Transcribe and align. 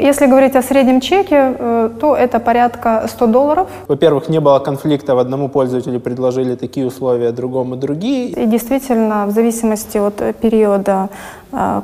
Если 0.00 0.26
говорить 0.26 0.56
о 0.56 0.62
среднем 0.62 1.00
чеке, 1.00 1.54
э, 1.58 1.90
то 2.00 2.16
это 2.16 2.38
порядка 2.40 3.06
100 3.08 3.26
долларов. 3.26 3.66
Во-первых, 3.88 4.28
не 4.28 4.40
было 4.40 4.58
конфликта, 4.58 5.14
в 5.14 5.18
одному 5.18 5.48
пользователю 5.48 6.00
предложили 6.00 6.56
такие 6.56 6.86
условия, 6.86 7.32
другому 7.32 7.76
другие. 7.76 8.28
И 8.28 8.46
действительно, 8.46 9.26
в 9.26 9.30
зависимости 9.30 9.98
от 9.98 10.36
периода 10.40 11.08
э, 11.52 11.82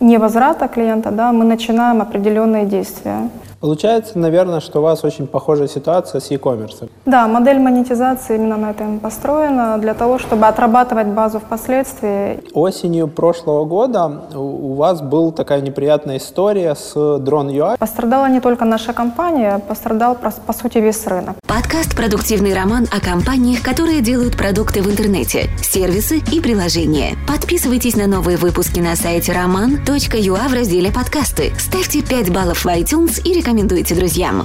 невозврата 0.00 0.68
клиента, 0.68 1.10
да, 1.10 1.32
мы 1.32 1.44
начинаем 1.44 2.00
определенные 2.00 2.64
действия. 2.64 3.28
Получается, 3.66 4.16
наверное, 4.16 4.60
что 4.60 4.78
у 4.78 4.82
вас 4.82 5.02
очень 5.02 5.26
похожая 5.26 5.66
ситуация 5.66 6.20
с 6.20 6.30
e-commerce. 6.30 6.88
Да, 7.04 7.26
модель 7.26 7.58
монетизации 7.58 8.36
именно 8.36 8.56
на 8.56 8.70
этом 8.70 9.00
построена, 9.00 9.76
для 9.78 9.92
того, 9.92 10.20
чтобы 10.20 10.46
отрабатывать 10.46 11.08
базу 11.08 11.40
впоследствии. 11.40 12.44
Осенью 12.54 13.08
прошлого 13.08 13.64
года 13.64 14.22
у 14.36 14.74
вас 14.74 15.02
была 15.02 15.32
такая 15.32 15.62
неприятная 15.62 16.18
история 16.18 16.76
с 16.76 16.94
Drone.ua. 16.94 17.76
Пострадала 17.76 18.28
не 18.28 18.38
только 18.38 18.64
наша 18.64 18.92
компания, 18.92 19.58
пострадал, 19.66 20.14
по 20.14 20.52
сути, 20.52 20.78
весь 20.78 21.04
рынок. 21.08 21.34
Подкаст 21.48 21.96
«Продуктивный 21.96 22.54
роман» 22.54 22.86
о 22.92 23.04
компаниях, 23.04 23.62
которые 23.62 24.00
делают 24.00 24.36
продукты 24.36 24.80
в 24.80 24.88
интернете, 24.88 25.50
сервисы 25.60 26.18
и 26.30 26.40
приложения. 26.40 27.16
Подписывайтесь 27.26 27.96
на 27.96 28.06
новые 28.06 28.36
выпуски 28.36 28.78
на 28.78 28.94
сайте 28.94 29.32
roman.ua 29.32 30.48
в 30.48 30.54
разделе 30.54 30.92
«Подкасты». 30.92 31.52
Ставьте 31.58 32.02
5 32.02 32.32
баллов 32.32 32.64
в 32.64 32.68
iTunes 32.68 33.20
и 33.24 33.34
рекомендуйте 33.34 33.55
друзьям. 33.64 34.44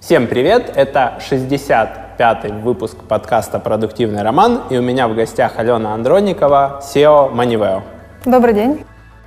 Всем 0.00 0.26
привет! 0.26 0.72
Это 0.74 1.18
65-й 1.20 2.62
выпуск 2.62 2.96
подкаста 3.08 3.58
«Продуктивный 3.58 4.22
роман», 4.22 4.62
и 4.70 4.78
у 4.78 4.82
меня 4.82 5.08
в 5.08 5.14
гостях 5.14 5.58
Алена 5.58 5.92
Андроникова, 5.92 6.80
SEO 6.82 7.34
Maniveo. 7.34 7.82
Добрый 8.24 8.54
день! 8.54 8.84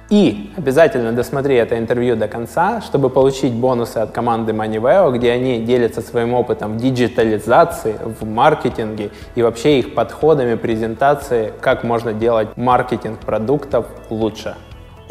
И 0.10 0.52
обязательно 0.58 1.14
досмотри 1.14 1.56
это 1.56 1.78
интервью 1.78 2.18
до 2.18 2.28
конца, 2.28 2.82
чтобы 2.82 3.10
получить 3.10 3.54
бонусы 3.54 4.00
от 4.00 4.12
команды 4.12 4.52
Maniveo, 4.52 5.12
где 5.12 5.32
они 5.32 5.62
делятся 5.62 6.02
своим 6.02 6.34
опытом 6.34 6.74
в 6.74 6.78
диджитализации, 6.78 7.96
в 8.04 8.26
маркетинге 8.26 9.12
и 9.36 9.42
вообще 9.42 9.80
их 9.80 9.94
подходами 9.94 10.56
презентации, 10.56 11.54
как 11.62 11.84
можно 11.84 12.12
делать 12.12 12.58
маркетинг 12.58 13.20
продуктов 13.20 13.86
лучше. 14.10 14.56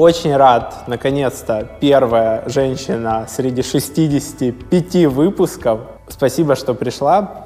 Очень 0.00 0.34
рад, 0.34 0.84
наконец-то, 0.86 1.68
первая 1.78 2.42
женщина 2.46 3.26
среди 3.28 3.60
65 3.60 5.04
выпусков. 5.04 5.80
Спасибо, 6.08 6.56
что 6.56 6.72
пришла. 6.72 7.44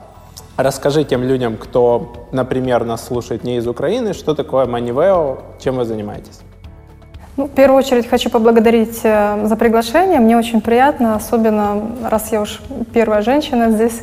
Расскажи 0.56 1.02
тем 1.02 1.24
людям, 1.24 1.56
кто, 1.56 2.12
например, 2.30 2.84
нас 2.84 3.04
слушает 3.06 3.42
не 3.42 3.56
из 3.56 3.66
Украины, 3.66 4.14
что 4.14 4.36
такое 4.36 4.66
Maniveo, 4.66 5.40
чем 5.58 5.74
вы 5.74 5.84
занимаетесь? 5.84 6.42
Ну, 7.36 7.46
в 7.46 7.50
первую 7.50 7.78
очередь 7.80 8.08
хочу 8.08 8.30
поблагодарить 8.30 9.00
э, 9.02 9.46
за 9.48 9.56
приглашение. 9.56 10.20
Мне 10.20 10.38
очень 10.38 10.60
приятно, 10.60 11.16
особенно 11.16 11.82
раз 12.08 12.30
я 12.30 12.40
уж 12.40 12.60
первая 12.92 13.22
женщина 13.22 13.72
здесь. 13.72 14.00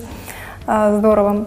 Здорово. 0.67 1.45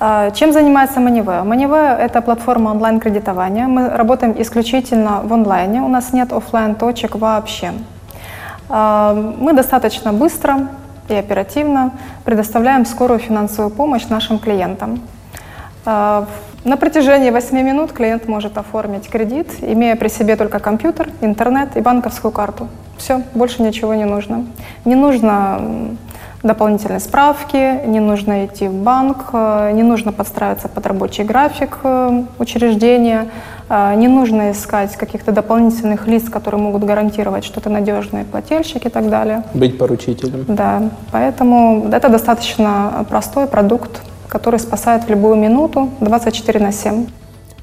А, 0.00 0.30
чем 0.30 0.52
занимается 0.52 1.00
Moniveo? 1.00 1.44
Moniveo– 1.44 1.96
это 1.98 2.20
платформа 2.22 2.70
онлайн-кредитования. 2.70 3.66
Мы 3.66 3.88
работаем 3.88 4.34
исключительно 4.38 5.22
в 5.24 5.32
онлайне, 5.32 5.82
у 5.82 5.88
нас 5.88 6.12
нет 6.12 6.32
офлайн 6.32 6.76
точек 6.76 7.16
вообще. 7.16 7.72
А, 8.68 9.12
мы 9.14 9.52
достаточно 9.54 10.12
быстро 10.12 10.68
и 11.08 11.14
оперативно 11.14 11.92
предоставляем 12.24 12.86
скорую 12.86 13.18
финансовую 13.18 13.74
помощь 13.74 14.06
нашим 14.08 14.38
клиентам. 14.38 15.00
А, 15.84 16.26
на 16.62 16.76
протяжении 16.76 17.30
8 17.30 17.60
минут 17.62 17.92
клиент 17.92 18.28
может 18.28 18.56
оформить 18.56 19.08
кредит, 19.08 19.48
имея 19.62 19.96
при 19.96 20.08
себе 20.08 20.36
только 20.36 20.60
компьютер, 20.60 21.08
интернет 21.20 21.76
и 21.76 21.80
банковскую 21.80 22.30
карту. 22.30 22.68
Все, 22.98 23.22
больше 23.34 23.62
ничего 23.62 23.94
не 23.94 24.04
нужно. 24.04 24.44
Не 24.84 24.94
нужно 24.94 25.96
дополнительные 26.42 27.00
справки, 27.00 27.86
не 27.86 28.00
нужно 28.00 28.46
идти 28.46 28.68
в 28.68 28.74
банк, 28.74 29.30
э, 29.32 29.72
не 29.72 29.82
нужно 29.82 30.12
подстраиваться 30.12 30.68
под 30.68 30.86
рабочий 30.86 31.24
график 31.24 31.78
э, 31.82 32.22
учреждения, 32.38 33.28
э, 33.68 33.94
не 33.96 34.08
нужно 34.08 34.52
искать 34.52 34.96
каких-то 34.96 35.32
дополнительных 35.32 36.06
лиц, 36.06 36.28
которые 36.28 36.62
могут 36.62 36.84
гарантировать, 36.84 37.44
что 37.44 37.60
ты 37.60 37.70
надежный 37.70 38.24
плательщик 38.24 38.86
и 38.86 38.88
так 38.88 39.10
далее. 39.10 39.42
Быть 39.54 39.78
поручителем. 39.78 40.44
Да, 40.48 40.82
поэтому 41.10 41.88
это 41.92 42.08
достаточно 42.08 43.04
простой 43.08 43.46
продукт, 43.46 44.00
который 44.28 44.60
спасает 44.60 45.04
в 45.04 45.10
любую 45.10 45.36
минуту 45.36 45.88
24 46.00 46.60
на 46.60 46.72
7. 46.72 47.06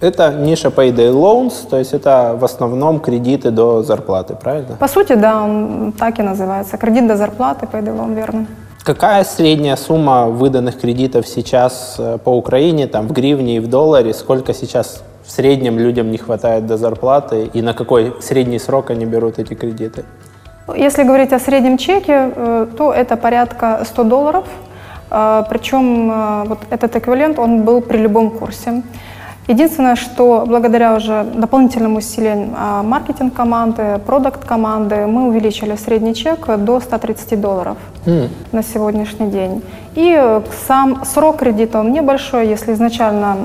Это 0.01 0.33
ниша 0.33 0.67
Payday 0.67 1.11
Loans, 1.13 1.69
то 1.69 1.77
есть 1.77 1.93
это 1.93 2.35
в 2.37 2.43
основном 2.43 2.99
кредиты 2.99 3.51
до 3.51 3.81
зарплаты, 3.81 4.35
правильно? 4.35 4.75
По 4.75 4.89
сути, 4.89 5.13
да, 5.13 5.41
он 5.41 5.93
так 5.97 6.19
и 6.19 6.21
называется. 6.21 6.77
Кредит 6.77 7.07
до 7.07 7.15
зарплаты, 7.15 7.65
Payday 7.65 7.97
Loan, 7.97 8.13
верно. 8.13 8.45
Какая 8.85 9.23
средняя 9.23 9.77
сумма 9.77 10.27
выданных 10.27 10.79
кредитов 10.79 11.27
сейчас 11.27 11.95
э, 11.97 12.19
по 12.23 12.29
Украине, 12.29 12.85
там 12.85 13.07
в 13.07 13.13
гривне 13.13 13.57
и 13.57 13.59
в 13.59 13.67
долларе? 13.67 14.13
Сколько 14.13 14.53
сейчас 14.53 15.03
в 15.25 15.31
среднем 15.31 15.79
людям 15.79 16.11
не 16.11 16.19
хватает 16.19 16.67
до 16.67 16.77
зарплаты 16.77 17.49
и 17.51 17.63
на 17.63 17.73
какой 17.73 18.13
средний 18.21 18.59
срок 18.59 18.91
они 18.91 19.05
берут 19.05 19.39
эти 19.39 19.55
кредиты? 19.55 20.05
Если 20.77 21.01
говорить 21.01 21.33
о 21.33 21.39
среднем 21.39 21.79
чеке, 21.79 22.31
э, 22.35 22.67
то 22.77 22.93
это 22.93 23.17
порядка 23.17 23.81
100 23.85 24.03
долларов. 24.03 24.43
Э, 25.09 25.43
Причем 25.49 26.45
вот 26.47 26.59
этот 26.69 26.95
эквивалент, 26.95 27.39
он 27.39 27.63
был 27.63 27.81
при 27.81 27.97
любом 27.97 28.29
курсе. 28.29 28.83
Единственное, 29.47 29.95
что 29.95 30.43
благодаря 30.47 30.95
уже 30.95 31.23
дополнительным 31.35 31.97
усилиям 31.97 32.55
а, 32.57 32.81
маркетинг-команды, 32.81 33.99
продукт-команды, 34.05 35.05
мы 35.05 35.27
увеличили 35.27 35.75
средний 35.75 36.15
чек 36.15 36.47
до 36.57 36.79
130 36.79 37.39
долларов 37.39 37.77
mm. 38.05 38.29
на 38.51 38.63
сегодняшний 38.63 39.27
день. 39.27 39.61
И 39.95 40.41
сам 40.67 41.05
срок 41.05 41.37
кредита, 41.37 41.79
он 41.79 41.93
небольшой. 41.93 42.47
Если 42.47 42.73
изначально 42.73 43.37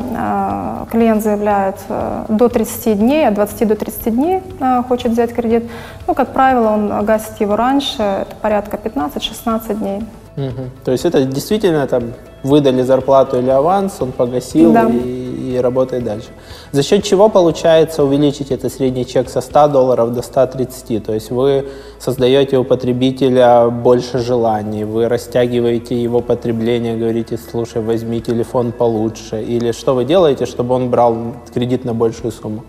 э, 0.89 0.91
клиент 0.91 1.23
заявляет 1.23 1.77
э, 1.89 2.25
до 2.29 2.49
30 2.49 2.99
дней, 2.99 3.29
от 3.29 3.35
20 3.35 3.69
до 3.69 3.77
30 3.77 4.15
дней 4.15 4.43
э, 4.59 4.83
хочет 4.89 5.13
взять 5.13 5.33
кредит, 5.33 5.71
ну, 6.09 6.15
как 6.15 6.33
правило, 6.33 6.71
он 6.71 7.05
гасит 7.05 7.41
его 7.41 7.55
раньше, 7.55 8.03
это 8.03 8.35
порядка 8.41 8.79
15-16 8.83 9.75
дней. 9.75 10.03
Угу. 10.37 10.63
То 10.85 10.93
есть 10.93 11.05
это 11.05 11.25
действительно 11.25 11.87
там 11.87 12.03
выдали 12.43 12.83
зарплату 12.83 13.39
или 13.39 13.51
аванс, 13.51 13.99
он 14.01 14.11
погасил 14.11 14.73
да. 14.73 14.89
и, 14.89 15.30
и 15.51 15.59
работает 15.59 16.05
дальше. 16.05 16.29
За 16.73 16.83
счет 16.83 17.05
чего 17.05 17.29
получается 17.29 18.05
увеличить 18.05 18.51
этот 18.51 18.73
средний 18.73 19.07
чек 19.07 19.29
со 19.29 19.41
100 19.41 19.69
долларов 19.69 20.13
до 20.13 20.23
130? 20.23 21.05
То 21.05 21.15
есть 21.15 21.31
вы 21.31 21.67
создаете 21.99 22.59
у 22.59 22.65
потребителя 22.65 23.69
больше 23.69 24.19
желаний, 24.19 24.85
вы 24.85 25.09
растягиваете 25.09 26.01
его 26.01 26.21
потребление, 26.21 26.97
говорите, 26.97 27.39
слушай, 27.39 27.83
возьми 27.83 28.21
телефон 28.21 28.73
получше, 28.73 29.43
или 29.43 29.73
что 29.73 29.95
вы 29.95 30.05
делаете, 30.05 30.47
чтобы 30.47 30.75
он 30.75 30.91
брал 30.91 31.17
кредит 31.53 31.85
на 31.85 31.95
большую 31.95 32.33
сумму? 32.33 32.63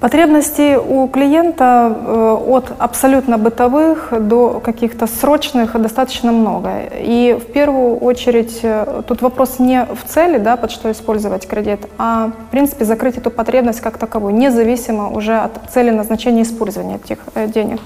Потребностей 0.00 0.76
у 0.76 1.08
клиента 1.08 1.96
э, 1.96 2.36
от 2.48 2.72
абсолютно 2.78 3.38
бытовых 3.38 4.12
до 4.20 4.60
каких-то 4.60 5.06
срочных 5.06 5.80
достаточно 5.80 6.32
много. 6.32 6.82
И 6.92 7.38
в 7.40 7.50
первую 7.50 7.96
очередь 7.96 8.60
э, 8.62 9.02
тут 9.08 9.22
вопрос 9.22 9.58
не 9.58 9.86
в 9.86 10.06
цели, 10.06 10.36
да, 10.36 10.58
под 10.58 10.70
что 10.70 10.92
использовать 10.92 11.46
кредит, 11.46 11.80
а 11.96 12.30
в 12.48 12.50
принципе 12.50 12.84
закрыть 12.84 13.16
эту 13.16 13.30
потребность 13.30 13.80
как 13.80 13.96
таковую, 13.96 14.34
независимо 14.34 15.10
уже 15.10 15.38
от 15.38 15.52
цели 15.72 15.88
назначения 15.88 16.42
использования 16.42 16.96
этих 17.02 17.18
э, 17.34 17.48
денег. 17.48 17.80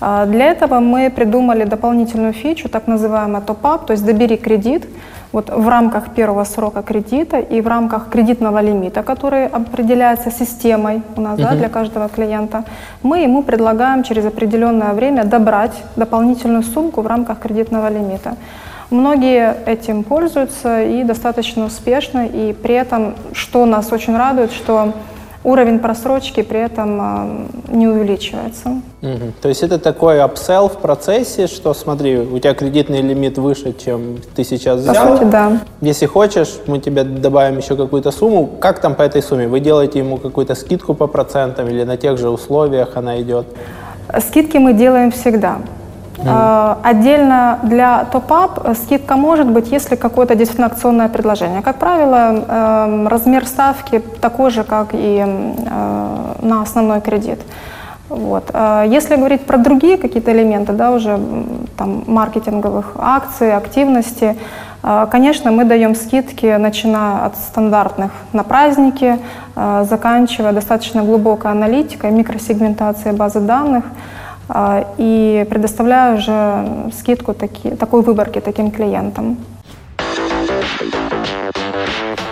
А 0.00 0.26
для 0.26 0.46
этого 0.46 0.80
мы 0.80 1.10
придумали 1.10 1.64
дополнительную 1.64 2.32
фичу, 2.32 2.68
так 2.68 2.86
называемый 2.86 3.40
топ-ап, 3.40 3.86
то 3.86 3.92
есть 3.92 4.04
добери 4.04 4.36
кредит, 4.36 4.86
вот 5.32 5.50
в 5.50 5.68
рамках 5.68 6.14
первого 6.14 6.44
срока 6.44 6.82
кредита 6.82 7.38
и 7.38 7.60
в 7.60 7.66
рамках 7.66 8.08
кредитного 8.08 8.60
лимита, 8.60 9.02
который 9.02 9.46
определяется 9.46 10.30
системой 10.30 11.02
у 11.16 11.20
нас 11.20 11.38
uh-huh. 11.38 11.50
да, 11.50 11.54
для 11.54 11.68
каждого 11.68 12.08
клиента, 12.08 12.64
мы 13.02 13.18
ему 13.20 13.42
предлагаем 13.42 14.04
через 14.04 14.24
определенное 14.24 14.94
время 14.94 15.24
добрать 15.24 15.74
дополнительную 15.96 16.62
сумку 16.62 17.02
в 17.02 17.06
рамках 17.06 17.40
кредитного 17.40 17.90
лимита. 17.90 18.36
Многие 18.90 19.54
этим 19.66 20.02
пользуются 20.02 20.82
и 20.82 21.04
достаточно 21.04 21.66
успешно, 21.66 22.24
и 22.24 22.54
при 22.54 22.74
этом, 22.74 23.14
что 23.32 23.66
нас 23.66 23.92
очень 23.92 24.16
радует, 24.16 24.50
что 24.50 24.94
уровень 25.44 25.78
просрочки 25.78 26.42
при 26.42 26.60
этом 26.60 27.00
э, 27.00 27.46
не 27.68 27.88
увеличивается. 27.88 28.80
Угу. 29.02 29.32
То 29.40 29.48
есть 29.48 29.62
это 29.62 29.78
такой 29.78 30.20
апсел 30.20 30.68
в 30.68 30.78
процессе, 30.78 31.46
что 31.46 31.74
смотри, 31.74 32.18
у 32.18 32.38
тебя 32.38 32.54
кредитный 32.54 33.00
лимит 33.00 33.38
выше, 33.38 33.72
чем 33.72 34.18
ты 34.34 34.44
сейчас 34.44 34.80
взял. 34.80 34.94
По 34.94 35.16
сути, 35.16 35.30
да. 35.30 35.60
Если 35.80 36.06
хочешь, 36.06 36.58
мы 36.66 36.78
тебе 36.78 37.04
добавим 37.04 37.58
еще 37.58 37.76
какую-то 37.76 38.10
сумму. 38.10 38.46
Как 38.60 38.80
там 38.80 38.94
по 38.94 39.02
этой 39.02 39.22
сумме? 39.22 39.46
Вы 39.48 39.60
делаете 39.60 40.00
ему 40.00 40.16
какую-то 40.16 40.54
скидку 40.54 40.94
по 40.94 41.06
процентам 41.06 41.68
или 41.68 41.84
на 41.84 41.96
тех 41.96 42.18
же 42.18 42.28
условиях 42.28 42.96
она 42.96 43.20
идет? 43.20 43.46
Скидки 44.20 44.56
мы 44.56 44.72
делаем 44.72 45.10
всегда. 45.10 45.58
Mm. 46.18 46.76
Отдельно 46.82 47.60
для 47.62 48.04
топ-ап 48.04 48.76
скидка 48.76 49.16
может 49.16 49.48
быть, 49.48 49.70
если 49.70 49.94
какое-то 49.94 50.34
действительно 50.34 50.66
акционное 50.66 51.08
предложение. 51.08 51.62
Как 51.62 51.76
правило, 51.76 52.44
эм, 52.48 53.08
размер 53.08 53.46
ставки 53.46 54.00
такой 54.20 54.50
же, 54.50 54.64
как 54.64 54.88
и 54.92 55.24
э, 55.24 56.34
на 56.42 56.62
основной 56.62 57.00
кредит. 57.00 57.38
Вот. 58.08 58.50
А 58.52 58.84
Если 58.84 59.16
говорить 59.16 59.42
про 59.42 59.58
другие 59.58 59.96
какие-то 59.98 60.32
элементы, 60.32 60.72
да, 60.72 60.92
уже 60.92 61.20
там 61.76 62.04
маркетинговых 62.06 62.92
акций, 62.98 63.54
активности, 63.54 64.36
а, 64.82 65.06
конечно, 65.06 65.50
мы 65.50 65.64
даем 65.64 65.94
скидки, 65.94 66.56
начиная 66.56 67.26
от 67.26 67.36
стандартных 67.36 68.12
на 68.32 68.44
праздники, 68.44 69.18
а, 69.56 69.84
заканчивая 69.84 70.52
достаточно 70.52 71.02
глубокой 71.02 71.50
аналитикой, 71.50 72.10
микросегментацией 72.10 73.14
базы 73.14 73.40
данных 73.40 73.84
а, 73.84 73.88
и 74.98 75.46
предоставляю 75.50 76.16
уже 76.18 76.90
скидку 76.98 77.34
таки, 77.34 77.70
такой 77.70 78.02
выборки 78.02 78.40
таким 78.40 78.70
клиентам. 78.70 79.36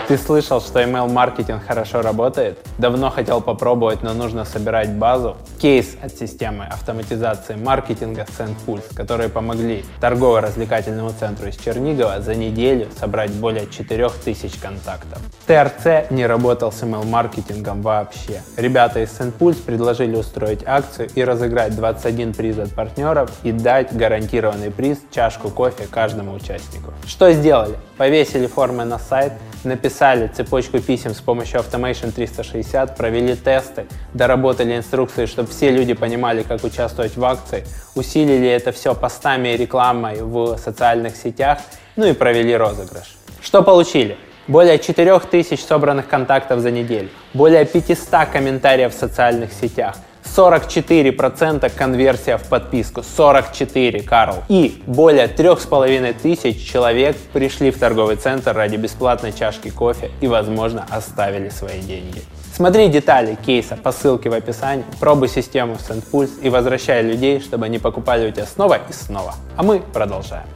Ты 0.09 0.17
слышал, 0.19 0.61
что 0.61 0.81
email-маркетинг 0.81 1.65
хорошо 1.67 2.01
работает? 2.01 2.61
Давно 2.79 3.11
хотел 3.11 3.41
попробовать, 3.41 4.05
но 4.05 4.15
нужно 4.15 4.45
собирать 4.45 4.93
базу? 4.93 5.37
Кейс 5.61 5.97
от 6.01 6.17
системы 6.17 6.65
автоматизации 6.65 7.57
маркетинга 7.57 8.25
SendPulse, 8.39 8.95
которые 8.95 9.31
помогли 9.31 9.85
торгово-развлекательному 10.01 11.11
центру 11.19 11.49
из 11.49 11.57
Чернигова 11.57 12.21
за 12.21 12.37
неделю 12.37 12.87
собрать 12.97 13.33
более 13.33 13.67
4000 13.67 14.61
контактов. 14.61 15.19
ТРЦ 15.49 16.09
не 16.11 16.25
работал 16.25 16.71
с 16.71 16.85
email-маркетингом 16.85 17.83
вообще. 17.83 18.43
Ребята 18.57 19.01
из 19.01 19.09
SendPulse 19.09 19.61
предложили 19.65 20.15
устроить 20.15 20.61
акцию 20.65 21.09
и 21.17 21.25
разыграть 21.25 21.75
21 21.75 22.33
приз 22.33 22.59
от 22.61 22.73
партнеров 22.73 23.33
и 23.43 23.51
дать 23.51 23.93
гарантированный 23.93 24.71
приз 24.71 24.99
чашку 25.11 25.51
кофе 25.51 25.89
каждому 25.91 26.33
участнику. 26.33 26.93
Что 27.05 27.33
сделали? 27.33 27.75
Повесили 27.97 28.47
формы 28.47 28.85
на 28.85 29.01
сайт, 29.01 29.33
написали 29.67 30.29
цепочку 30.29 30.79
писем 30.81 31.15
с 31.15 31.21
помощью 31.21 31.61
Automation 31.61 32.13
360, 32.13 32.97
провели 32.97 33.35
тесты, 33.37 33.87
доработали 34.15 34.77
инструкции, 34.77 35.27
чтобы 35.27 35.51
все 35.51 35.71
люди 35.71 35.93
понимали, 35.93 36.43
как 36.43 36.65
участвовать 36.65 37.17
в 37.17 37.25
акции, 37.25 37.65
усилили 37.95 38.49
это 38.49 38.73
все 38.73 38.95
постами 38.95 39.51
и 39.51 39.57
рекламой 39.57 40.23
в 40.23 40.57
социальных 40.57 41.17
сетях, 41.17 41.59
ну 41.97 42.07
и 42.07 42.13
провели 42.13 42.57
розыгрыш. 42.57 43.17
Что 43.43 43.63
получили? 43.63 44.17
Более 44.49 44.79
4000 44.79 45.61
собранных 45.61 46.09
контактов 46.09 46.61
за 46.61 46.71
неделю, 46.71 47.09
более 47.35 47.65
500 47.65 48.29
комментариев 48.33 48.95
в 48.95 48.99
социальных 48.99 49.53
сетях, 49.53 49.97
44% 50.35 51.71
конверсия 51.77 52.37
в 52.39 52.45
подписку. 52.45 53.03
44, 53.03 54.03
Карл. 54.03 54.37
И 54.49 54.83
более 54.87 55.27
3,5 55.27 56.15
тысяч 56.21 56.71
человек 56.71 57.17
пришли 57.33 57.71
в 57.71 57.79
торговый 57.79 58.17
центр 58.17 58.55
ради 58.55 58.77
бесплатной 58.77 59.33
чашки 59.33 59.71
кофе 59.71 60.11
и, 60.21 60.27
возможно, 60.27 60.87
оставили 60.91 61.49
свои 61.49 61.81
деньги. 61.81 62.23
Смотри 62.55 62.89
детали 62.89 63.37
кейса 63.45 63.77
по 63.77 63.93
ссылке 63.93 64.31
в 64.31 64.33
описании, 64.33 64.85
пробуй 64.99 65.29
систему 65.29 65.75
SendPulse 65.75 66.41
и 66.41 66.49
возвращай 66.49 67.03
людей, 67.03 67.41
чтобы 67.41 67.67
они 67.67 67.79
покупали 67.79 68.29
у 68.29 68.33
тебя 68.33 68.47
снова 68.47 68.79
и 68.89 68.93
снова. 68.95 69.35
А 69.57 69.63
мы 69.63 69.81
продолжаем. 69.93 70.47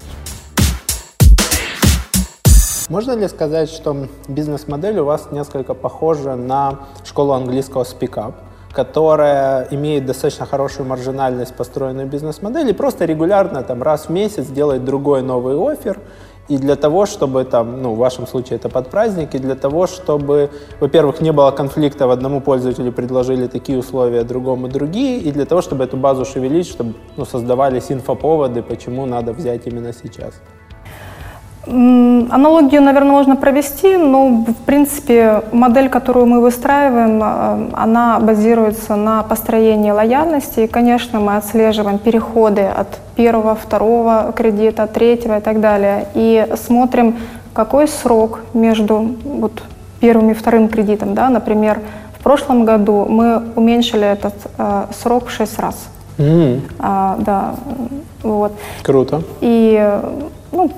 Можно 2.88 3.12
ли 3.12 3.28
сказать, 3.28 3.70
что 3.70 4.08
бизнес-модель 4.26 4.98
у 4.98 5.04
вас 5.04 5.28
несколько 5.30 5.74
похожа 5.74 6.34
на 6.34 6.80
школу 7.04 7.34
английского 7.34 7.84
Speak 7.84 8.14
Up, 8.14 8.34
которая 8.72 9.66
имеет 9.70 10.06
достаточно 10.06 10.46
хорошую 10.46 10.86
маржинальность 10.86 11.54
построенную 11.54 12.06
бизнес-модель 12.06 12.70
и 12.70 12.72
просто 12.72 13.04
регулярно, 13.04 13.62
там, 13.62 13.82
раз 13.82 14.06
в 14.06 14.10
месяц 14.10 14.46
делает 14.46 14.84
другой 14.84 15.22
новый 15.22 15.56
офер, 15.56 15.98
и 16.48 16.58
для 16.58 16.74
того, 16.74 17.06
чтобы 17.06 17.44
там, 17.44 17.80
ну, 17.80 17.94
в 17.94 17.98
вашем 17.98 18.26
случае 18.26 18.56
это 18.56 18.68
под 18.68 18.90
праздники, 18.90 19.36
для 19.36 19.54
того, 19.54 19.86
чтобы, 19.86 20.50
во-первых, 20.80 21.20
не 21.20 21.30
было 21.30 21.52
конфликта, 21.52 22.08
в 22.08 22.10
одному 22.10 22.40
пользователю 22.40 22.90
предложили 22.90 23.46
такие 23.46 23.78
условия, 23.78 24.24
другому 24.24 24.66
другие, 24.68 25.20
и 25.20 25.30
для 25.30 25.46
того, 25.46 25.62
чтобы 25.62 25.84
эту 25.84 25.96
базу 25.96 26.24
шевелить, 26.24 26.66
чтобы 26.66 26.94
ну, 27.16 27.24
создавались 27.24 27.92
инфоповоды, 27.92 28.62
почему 28.62 29.06
надо 29.06 29.32
взять 29.32 29.66
именно 29.66 29.92
сейчас. 29.92 30.34
Аналогию, 31.66 32.80
наверное, 32.80 33.12
можно 33.12 33.36
провести, 33.36 33.96
но, 33.96 34.28
в 34.46 34.64
принципе, 34.64 35.42
модель, 35.52 35.90
которую 35.90 36.24
мы 36.26 36.40
выстраиваем, 36.40 37.22
э, 37.22 37.68
она 37.74 38.18
базируется 38.18 38.96
на 38.96 39.22
построении 39.22 39.90
лояльности. 39.90 40.60
И, 40.60 40.66
конечно, 40.66 41.20
мы 41.20 41.36
отслеживаем 41.36 41.98
переходы 41.98 42.62
от 42.62 42.98
первого, 43.14 43.54
второго 43.54 44.32
кредита, 44.34 44.86
третьего 44.86 45.36
и 45.36 45.40
так 45.42 45.60
далее. 45.60 46.06
И 46.14 46.46
смотрим, 46.56 47.18
какой 47.52 47.88
срок 47.88 48.40
между 48.54 49.14
вот, 49.22 49.62
первым 50.00 50.30
и 50.30 50.34
вторым 50.34 50.68
кредитом. 50.68 51.14
Да? 51.14 51.28
Например, 51.28 51.80
в 52.18 52.22
прошлом 52.22 52.64
году 52.64 53.04
мы 53.06 53.42
уменьшили 53.54 54.06
этот 54.06 54.34
э, 54.56 54.84
срок 54.98 55.26
в 55.26 55.30
6 55.30 55.58
раз. 55.58 55.88
М, 56.18 56.62
А, 56.78 57.16
да, 57.18 57.54
вот. 58.22 58.52
круто. 58.82 59.22
И 59.42 60.00
ну, 60.52 60.70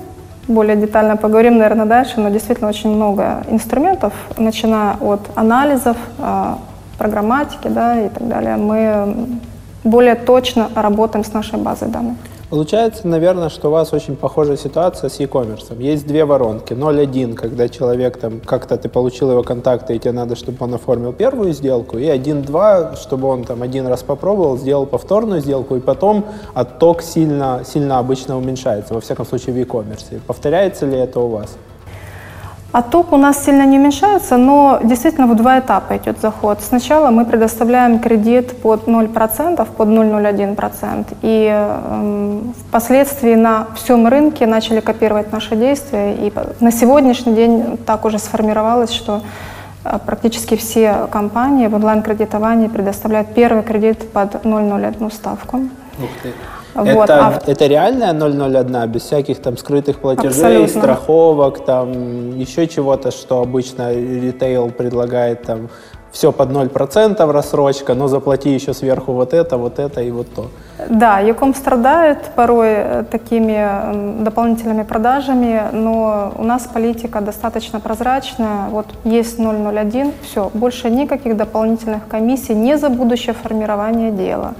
более 0.47 0.75
детально 0.75 1.15
поговорим, 1.17 1.57
наверное, 1.57 1.85
дальше, 1.85 2.19
но 2.19 2.29
действительно 2.29 2.69
очень 2.69 2.89
много 2.89 3.43
инструментов, 3.49 4.13
начиная 4.37 4.95
от 4.99 5.21
анализов, 5.35 5.97
а, 6.19 6.59
программатики 6.97 7.67
да, 7.67 7.99
и 7.99 8.09
так 8.09 8.27
далее. 8.27 8.57
Мы 8.57 9.39
более 9.83 10.15
точно 10.15 10.69
работаем 10.75 11.25
с 11.25 11.33
нашей 11.33 11.59
базой 11.59 11.89
данных. 11.89 12.17
Получается, 12.53 13.07
наверное, 13.07 13.49
что 13.49 13.69
у 13.69 13.71
вас 13.71 13.93
очень 13.93 14.15
похожая 14.15 14.57
ситуация 14.57 15.09
с 15.09 15.19
e-commerce. 15.19 15.75
Есть 15.81 16.05
две 16.05 16.23
воронки. 16.23 16.73
0.1, 16.73 17.33
когда 17.33 17.67
человек 17.67 18.17
там 18.17 18.41
как-то 18.41 18.77
ты 18.77 18.89
получил 18.89 19.31
его 19.31 19.41
контакты, 19.41 19.95
и 19.95 19.97
тебе 19.97 20.11
надо, 20.11 20.35
чтобы 20.35 20.59
он 20.59 20.75
оформил 20.75 21.13
первую 21.13 21.53
сделку, 21.53 21.97
и 21.97 22.03
1.2, 22.03 22.97
чтобы 23.01 23.27
он 23.27 23.43
там 23.43 23.63
один 23.63 23.87
раз 23.87 24.03
попробовал, 24.03 24.59
сделал 24.59 24.85
повторную 24.85 25.41
сделку, 25.41 25.77
и 25.77 25.79
потом 25.79 26.25
отток 26.53 27.01
сильно, 27.01 27.63
сильно 27.65 27.97
обычно 27.97 28.37
уменьшается, 28.37 28.93
во 28.93 29.01
всяком 29.01 29.25
случае 29.25 29.55
в 29.55 29.57
e-commerce. 29.57 30.21
Повторяется 30.27 30.85
ли 30.85 30.95
это 30.95 31.21
у 31.21 31.29
вас? 31.29 31.57
Отток 32.73 33.13
у 33.13 33.17
нас 33.17 33.45
сильно 33.45 33.67
не 33.67 33.77
уменьшается, 33.77 34.35
но 34.37 34.79
действительно 34.83 35.27
в 35.27 35.35
два 35.35 35.59
этапа 35.59 35.95
идет 35.95 36.19
заход. 36.19 36.59
Сначала 36.59 37.11
мы 37.11 37.23
предоставляем 37.23 37.99
кредит 37.99 38.57
под 38.63 38.87
0%, 38.87 39.67
под 39.77 39.87
0,01%, 39.87 41.05
и 41.21 41.49
эм, 41.53 42.55
впоследствии 42.67 43.35
на 43.35 43.67
всем 43.75 44.07
рынке 44.07 44.47
начали 44.47 44.79
копировать 44.79 45.31
наши 45.31 45.55
действия, 45.55 46.15
и 46.15 46.33
на 46.61 46.71
сегодняшний 46.71 47.35
день 47.35 47.77
так 47.85 48.05
уже 48.05 48.17
сформировалось, 48.17 48.91
что 48.91 49.21
э, 49.85 49.99
практически 50.03 50.55
все 50.55 51.07
компании 51.11 51.67
в 51.67 51.75
онлайн-кредитовании 51.75 52.69
предоставляют 52.69 53.35
первый 53.35 53.61
кредит 53.61 54.11
под 54.11 54.33
0,01 54.33 55.13
ставку. 55.13 55.57
Ух 55.99 56.09
ты. 56.23 56.33
Вот, 56.75 57.09
это, 57.09 57.27
а 57.27 57.41
это 57.45 57.67
реальная 57.67 58.13
001, 58.13 58.91
без 58.91 59.03
всяких 59.03 59.41
там 59.41 59.57
скрытых 59.57 59.99
платежей, 59.99 60.29
Абсолютно. 60.29 60.81
страховок, 60.81 61.65
там 61.65 62.37
еще 62.37 62.67
чего-то, 62.67 63.11
что 63.11 63.41
обычно 63.41 63.93
ритейл 63.93 64.69
предлагает 64.69 65.43
там 65.43 65.69
все 66.13 66.31
под 66.31 66.49
0% 66.51 67.31
рассрочка, 67.31 67.95
но 67.95 68.07
заплати 68.07 68.49
еще 68.53 68.73
сверху 68.73 69.13
вот 69.13 69.33
это, 69.33 69.57
вот 69.57 69.79
это 69.79 70.01
и 70.01 70.11
вот 70.11 70.27
то. 70.33 70.45
Да, 70.89 71.19
Яком 71.19 71.55
страдает 71.55 72.19
порой 72.35 72.69
э, 72.69 73.03
такими 73.09 74.23
дополнительными 74.23 74.83
продажами, 74.83 75.61
но 75.71 76.31
у 76.37 76.43
нас 76.43 76.67
политика 76.73 77.19
достаточно 77.19 77.79
прозрачная. 77.79 78.69
Вот 78.69 78.85
есть 79.03 79.39
001, 79.39 80.11
все, 80.21 80.51
больше 80.53 80.89
никаких 80.91 81.35
дополнительных 81.35 82.07
комиссий 82.07 82.53
не 82.53 82.77
за 82.77 82.89
будущее 82.89 83.33
формирование 83.33 84.11
дела, 84.11 84.53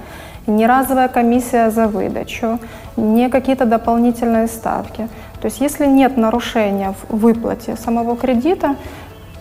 не 0.46 0.66
разовая 0.66 1.08
комиссия 1.08 1.70
за 1.70 1.86
выдачу, 1.88 2.58
не 2.96 3.28
какие-то 3.28 3.64
дополнительные 3.64 4.46
ставки. 4.46 5.08
То 5.40 5.46
есть 5.46 5.60
если 5.60 5.86
нет 5.86 6.16
нарушения 6.16 6.94
в 7.08 7.16
выплате 7.16 7.76
самого 7.76 8.16
кредита, 8.16 8.76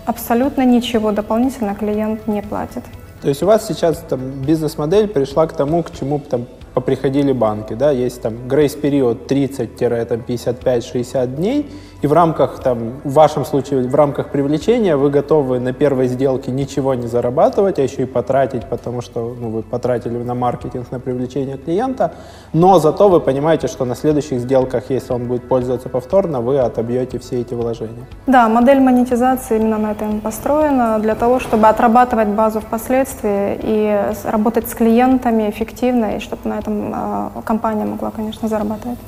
абсолютно 0.05 0.63
ничего 0.65 1.11
дополнительно 1.11 1.75
клиент 1.75 2.27
не 2.27 2.41
платит. 2.41 2.83
То 3.21 3.29
есть 3.29 3.41
у 3.41 3.45
вас 3.45 3.65
сейчас 3.65 4.03
там 4.09 4.19
бизнес-модель 4.45 5.07
пришла 5.07 5.47
к 5.47 5.53
тому, 5.53 5.81
к 5.83 5.91
чему 5.91 6.19
там 6.19 6.45
поприходили 6.73 7.31
банки, 7.31 7.73
да, 7.73 7.91
есть 7.91 8.21
там 8.21 8.47
грейс-период 8.47 9.31
30-55-60 9.31 11.27
дней, 11.27 11.71
и 12.03 12.07
в 12.07 12.11
рамках 12.11 12.59
там, 12.59 12.99
в 13.05 13.13
вашем 13.13 13.45
случае, 13.45 13.87
в 13.87 13.95
рамках 13.95 14.27
привлечения 14.27 14.97
вы 14.97 15.09
готовы 15.09 15.59
на 15.59 15.71
первой 15.71 16.07
сделке 16.07 16.51
ничего 16.51 16.95
не 16.95 17.07
зарабатывать, 17.07 17.79
а 17.79 17.81
еще 17.81 18.01
и 18.01 18.05
потратить, 18.05 18.65
потому 18.65 19.01
что 19.01 19.33
ну, 19.39 19.49
вы 19.49 19.61
потратили 19.63 20.17
на 20.17 20.35
маркетинг, 20.35 20.91
на 20.91 20.99
привлечение 20.99 21.57
клиента, 21.57 22.11
но 22.51 22.79
зато 22.79 23.07
вы 23.07 23.21
понимаете, 23.21 23.67
что 23.67 23.85
на 23.85 23.95
следующих 23.95 24.41
сделках, 24.41 24.89
если 24.89 25.13
он 25.13 25.27
будет 25.27 25.47
пользоваться 25.47 25.87
повторно, 25.87 26.41
вы 26.41 26.59
отобьете 26.59 27.19
все 27.19 27.39
эти 27.39 27.53
вложения. 27.53 28.05
Да, 28.27 28.49
модель 28.49 28.81
монетизации 28.81 29.55
именно 29.55 29.77
на 29.77 29.91
этом 29.91 30.19
построена, 30.19 30.99
для 30.99 31.15
того, 31.15 31.39
чтобы 31.39 31.69
отрабатывать 31.69 32.27
базу 32.27 32.59
впоследствии 32.59 33.57
и 33.63 33.99
работать 34.25 34.67
с 34.67 34.75
клиентами 34.75 35.49
эффективно, 35.49 36.17
и 36.17 36.19
чтобы 36.19 36.49
на 36.49 36.59
этом 36.59 36.93
э, 36.93 37.41
компания 37.45 37.85
могла, 37.85 38.11
конечно, 38.11 38.49
зарабатывать. 38.49 38.99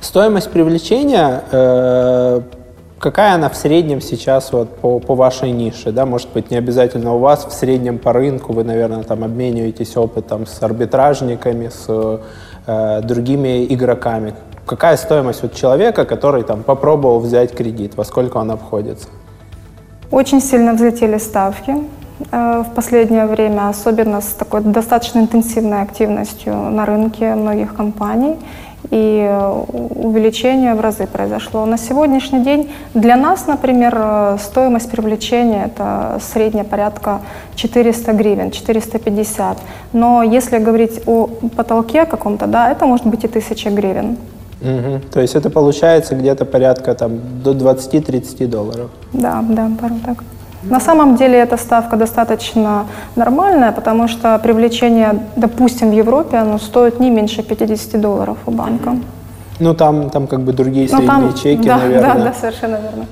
Стоимость 0.00 0.50
привлечения, 0.50 1.42
э, 1.50 2.40
какая 2.98 3.34
она 3.34 3.48
в 3.48 3.56
среднем 3.56 4.00
сейчас 4.00 4.52
вот 4.52 4.76
по, 4.76 4.98
по 4.98 5.14
вашей 5.14 5.50
нише, 5.50 5.92
да, 5.92 6.06
может 6.06 6.28
быть, 6.32 6.50
не 6.50 6.56
обязательно 6.56 7.14
у 7.14 7.18
вас, 7.18 7.44
в 7.44 7.52
среднем 7.52 7.98
по 7.98 8.12
рынку 8.12 8.52
вы, 8.52 8.64
наверное, 8.64 9.02
там 9.02 9.24
обмениваетесь 9.24 9.96
опытом 9.96 10.46
с 10.46 10.62
арбитражниками, 10.62 11.68
с 11.68 12.20
э, 12.66 13.00
другими 13.02 13.64
игроками. 13.64 14.34
Какая 14.66 14.96
стоимость 14.96 15.42
вот 15.42 15.54
человека, 15.54 16.06
который 16.06 16.42
там 16.42 16.62
попробовал 16.62 17.20
взять 17.20 17.54
кредит, 17.54 17.96
во 17.96 18.04
сколько 18.04 18.38
он 18.38 18.50
обходится? 18.50 19.08
Очень 20.10 20.40
сильно 20.40 20.72
взлетели 20.72 21.18
ставки 21.18 21.74
э, 22.30 22.64
в 22.66 22.74
последнее 22.74 23.26
время, 23.26 23.68
особенно 23.68 24.20
с 24.20 24.28
такой 24.28 24.62
достаточно 24.62 25.18
интенсивной 25.18 25.82
активностью 25.82 26.54
на 26.54 26.86
рынке 26.86 27.34
многих 27.34 27.74
компаний 27.74 28.36
и 28.94 29.28
увеличение 29.94 30.74
в 30.74 30.80
разы 30.80 31.06
произошло. 31.06 31.66
На 31.66 31.76
сегодняшний 31.78 32.44
день 32.44 32.70
для 32.94 33.16
нас, 33.16 33.48
например, 33.48 34.38
стоимость 34.38 34.88
привлечения 34.88 35.64
это 35.64 36.20
средняя 36.20 36.64
порядка 36.64 37.20
400 37.56 38.12
гривен, 38.12 38.50
450. 38.52 39.58
Но 39.92 40.22
если 40.22 40.58
говорить 40.58 41.02
о 41.06 41.26
потолке 41.56 42.06
каком-то, 42.06 42.46
да, 42.46 42.70
это 42.70 42.86
может 42.86 43.06
быть 43.06 43.24
и 43.24 43.26
1000 43.26 43.70
гривен. 43.70 44.16
Угу. 44.60 45.00
То 45.12 45.20
есть 45.20 45.34
это 45.34 45.50
получается 45.50 46.14
где-то 46.14 46.44
порядка 46.44 46.94
там, 46.94 47.18
до 47.42 47.50
20-30 47.50 48.46
долларов. 48.46 48.90
Да, 49.12 49.44
да, 49.48 49.70
пару 49.80 49.96
так. 50.04 50.22
На 50.70 50.80
самом 50.80 51.16
деле 51.16 51.38
эта 51.38 51.56
ставка 51.56 51.96
достаточно 51.96 52.86
нормальная, 53.16 53.72
потому 53.72 54.08
что 54.08 54.38
привлечение, 54.38 55.18
допустим, 55.36 55.90
в 55.90 55.92
Европе, 55.92 56.38
оно 56.38 56.58
стоит 56.58 57.00
не 57.00 57.10
меньше 57.10 57.42
50 57.42 58.00
долларов 58.00 58.38
у 58.46 58.50
банка. 58.50 58.96
Ну, 59.60 59.74
там, 59.74 60.10
там 60.10 60.26
как 60.26 60.40
бы 60.40 60.52
другие 60.52 60.88
ну, 60.90 60.98
средние 60.98 61.30
там, 61.30 61.34
чеки, 61.34 61.62
да, 61.68 61.78
наверное. 61.78 62.14
Да, 62.14 62.24
да, 62.24 62.32
совершенно 62.32 62.76
верно. 62.76 63.06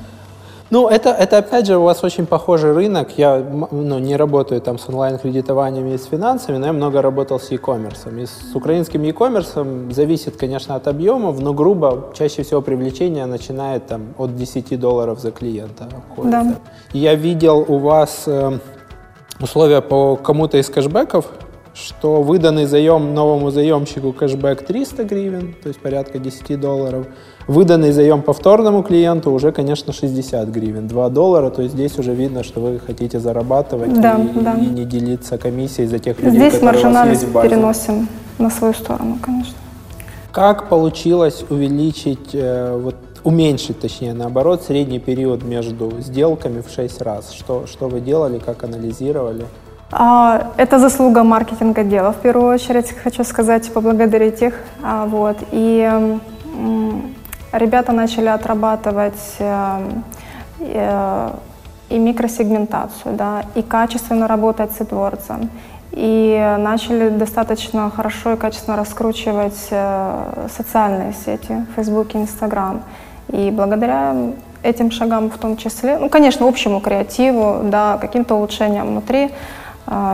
Ну, 0.73 0.89
это, 0.89 1.11
это 1.11 1.37
опять 1.37 1.67
же 1.67 1.77
у 1.77 1.83
вас 1.83 2.03
очень 2.03 2.25
похожий 2.25 2.73
рынок. 2.73 3.19
Я 3.19 3.45
ну, 3.71 3.99
не 3.99 4.17
работаю 4.17 4.59
там 4.63 4.79
с 4.79 4.89
онлайн-кредитованием 4.89 5.87
и 5.89 5.99
с 5.99 6.07
финансами, 6.07 6.57
но 6.57 6.67
я 6.67 6.73
много 6.73 7.03
работал 7.03 7.39
с 7.39 7.51
e-commerce. 7.51 8.23
И 8.23 8.25
с 8.25 8.55
украинским 8.55 9.03
e-commerce 9.03 9.93
зависит, 9.93 10.39
конечно, 10.39 10.75
от 10.75 10.89
объемов, 10.89 11.41
но 11.41 11.53
грубо 11.53 12.11
чаще 12.15 12.43
всего 12.43 12.63
привлечение 12.63 13.27
начинает 13.27 13.87
там 13.87 14.15
от 14.17 14.35
10 14.35 14.81
долларов 14.81 15.21
за 15.21 15.31
клиента. 15.31 15.89
Да. 16.17 16.55
Я 16.95 17.17
видел 17.17 17.67
у 17.69 17.77
вас 17.77 18.23
э, 18.25 18.59
условия 19.41 19.83
по 19.83 20.17
кому-то 20.17 20.57
из 20.57 20.71
кэшбэков, 20.71 21.27
что 21.75 22.23
выданный 22.23 22.67
заем 22.67 23.15
новому 23.15 23.51
заемщику 23.51 24.13
кэшбэк 24.13 24.63
300 24.63 25.05
гривен, 25.05 25.55
то 25.63 25.69
есть 25.69 25.81
порядка 25.81 26.19
10 26.19 26.61
долларов. 26.61 27.07
Выданный 27.49 27.93
заем 27.93 28.23
повторному 28.23 28.83
клиенту 28.83 29.33
уже, 29.33 29.53
конечно, 29.53 29.93
60 29.93 30.49
гривен, 30.49 30.87
2 30.87 31.09
доллара, 31.09 31.51
то 31.51 31.63
есть 31.63 31.75
здесь 31.75 31.99
уже 31.99 32.15
видно, 32.15 32.45
что 32.45 32.61
вы 32.61 32.79
хотите 32.79 33.19
зарабатывать 33.19 34.01
да, 34.01 34.17
и, 34.17 34.39
да. 34.41 34.55
и 34.55 34.67
не 34.67 34.85
делиться 34.85 35.39
комиссией 35.39 35.89
за 35.89 35.99
тех 35.99 36.21
людей, 36.21 36.39
здесь 36.39 36.55
которые 36.55 36.87
у 36.87 36.93
вас 36.93 37.09
есть 37.09 37.25
в 37.25 37.33
базе. 37.33 37.49
переносим 37.49 38.09
на 38.39 38.51
свою 38.51 38.75
сторону, 38.75 39.19
конечно. 39.21 39.55
Как 40.31 40.69
получилось 40.69 41.45
увеличить, 41.51 42.31
э, 42.33 42.79
вот, 42.81 42.97
уменьшить, 43.25 43.81
точнее, 43.81 44.15
наоборот, 44.15 44.63
средний 44.63 44.99
период 44.99 45.43
между 45.43 46.01
сделками 46.01 46.61
в 46.61 46.71
6 46.71 47.03
раз? 47.03 47.33
Что, 47.33 47.67
что 47.67 47.89
вы 47.89 48.01
делали, 48.01 48.39
как 48.39 48.65
анализировали? 48.65 49.45
А, 49.93 50.53
это 50.57 50.79
заслуга 50.79 51.23
маркетинга 51.23 51.85
дела, 51.85 52.13
в 52.13 52.17
первую 52.17 52.55
очередь, 52.55 52.93
хочу 52.93 53.25
сказать, 53.25 53.71
поблагодарить 53.73 54.41
их. 54.43 54.55
А, 54.83 55.05
вот. 55.05 55.37
И 55.53 56.19
ребята 57.53 57.93
начали 57.93 58.29
отрабатывать 58.29 59.37
э, 59.39 59.91
э, 60.61 61.31
и 61.91 61.99
микросегментацию, 61.99 63.15
да, 63.15 63.43
и 63.55 63.63
качественно 63.63 64.27
работать 64.27 64.73
с 64.73 64.81
AdWords. 64.81 65.49
И 65.93 66.57
начали 66.59 67.11
достаточно 67.11 67.91
хорошо 67.91 68.33
и 68.33 68.37
качественно 68.37 68.79
раскручивать 68.79 69.69
э, 69.71 70.47
социальные 70.57 71.13
сети, 71.13 71.67
Facebook 71.77 72.15
и 72.15 72.19
Instagram. 72.19 72.83
И 73.29 73.51
благодаря 73.51 74.17
этим 74.63 74.91
шагам 74.91 75.31
в 75.31 75.37
том 75.37 75.59
числе, 75.59 75.99
ну, 75.99 76.09
конечно, 76.09 76.49
общему 76.49 76.81
креативу, 76.81 77.61
да, 77.65 77.99
каким-то 78.01 78.37
улучшениям 78.37 78.89
внутри, 78.89 79.33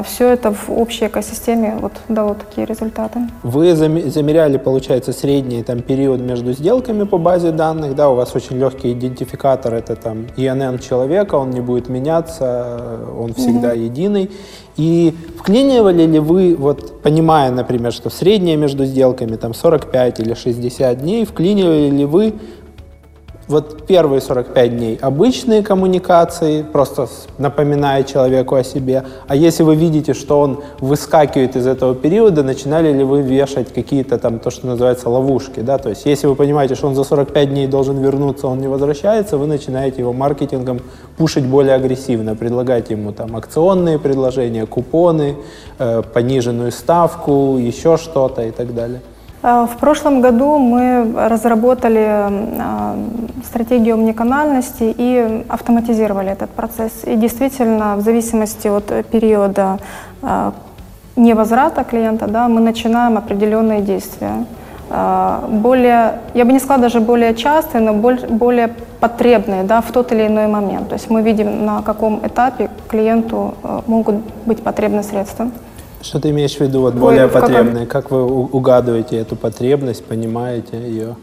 все 0.05 0.29
это 0.31 0.53
в 0.53 0.71
общей 0.71 1.07
экосистеме 1.07 1.77
вот 1.81 1.93
дало 2.09 2.35
такие 2.35 2.67
результаты. 2.67 3.21
Вы 3.43 3.75
замеряли, 3.75 4.57
получается, 4.57 5.13
средний 5.13 5.63
там, 5.63 5.81
период 5.81 6.21
между 6.21 6.53
сделками 6.53 7.05
по 7.05 7.19
базе 7.19 7.51
данных, 7.51 7.95
да, 7.95 8.09
у 8.09 8.15
вас 8.15 8.35
очень 8.35 8.59
легкий 8.59 8.93
идентификатор, 8.93 9.75
это 9.75 9.95
там 9.95 10.27
ИНН 10.37 10.79
человека, 10.79 11.35
он 11.35 11.51
не 11.51 11.61
будет 11.61 11.89
меняться, 11.89 12.81
он 13.19 13.35
всегда 13.35 13.75
mm-hmm. 13.75 13.85
единый. 13.85 14.31
И 14.79 15.13
вклинивали 15.37 16.07
ли 16.07 16.21
вы, 16.21 16.55
вот 16.57 17.03
понимая, 17.03 17.51
например, 17.51 17.93
что 17.93 18.11
среднее 18.11 18.57
между 18.57 18.85
сделками 18.85 19.35
там 19.35 19.53
45 19.53 20.21
или 20.21 20.35
60 20.35 21.01
дней, 21.01 21.25
вклинивали 21.25 21.91
ли 21.91 22.05
вы 22.05 22.35
вот 23.49 23.87
первые 23.87 24.21
45 24.21 24.77
дней 24.77 24.99
обычные 25.01 25.63
коммуникации, 25.63 26.63
просто 26.63 27.09
напоминая 27.39 28.05
человеку 28.05 28.55
о 28.55 28.63
себе. 28.63 29.05
А 29.27 29.35
если 29.35 29.63
вы 29.63 29.75
видите, 29.75 30.15
что 30.15 30.41
он 30.41 30.61
выскакивает 30.81 31.57
из 31.57 31.67
этого 31.67 31.95
периода, 31.95 32.43
начинали 32.43 32.93
ли 32.93 33.05
вы 33.05 33.23
вешать 33.23 33.73
какие-то 33.73 34.19
там, 34.19 34.39
то, 34.39 34.51
что 34.51 34.67
называется, 34.67 35.09
ловушки, 35.09 35.61
да? 35.61 35.79
То 35.79 35.89
есть 35.89 36.05
если 36.05 36.27
вы 36.27 36.35
понимаете, 36.35 36.75
что 36.75 36.89
он 36.89 36.95
за 36.95 37.05
45 37.05 37.49
дней 37.49 37.67
должен 37.67 37.99
вернуться, 37.99 38.47
он 38.47 38.59
не 38.59 38.69
возвращается, 38.69 39.39
вы 39.39 39.47
начинаете 39.47 40.01
его 40.01 40.13
маркетингом 40.13 40.81
пушить 41.17 41.47
более 41.47 41.75
агрессивно, 41.75 42.37
предлагать 42.37 42.91
ему 42.91 43.13
там 43.13 43.35
акционные 43.35 43.99
предложения, 43.99 44.67
купоны, 44.67 45.37
э, 45.79 46.03
пониженную 46.03 46.71
ставку, 46.71 47.57
еще 47.59 47.97
что-то 47.97 48.43
и 48.43 48.51
так 48.51 48.75
далее. 48.75 49.01
Э, 49.43 49.67
в 49.67 49.77
прошлом 49.77 50.21
году 50.21 50.59
мы 50.59 51.13
разработали 51.29 52.07
э, 52.07 52.97
стратегию 53.45 53.95
омниканальности 53.95 54.95
и 54.99 55.45
автоматизировали 55.49 56.31
этот 56.31 56.51
процесс. 56.51 56.93
И 57.05 57.17
действительно, 57.17 57.97
в 57.97 58.01
зависимости 58.01 58.69
от 58.69 59.07
периода 59.07 59.79
э, 60.23 60.53
невозврата 61.17 61.85
клиента, 61.85 62.27
да, 62.27 62.49
мы 62.49 62.61
начинаем 62.61 63.17
определенные 63.17 63.81
действия. 63.81 64.45
Более, 65.49 66.21
я 66.33 66.47
бы 66.47 66.53
не 66.53 66.59
сказала 66.59 66.81
даже 66.81 67.01
более 67.01 67.35
частые, 67.35 67.83
но 67.83 67.93
более 67.93 68.69
потребные 69.01 69.63
да, 69.63 69.83
в 69.83 69.93
тот 69.93 70.13
или 70.13 70.27
иной 70.27 70.47
момент. 70.47 70.89
То 70.89 70.95
есть 70.95 71.11
мы 71.11 71.21
видим, 71.21 71.67
на 71.67 71.83
каком 71.83 72.27
этапе 72.27 72.71
клиенту 72.89 73.55
могут 73.87 74.15
быть 74.47 74.63
потребны 74.63 75.03
средства. 75.03 75.51
Что 76.01 76.21
ты 76.21 76.31
имеешь 76.31 76.57
в 76.57 76.61
виду, 76.61 76.81
вот 76.81 76.95
более 76.95 77.25
Ой, 77.25 77.31
потребные? 77.31 77.87
Каком... 77.87 78.03
Как 78.03 78.11
вы 78.11 78.25
угадываете 78.27 79.17
эту 79.17 79.37
потребность, 79.37 80.05
понимаете 80.05 80.77
ее? 80.79 81.17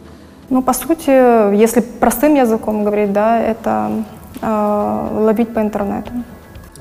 Ну, 0.49 0.61
по 0.61 0.73
сути, 0.73 1.55
если 1.55 1.81
простым 1.81 2.35
языком 2.35 2.83
говорить, 2.83 3.13
да, 3.13 3.39
это 3.41 3.91
э, 4.41 5.07
ловить 5.11 5.53
по 5.53 5.59
интернету. 5.59 6.11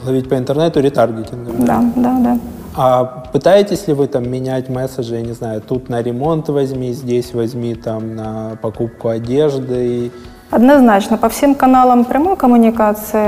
Ловить 0.04 0.28
по 0.28 0.36
интернету 0.36 0.80
ретаргетинг? 0.80 1.64
Да, 1.64 1.82
да, 1.96 2.18
да. 2.20 2.38
А 2.76 3.04
пытаетесь 3.32 3.86
ли 3.86 3.94
вы 3.94 4.08
там 4.08 4.28
менять 4.28 4.68
месседжи, 4.68 5.14
я 5.14 5.22
не 5.22 5.32
знаю, 5.32 5.60
тут 5.60 5.88
на 5.88 6.02
ремонт 6.02 6.48
возьми, 6.48 6.92
здесь 6.92 7.32
возьми 7.32 7.74
там 7.74 8.16
на 8.16 8.58
покупку 8.60 9.08
одежды? 9.08 10.10
Однозначно, 10.54 11.18
по 11.18 11.28
всем 11.28 11.56
каналам 11.56 12.04
прямой 12.04 12.36
коммуникации, 12.36 13.18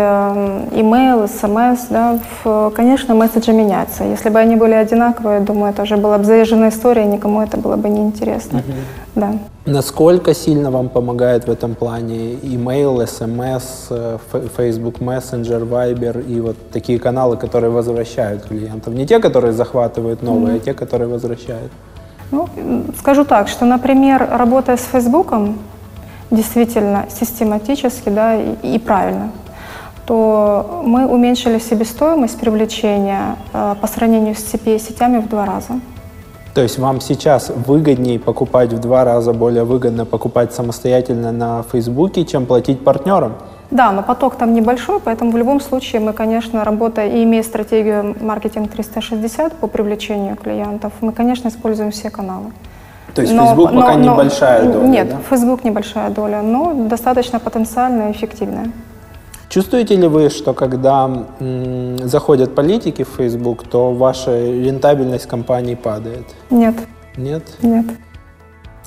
email, 0.70 1.26
смс, 1.26 1.86
да, 1.90 2.20
в, 2.44 2.70
конечно, 2.70 3.16
месседжи 3.16 3.52
меняются. 3.52 4.04
Если 4.04 4.28
бы 4.28 4.38
они 4.38 4.54
были 4.54 4.74
одинаковые, 4.74 5.40
думаю, 5.40 5.72
это 5.72 5.82
уже 5.82 5.96
была 5.96 6.18
бы 6.18 6.24
заезженная 6.24 6.68
история, 6.68 7.04
никому 7.04 7.42
это 7.42 7.56
было 7.56 7.74
бы 7.74 7.88
неинтересно. 7.88 8.60
Угу. 8.60 8.72
Да. 9.16 9.32
Насколько 9.64 10.34
сильно 10.34 10.70
вам 10.70 10.88
помогает 10.88 11.48
в 11.48 11.50
этом 11.50 11.74
плане 11.74 12.34
email, 12.34 13.04
смс, 13.06 13.88
Facebook 14.56 15.00
Messenger, 15.00 15.68
Viber 15.68 16.24
и 16.24 16.40
вот 16.40 16.56
такие 16.70 17.00
каналы, 17.00 17.36
которые 17.36 17.70
возвращают 17.70 18.44
клиентов? 18.44 18.94
Не 18.94 19.04
те, 19.04 19.18
которые 19.18 19.52
захватывают 19.52 20.22
новые, 20.22 20.54
mm 20.54 20.56
а 20.58 20.60
те, 20.60 20.74
которые 20.74 21.08
возвращают? 21.08 21.72
Ну, 22.30 22.46
скажу 22.98 23.24
так, 23.24 23.48
что, 23.48 23.64
например, 23.64 24.28
работая 24.30 24.76
с 24.76 24.84
Фейсбуком, 24.84 25.58
действительно 26.30 27.06
систематически 27.08 28.08
да, 28.08 28.34
и, 28.34 28.74
и 28.74 28.78
правильно, 28.78 29.30
то 30.06 30.82
мы 30.84 31.06
уменьшили 31.06 31.58
себестоимость 31.58 32.38
привлечения 32.38 33.36
э, 33.52 33.74
по 33.80 33.86
сравнению 33.86 34.34
с 34.34 34.38
CPA-сетями 34.38 35.18
в 35.18 35.28
два 35.28 35.46
раза. 35.46 35.80
То 36.54 36.62
есть 36.62 36.78
вам 36.78 37.00
сейчас 37.00 37.50
выгоднее 37.50 38.18
покупать 38.18 38.72
в 38.72 38.78
два 38.78 39.04
раза 39.04 39.34
более 39.34 39.64
выгодно 39.64 40.06
покупать 40.06 40.54
самостоятельно 40.54 41.30
на 41.30 41.62
Фейсбуке, 41.70 42.24
чем 42.24 42.46
платить 42.46 42.82
партнерам? 42.82 43.34
Да, 43.70 43.90
но 43.90 44.02
поток 44.02 44.36
там 44.36 44.54
небольшой, 44.54 45.00
поэтому 45.00 45.32
в 45.32 45.36
любом 45.36 45.60
случае 45.60 46.00
мы, 46.00 46.12
конечно, 46.12 46.64
работая 46.64 47.08
и 47.08 47.24
имея 47.24 47.42
стратегию 47.42 48.16
маркетинг 48.20 48.70
360 48.70 49.54
по 49.54 49.66
привлечению 49.66 50.36
клиентов, 50.36 50.92
мы, 51.00 51.12
конечно, 51.12 51.48
используем 51.48 51.90
все 51.90 52.10
каналы. 52.10 52.52
То 53.16 53.22
есть 53.22 53.32
Facebook 53.32 53.72
пока 53.74 53.94
небольшая 53.94 54.70
доля, 54.70 54.86
Нет, 54.86 55.08
да? 55.08 55.16
Facebook 55.30 55.64
небольшая 55.64 56.10
доля, 56.10 56.42
но 56.42 56.74
достаточно 56.74 57.40
потенциальная 57.40 58.10
и 58.10 58.12
эффективная. 58.12 58.70
Чувствуете 59.48 59.96
ли 59.96 60.06
вы, 60.06 60.28
что 60.28 60.52
когда 60.52 61.24
м, 61.40 61.98
заходят 62.08 62.54
политики 62.54 63.04
в 63.04 63.08
Facebook, 63.16 63.62
то 63.62 63.92
ваша 63.92 64.30
рентабельность 64.38 65.26
компании 65.26 65.76
падает? 65.76 66.26
Нет, 66.50 66.74
Нет? 67.16 67.42
нет. 67.62 67.86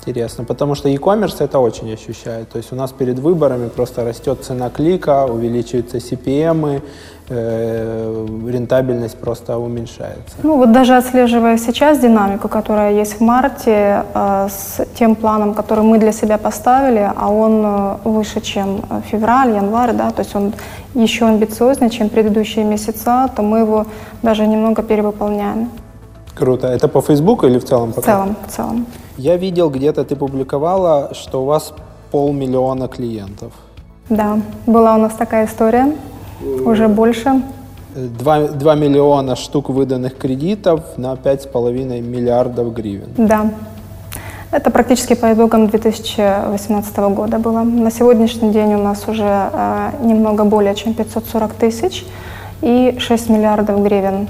Интересно, 0.05 0.43
потому 0.43 0.75
что 0.75 0.89
e-commerce 0.89 1.43
это 1.43 1.59
очень 1.59 1.91
ощущает. 1.93 2.49
То 2.49 2.57
есть 2.57 2.71
у 2.71 2.75
нас 2.75 2.91
перед 2.91 3.19
выборами 3.19 3.67
просто 3.67 4.03
растет 4.05 4.43
цена 4.43 4.69
клика, 4.69 5.25
увеличиваются 5.25 5.97
CPM, 5.97 6.81
рентабельность 7.29 9.17
просто 9.17 9.57
уменьшается. 9.57 10.35
Ну 10.43 10.57
вот 10.57 10.71
даже 10.71 10.97
отслеживая 10.97 11.57
сейчас 11.57 11.99
динамику, 11.99 12.47
которая 12.47 12.93
есть 12.93 13.19
в 13.19 13.21
марте, 13.21 14.03
э, 14.13 14.47
с 14.49 14.85
тем 14.95 15.15
планом, 15.15 15.53
который 15.53 15.83
мы 15.83 15.99
для 15.99 16.11
себя 16.11 16.37
поставили, 16.37 17.11
а 17.15 17.29
он 17.29 17.63
э, 17.65 17.95
выше, 18.03 18.41
чем 18.41 18.81
э, 18.89 19.01
февраль, 19.11 19.55
январь, 19.55 19.93
да, 19.93 20.09
то 20.09 20.21
есть 20.21 20.35
он 20.35 20.53
еще 20.95 21.25
амбициознее, 21.25 21.89
чем 21.89 22.09
предыдущие 22.09 22.65
месяца, 22.65 23.29
то 23.35 23.41
мы 23.43 23.59
его 23.59 23.85
даже 24.23 24.47
немного 24.47 24.81
перевыполняем. 24.81 25.69
Круто. 26.35 26.67
Это 26.67 26.87
по 26.87 27.01
Facebook 27.01 27.43
или 27.43 27.59
в 27.59 27.65
целом? 27.65 27.91
В 27.91 27.95
пока? 27.95 28.11
целом, 28.11 28.35
в 28.47 28.51
целом. 28.51 28.85
Я 29.17 29.37
видел, 29.37 29.69
где-то 29.69 30.03
ты 30.03 30.15
публиковала, 30.15 31.09
что 31.13 31.41
у 31.41 31.45
вас 31.45 31.73
полмиллиона 32.11 32.87
клиентов. 32.87 33.51
Да, 34.09 34.39
была 34.65 34.95
у 34.95 34.97
нас 34.97 35.13
такая 35.13 35.45
история, 35.45 35.93
уже 36.41 36.87
больше. 36.87 37.41
Два, 37.95 38.47
2 38.47 38.75
миллиона 38.75 39.35
штук 39.35 39.69
выданных 39.69 40.17
кредитов 40.17 40.97
на 40.97 41.13
5,5 41.13 42.01
миллиардов 42.01 42.73
гривен. 42.73 43.09
Да. 43.17 43.51
Это 44.51 44.71
практически 44.71 45.13
по 45.15 45.31
итогам 45.31 45.67
2018 45.67 46.97
года 46.97 47.37
было. 47.37 47.63
На 47.63 47.91
сегодняшний 47.91 48.51
день 48.51 48.73
у 48.73 48.83
нас 48.83 49.07
уже 49.07 49.23
э, 49.23 49.91
немного 50.01 50.43
более 50.43 50.73
чем 50.75 50.93
540 50.93 51.53
тысяч 51.53 52.05
и 52.61 52.95
6 52.97 53.29
миллиардов 53.29 53.83
гривен 53.83 54.27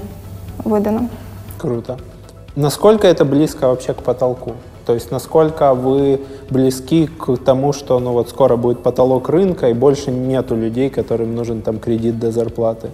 выдано. 0.64 1.08
Круто. 1.58 1.96
Насколько 2.56 3.08
это 3.08 3.24
близко 3.24 3.68
вообще 3.68 3.94
к 3.94 4.02
потолку? 4.02 4.52
То 4.90 4.94
есть 4.94 5.12
насколько 5.12 5.72
вы 5.72 6.20
близки 6.50 7.06
к 7.06 7.36
тому, 7.36 7.72
что 7.72 8.00
ну 8.00 8.10
вот 8.10 8.28
скоро 8.28 8.56
будет 8.56 8.82
потолок 8.82 9.28
рынка 9.28 9.68
и 9.68 9.72
больше 9.72 10.10
нету 10.10 10.56
людей, 10.56 10.90
которым 10.90 11.36
нужен 11.36 11.62
там 11.62 11.78
кредит 11.78 12.18
до 12.18 12.32
зарплаты? 12.32 12.88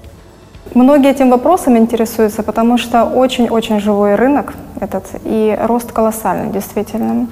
Многие 0.75 1.11
этим 1.11 1.31
вопросом 1.31 1.79
интересуются, 1.79 2.43
потому 2.43 2.77
что 2.77 3.05
очень-очень 3.05 3.81
живой 3.81 4.15
рынок 4.15 4.53
этот 4.79 5.05
и 5.25 5.59
рост 5.59 5.91
колоссальный, 5.91 6.53
действительно. 6.53 7.29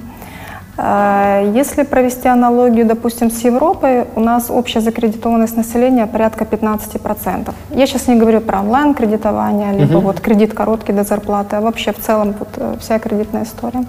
Э, 0.77 1.51
Если 1.53 1.83
провести 1.83 2.27
аналогию, 2.27 2.87
допустим, 2.87 3.29
с 3.29 3.45
Европой, 3.45 4.05
у 4.15 4.19
нас 4.19 4.49
общая 4.49 4.81
закредитованность 4.81 5.57
населения 5.57 6.07
порядка 6.07 6.43
15%. 6.43 7.53
Я 7.69 7.85
сейчас 7.85 8.07
не 8.07 8.15
говорю 8.15 8.41
про 8.41 8.61
онлайн-кредитование, 8.61 9.73
либо 9.73 9.97
вот 9.99 10.19
кредит 10.21 10.55
короткий 10.55 10.93
до 10.93 11.03
зарплаты, 11.03 11.57
а 11.57 11.61
вообще 11.61 11.91
в 11.91 11.99
целом 11.99 12.33
вот 12.39 12.49
э, 12.57 12.75
вся 12.79 12.97
кредитная 12.97 13.43
история. 13.43 13.85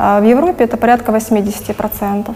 А 0.00 0.20
В 0.20 0.24
Европе 0.24 0.64
это 0.64 0.76
порядка 0.76 1.12
80%. 1.12 2.34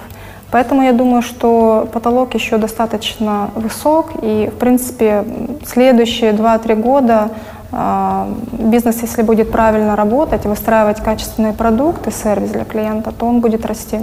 Поэтому 0.50 0.82
я 0.82 0.92
думаю, 0.92 1.22
что 1.22 1.88
потолок 1.92 2.34
еще 2.34 2.58
достаточно 2.58 3.50
высок, 3.54 4.10
и, 4.20 4.50
в 4.52 4.58
принципе, 4.58 5.24
следующие 5.64 6.32
2-3 6.32 6.74
года 6.74 7.30
а, 7.70 8.28
бизнес, 8.52 9.00
если 9.00 9.22
будет 9.22 9.50
правильно 9.50 9.96
работать, 9.96 10.44
выстраивать 10.44 11.00
качественные 11.00 11.54
продукты, 11.54 12.10
сервис 12.10 12.50
для 12.50 12.64
клиента, 12.64 13.12
то 13.18 13.24
он 13.24 13.40
будет 13.40 13.64
расти. 13.64 13.98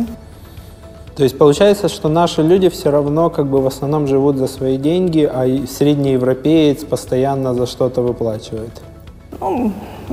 То 1.16 1.24
есть 1.24 1.38
получается, 1.38 1.90
что 1.90 2.08
наши 2.10 2.42
люди 2.42 2.70
все 2.70 2.90
равно 2.90 3.30
как 3.30 3.46
бы 3.46 3.62
в 3.62 3.68
основном 3.68 4.08
живут 4.08 4.38
за 4.38 4.48
свои 4.48 4.78
деньги, 4.78 5.30
а 5.32 5.46
и 5.46 5.68
средний 5.68 6.14
европеец 6.14 6.84
постоянно 6.86 7.54
за 7.54 7.68
что-то 7.68 8.02
выплачивает. 8.02 8.72
Ну, 9.40 9.72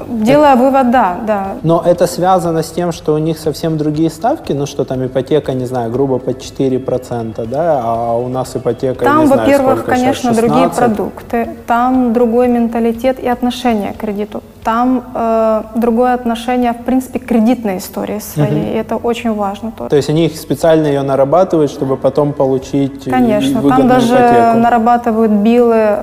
делая 0.08 0.56
вывод, 0.56 0.90
да, 0.90 1.16
да. 1.26 1.46
Но 1.62 1.82
это 1.84 2.06
связано 2.06 2.62
с 2.62 2.70
тем, 2.70 2.92
что 2.92 3.14
у 3.14 3.18
них 3.18 3.38
совсем 3.38 3.76
другие 3.76 4.10
ставки, 4.10 4.52
ну 4.52 4.66
что 4.66 4.84
там 4.84 5.04
ипотека, 5.04 5.52
не 5.52 5.66
знаю, 5.66 5.90
грубо 5.90 6.18
под 6.18 6.38
4%, 6.38 7.46
да, 7.46 7.80
а 7.82 8.16
у 8.16 8.28
нас 8.28 8.56
ипотека, 8.56 9.04
Там, 9.04 9.24
не 9.24 9.26
во-первых, 9.26 9.80
сколько 9.80 9.90
конечно, 9.90 10.32
другие 10.32 10.68
16. 10.68 10.78
продукты, 10.78 11.48
там 11.66 12.12
другой 12.12 12.48
менталитет 12.48 13.18
и 13.18 13.28
отношение 13.28 13.92
к 13.92 13.98
кредиту, 13.98 14.42
там 14.64 15.04
э, 15.14 15.62
другое 15.76 16.14
отношение, 16.14 16.72
в 16.72 16.84
принципе, 16.84 17.18
к 17.18 17.26
кредитной 17.26 17.78
истории 17.78 18.18
своей, 18.18 18.74
и 18.74 18.76
это 18.76 18.96
очень 18.96 19.32
важно 19.34 19.70
тоже. 19.70 19.90
То 19.90 19.96
есть 19.96 20.10
они 20.10 20.28
специально 20.28 20.86
ее 20.86 21.02
нарабатывают, 21.02 21.70
чтобы 21.70 21.96
потом 21.96 22.32
получить 22.32 23.06
э, 23.06 23.10
Конечно, 23.10 23.62
там 23.62 23.88
даже 23.88 24.14
ипотеку. 24.14 24.58
нарабатывают 24.58 25.32
билы, 25.32 25.98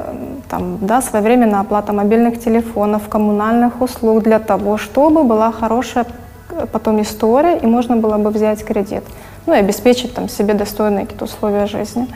там, 0.54 0.78
да, 0.82 1.02
своевременная 1.02 1.62
оплата 1.62 1.94
мобильных 1.94 2.40
телефонов, 2.40 3.10
коммунальных 3.10 3.82
услуг 3.82 4.22
для 4.24 4.40
того, 4.40 4.78
чтобы 4.78 5.24
была 5.24 5.52
хорошая 5.52 6.06
э, 6.52 6.68
потом 6.72 7.02
история 7.02 7.58
и 7.58 7.66
можно 7.66 7.96
было 7.98 8.18
бы 8.18 8.30
взять 8.30 8.64
кредит, 8.64 9.04
ну 9.48 9.54
и 9.54 9.58
обеспечить 9.58 10.14
там 10.14 10.30
себе 10.30 10.54
достойные 10.54 11.06
какие-то 11.06 11.26
условия 11.26 11.66
жизни. 11.66 12.08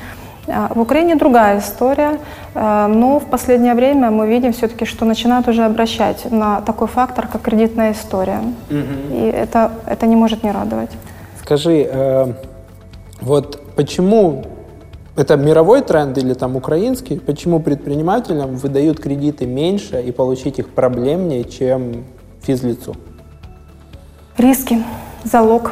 А 0.48 0.68
В 0.76 0.80
Украине 0.80 1.16
другая 1.16 1.58
история, 1.58 2.20
э, 2.54 2.88
но 2.88 3.20
в 3.20 3.26
последнее 3.26 3.74
время 3.74 4.12
мы 4.12 4.28
видим 4.28 4.52
все-таки, 4.54 4.86
что 4.86 5.06
начинают 5.06 5.48
уже 5.48 5.66
обращать 5.66 6.32
на 6.32 6.62
такой 6.62 6.88
фактор, 6.88 7.28
как 7.28 7.42
кредитная 7.42 7.92
история. 7.92 8.42
И 9.14 9.34
это, 9.44 9.72
это 9.88 10.06
не 10.06 10.16
может 10.16 10.44
не 10.44 10.52
радовать. 10.52 10.92
Скажи, 11.42 11.90
э, 11.92 12.34
вот 13.20 13.60
почему 13.76 14.44
это 15.18 15.36
мировой 15.36 15.82
тренд 15.82 16.18
или 16.18 16.34
там 16.34 16.56
украинский? 16.56 17.20
Почему 17.20 17.60
предпринимателям 17.60 18.56
выдают 18.56 19.00
кредиты 19.00 19.48
меньше 19.48 20.02
и 20.02 20.12
получить 20.12 20.60
их 20.60 20.70
проблемнее, 20.70 21.44
чем 21.44 22.06
физлицу? 22.42 22.96
Риски, 24.38 24.84
залог. 25.24 25.72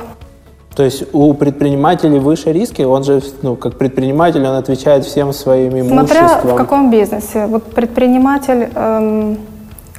То 0.75 0.83
есть 0.83 1.03
у 1.13 1.33
предпринимателей 1.35 2.19
выше 2.19 2.51
риски, 2.51 2.81
он 2.81 3.03
же, 3.03 3.21
ну, 3.43 3.55
как 3.55 3.77
предприниматель, 3.77 4.45
он 4.45 4.55
отвечает 4.55 5.05
всем 5.05 5.31
своим 5.31 5.73
имуществом. 5.73 6.07
Смотря 6.07 6.41
в 6.43 6.55
каком 6.55 6.91
бизнесе. 6.91 7.45
Вот 7.45 7.63
предприниматель, 7.63 8.69
эм, 8.75 9.37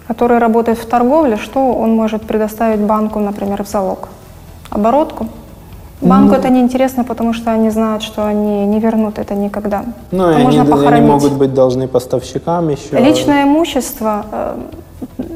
который 0.09 0.39
работает 0.39 0.79
в 0.79 0.87
торговле, 0.87 1.37
что 1.37 1.73
он 1.73 1.95
может 1.95 2.23
предоставить 2.23 2.81
банку, 2.81 3.21
например, 3.21 3.63
в 3.63 3.69
залог? 3.69 4.09
Оборотку? 4.69 5.29
Банку 6.01 6.35
это 6.35 6.51
неинтересно, 6.51 7.05
потому 7.05 7.33
что 7.33 7.51
они 7.53 7.71
знают, 7.71 8.03
что 8.03 8.27
они 8.27 8.67
не 8.67 8.81
вернут 8.81 9.19
это 9.19 9.35
никогда. 9.35 9.85
Ну, 10.11 10.25
Это 10.25 10.37
они, 10.37 10.45
можно 10.45 10.63
они 10.63 10.71
похоронить. 10.71 11.09
могут 11.11 11.33
быть 11.33 11.55
должны 11.55 11.89
поставщикам 11.89 12.69
еще. 12.69 12.99
Личное 12.99 13.45
имущество, 13.45 14.27
э, 14.31 14.57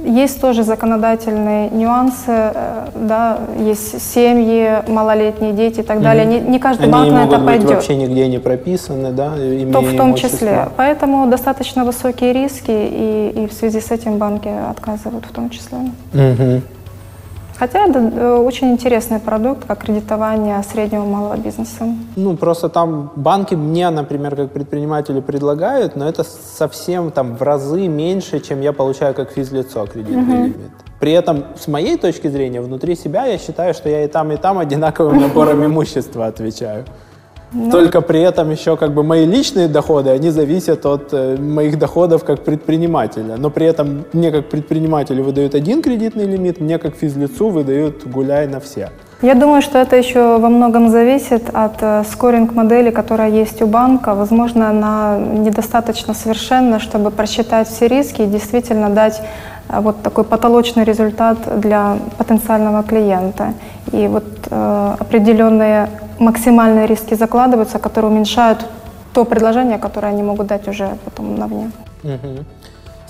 есть 0.07 0.41
тоже 0.41 0.63
законодательные 0.63 1.71
нюансы, 1.71 2.25
э, 2.29 2.89
да, 2.95 3.39
есть 3.59 4.03
семьи, 4.13 4.83
малолетние 4.89 5.53
дети 5.53 5.81
и 5.81 5.83
так 5.83 6.03
далее. 6.03 6.27
Не, 6.27 6.41
не 6.41 6.59
каждый 6.59 6.85
Они 6.85 6.93
банк 6.93 7.05
не 7.07 7.11
на 7.13 7.25
это 7.25 7.37
быть 7.39 7.47
пойдет. 7.47 7.71
вообще 7.71 7.97
нигде 7.97 8.29
не 8.29 8.39
прописаны, 8.39 9.13
да, 9.13 9.31
То 9.73 9.81
в 9.81 9.97
том 9.97 10.11
имущество. 10.11 10.31
числе. 10.39 10.69
Поэтому 10.77 11.27
достаточно 11.27 11.85
высокие 11.87 12.33
риски, 12.35 12.71
и, 12.71 13.33
и 13.45 13.47
в 13.47 13.53
связи 13.55 13.81
с 13.81 13.91
этим 13.91 14.19
банки 14.19 14.51
отказывают 14.71 15.25
в 15.25 15.33
том 15.33 15.49
числе. 15.51 15.79
Мгм. 16.13 16.63
Хотя 17.61 17.87
это 17.87 17.99
э, 17.99 18.37
очень 18.37 18.73
интересный 18.73 19.19
продукт, 19.19 19.67
как 19.67 19.81
кредитование 19.81 20.63
среднего 20.63 21.05
и 21.05 21.07
малого 21.07 21.37
бизнеса. 21.37 21.85
Ну, 22.17 22.35
просто 22.35 22.71
там 22.71 23.13
банки 23.17 23.55
мне, 23.55 23.91
например, 23.91 24.35
как 24.35 24.51
предпринимателю 24.51 25.21
предлагают, 25.21 25.95
но 25.95 26.09
это 26.09 26.25
совсем 26.25 27.11
там 27.11 27.37
в 27.37 27.43
разы 27.43 27.87
меньше, 27.87 28.41
чем 28.41 28.63
я 28.63 28.73
получаю 28.73 29.15
как 29.15 29.33
физлицо 29.33 29.87
кредитный 29.87 30.37
лимит. 30.45 30.71
При 31.01 31.13
этом, 31.13 31.45
с 31.55 31.69
моей 31.69 31.99
точки 31.99 32.29
зрения, 32.29 32.63
внутри 32.63 32.97
себя 32.97 33.27
я 33.27 33.37
считаю, 33.37 33.75
что 33.75 33.91
я 33.91 34.05
и 34.05 34.09
там, 34.09 34.33
и 34.33 34.39
там 34.39 34.59
одинаковым 34.59 35.21
набором 35.21 35.63
имущества 35.63 36.29
отвечаю. 36.29 36.87
Только 37.71 38.01
при 38.01 38.21
этом 38.21 38.51
еще 38.51 38.77
как 38.77 38.93
бы 38.95 39.03
мои 39.03 39.27
личные 39.27 39.67
доходы, 39.69 40.11
они 40.11 40.31
зависят 40.31 40.87
от 40.87 41.13
э, 41.13 41.37
моих 41.37 41.79
доходов 41.79 42.25
как 42.25 42.45
предпринимателя. 42.45 43.37
Но 43.37 43.51
при 43.51 43.67
этом 43.67 44.05
мне 44.13 44.31
как 44.31 44.49
предпринимателю 44.49 45.25
выдают 45.25 45.55
один 45.55 45.83
кредитный 45.83 46.27
лимит, 46.27 46.61
мне 46.61 46.79
как 46.79 46.95
физлицу 46.95 47.49
выдают 47.49 48.07
гуляй 48.07 48.47
на 48.47 48.61
все. 48.61 48.91
Я 49.23 49.35
думаю, 49.35 49.63
что 49.63 49.79
это 49.79 49.97
еще 49.97 50.39
во 50.39 50.49
многом 50.49 50.89
зависит 50.89 51.51
от 51.53 51.83
э, 51.83 52.05
скоринг-модели, 52.11 52.91
которая 52.91 53.31
есть 53.31 53.61
у 53.63 53.67
банка. 53.67 54.15
Возможно, 54.15 54.71
она 54.71 55.19
недостаточно 55.19 56.15
совершенна, 56.15 56.79
чтобы 56.79 57.11
просчитать 57.11 57.69
все 57.69 57.89
риски 57.89 58.23
и 58.23 58.27
действительно 58.27 58.89
дать 58.89 59.21
э, 59.69 59.81
вот 59.81 60.03
такой 60.03 60.23
потолочный 60.25 60.85
результат 60.85 61.37
для 61.61 61.99
потенциального 62.17 62.83
клиента. 62.83 63.53
И 63.93 64.07
вот 64.07 64.25
э, 64.51 64.95
определенные 65.01 65.89
максимальные 66.21 66.87
риски 66.87 67.15
закладываются, 67.15 67.79
которые 67.79 68.13
уменьшают 68.13 68.65
то 69.13 69.25
предложение, 69.25 69.79
которое 69.79 70.09
они 70.09 70.23
могут 70.23 70.47
дать 70.47 70.69
уже 70.69 70.97
потом 71.05 71.35
на 71.35 71.47
вне. 71.47 71.73
Мгм. 72.03 72.45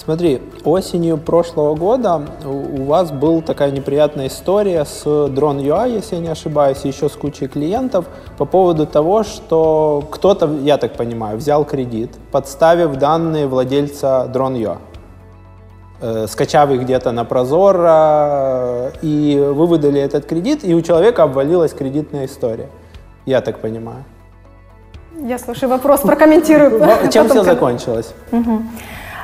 Смотри, 0.02 0.40
осенью 0.64 1.18
прошлого 1.18 1.74
года 1.74 2.22
у 2.46 2.84
вас 2.84 3.10
была 3.10 3.42
такая 3.42 3.70
неприятная 3.70 4.28
история 4.28 4.86
с 4.86 5.04
Drone.ua, 5.04 5.90
если 5.90 6.16
я 6.16 6.22
не 6.22 6.28
ошибаюсь, 6.28 6.78
еще 6.84 7.10
с 7.10 7.12
кучей 7.12 7.48
клиентов 7.48 8.06
по 8.38 8.46
поводу 8.46 8.86
того, 8.86 9.24
что 9.24 10.02
кто-то, 10.10 10.50
я 10.62 10.78
так 10.78 10.94
понимаю, 10.94 11.36
взял 11.36 11.66
кредит, 11.66 12.12
подставив 12.32 12.96
данные 12.96 13.46
владельца 13.46 14.26
Drone.ua 14.32 14.78
э, 16.00 16.26
скачав 16.28 16.70
их 16.70 16.80
где-то 16.80 17.12
на 17.12 17.24
Прозор, 17.24 17.76
э, 17.78 18.90
и 19.02 19.38
вы 19.38 19.66
выдали 19.66 20.00
этот 20.00 20.24
кредит, 20.24 20.64
и 20.64 20.72
у 20.74 20.80
человека 20.80 21.24
обвалилась 21.24 21.74
кредитная 21.74 22.24
история. 22.24 22.70
Я 23.26 23.40
так 23.40 23.58
понимаю. 23.58 24.04
Я 25.22 25.38
слушаю 25.38 25.70
вопрос, 25.70 26.00
прокомментирую. 26.00 26.80
Чем 27.10 27.28
все 27.28 27.44
закончилось? 27.44 28.14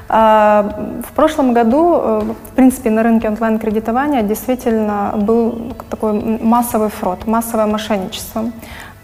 А, 0.09 0.63
в 1.09 1.13
прошлом 1.13 1.53
году, 1.53 1.97
э, 1.97 2.21
в 2.21 2.55
принципе, 2.55 2.91
на 2.91 3.03
рынке 3.03 3.29
онлайн-кредитования 3.29 4.23
действительно 4.23 5.13
был 5.17 5.73
такой 5.91 6.13
массовый 6.43 6.91
фрод, 6.91 7.27
массовое 7.27 7.67
мошенничество. 7.67 8.45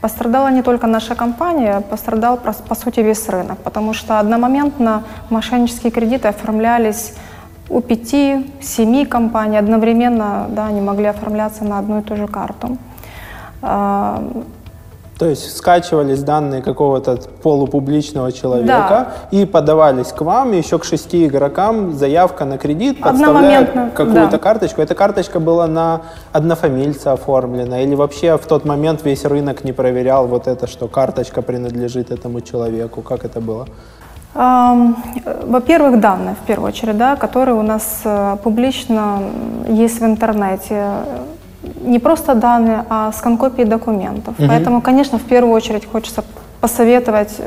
Пострадала 0.01 0.49
не 0.51 0.63
только 0.63 0.87
наша 0.87 1.15
компания, 1.15 1.81
пострадал, 1.81 2.39
по 2.69 2.75
сути, 2.75 3.01
весь 3.01 3.29
рынок, 3.29 3.59
потому 3.59 3.95
что 3.95 4.21
одномоментно 4.21 5.03
мошеннические 5.31 5.91
кредиты 5.91 6.29
оформлялись 6.29 7.15
у 7.69 7.81
пяти-семи 7.81 9.07
компаний 9.07 9.59
одновременно, 9.59 10.47
да, 10.51 10.67
они 10.67 10.81
могли 10.81 11.07
оформляться 11.07 11.65
на 11.65 11.79
одну 11.79 12.01
и 12.01 12.03
ту 12.03 12.17
же 12.17 12.29
карту. 12.29 12.77
То 15.23 15.29
есть 15.29 15.57
скачивались 15.57 16.21
данные 16.25 16.63
какого-то 16.63 17.17
полупубличного 17.45 18.33
человека 18.33 18.67
да. 18.67 19.13
и 19.31 19.47
подавались 19.47 20.09
к 20.09 20.21
вам, 20.21 20.51
еще 20.51 20.81
к 20.81 20.85
шести 20.85 21.29
игрокам, 21.29 21.93
заявка 21.93 22.45
на 22.45 22.59
кредит, 22.59 23.01
подставляя 23.01 23.91
какую-то 23.95 24.33
да. 24.33 24.39
карточку. 24.39 24.83
Эта 24.83 24.97
карточка 24.97 25.39
была 25.39 25.69
на 25.69 26.01
однофамильца 26.33 27.13
оформлена 27.13 27.83
или 27.83 27.95
вообще 27.95 28.37
в 28.37 28.47
тот 28.47 28.65
момент 28.65 29.05
весь 29.05 29.25
рынок 29.25 29.63
не 29.63 29.71
проверял 29.71 30.27
вот 30.27 30.49
это, 30.49 30.67
что 30.67 30.89
карточка 30.89 31.41
принадлежит 31.41 32.11
этому 32.11 32.41
человеку? 32.41 33.01
Как 33.01 33.25
это 33.25 33.41
было? 33.41 33.69
Во-первых, 34.35 36.01
данные, 36.01 36.35
в 36.35 36.45
первую 36.49 36.71
очередь, 36.71 36.99
да, 36.99 37.15
которые 37.15 37.55
у 37.55 37.63
нас 37.63 38.01
э, 38.03 38.39
публично 38.43 39.21
есть 39.69 40.01
в 40.01 40.05
интернете 40.05 40.85
не 41.81 41.99
просто 41.99 42.35
данные, 42.35 42.85
а 42.89 43.13
скан-копии 43.13 43.65
документов. 43.65 44.35
Угу. 44.39 44.49
Поэтому, 44.49 44.81
конечно, 44.81 45.19
в 45.19 45.23
первую 45.23 45.55
очередь 45.55 45.87
хочется 45.91 46.25
посоветовать 46.61 47.41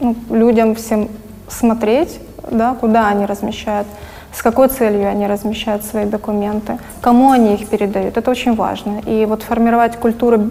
ну, 0.00 0.16
людям 0.30 0.74
всем 0.74 1.08
смотреть, 1.48 2.20
да, 2.50 2.74
куда 2.74 3.08
они 3.08 3.26
размещают, 3.26 3.86
с 4.32 4.42
какой 4.42 4.68
целью 4.68 5.08
они 5.08 5.26
размещают 5.26 5.84
свои 5.84 6.04
документы, 6.04 6.78
кому 7.00 7.30
они 7.30 7.54
их 7.54 7.68
передают. 7.68 8.16
Это 8.16 8.30
очень 8.30 8.54
важно. 8.54 9.00
И 9.06 9.26
вот 9.26 9.42
формировать 9.42 9.96
культуру 9.96 10.50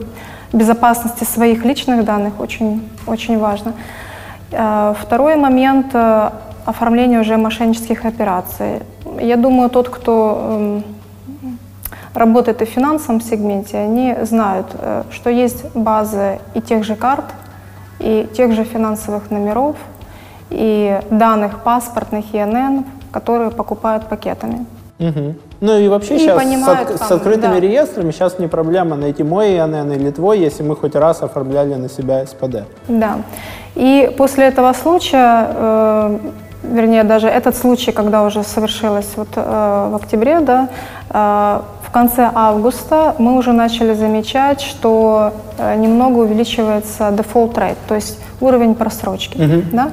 безопасности 0.53 1.23
своих 1.23 1.65
личных 1.65 2.05
данных 2.05 2.39
очень, 2.39 2.87
очень 3.07 3.37
важно. 3.37 3.73
А, 4.51 4.95
второй 4.99 5.35
момент 5.35 5.87
э,– 5.93 6.29
оформление 6.67 7.21
уже 7.21 7.37
мошеннических 7.37 8.05
операций. 8.05 8.81
Я 9.21 9.37
думаю, 9.37 9.69
тот, 9.69 9.87
кто 9.89 10.81
работают 12.17 12.61
и 12.61 12.65
в 12.65 12.69
финансовом 12.69 13.21
сегменте, 13.21 13.77
они 13.77 14.15
знают, 14.23 14.67
э, 14.73 15.03
что 15.11 15.29
есть 15.29 15.63
базы 15.75 16.39
и 16.55 16.61
тех 16.61 16.83
же 16.83 16.95
карт, 16.95 17.25
и 17.99 18.27
тех 18.35 18.53
же 18.53 18.63
финансовых 18.63 19.31
номеров, 19.31 19.75
и 20.49 20.99
данных 21.09 21.63
паспортных 21.63 22.25
ИНН, 22.33 22.85
которые 23.11 23.51
покупают 23.51 24.07
пакетами. 24.07 24.65
Угу. 24.99 25.35
Ну 25.61 25.77
и 25.77 25.87
вообще 25.87 26.15
и 26.15 26.19
сейчас 26.19 26.43
с, 26.43 26.67
от, 26.67 26.87
там, 26.87 26.97
с 26.97 27.11
открытыми 27.11 27.53
да. 27.53 27.59
реестрами 27.59 28.11
сейчас 28.11 28.39
не 28.39 28.47
проблема 28.47 28.95
найти 28.95 29.23
мой 29.23 29.57
ИНН 29.57 29.91
или 29.91 30.11
твой, 30.11 30.39
если 30.39 30.63
мы 30.63 30.75
хоть 30.75 30.95
раз 30.95 31.21
оформляли 31.21 31.75
на 31.75 31.89
себя 31.89 32.25
СПД. 32.25 32.63
Да. 32.87 33.17
И 33.75 34.11
после 34.17 34.45
этого 34.45 34.73
случая, 34.73 35.47
э, 35.53 36.19
вернее 36.63 37.03
даже 37.03 37.27
этот 37.27 37.55
случай, 37.55 37.91
когда 37.91 38.23
уже 38.23 38.43
совершилось 38.43 39.09
вот 39.15 39.29
э, 39.35 39.89
в 39.91 39.95
октябре, 39.95 40.39
да, 40.39 40.69
э, 41.09 41.61
конце 41.97 42.29
августа 42.35 43.15
мы 43.17 43.35
уже 43.37 43.53
начали 43.53 43.95
замечать, 43.95 44.61
что 44.61 45.33
э, 45.57 45.75
немного 45.75 46.19
увеличивается 46.19 47.09
default 47.09 47.55
rate, 47.55 47.77
то 47.87 47.95
есть 47.95 48.19
уровень 48.39 48.75
просрочки. 48.75 49.37
Mm-hmm. 49.37 49.63
Да? 49.71 49.89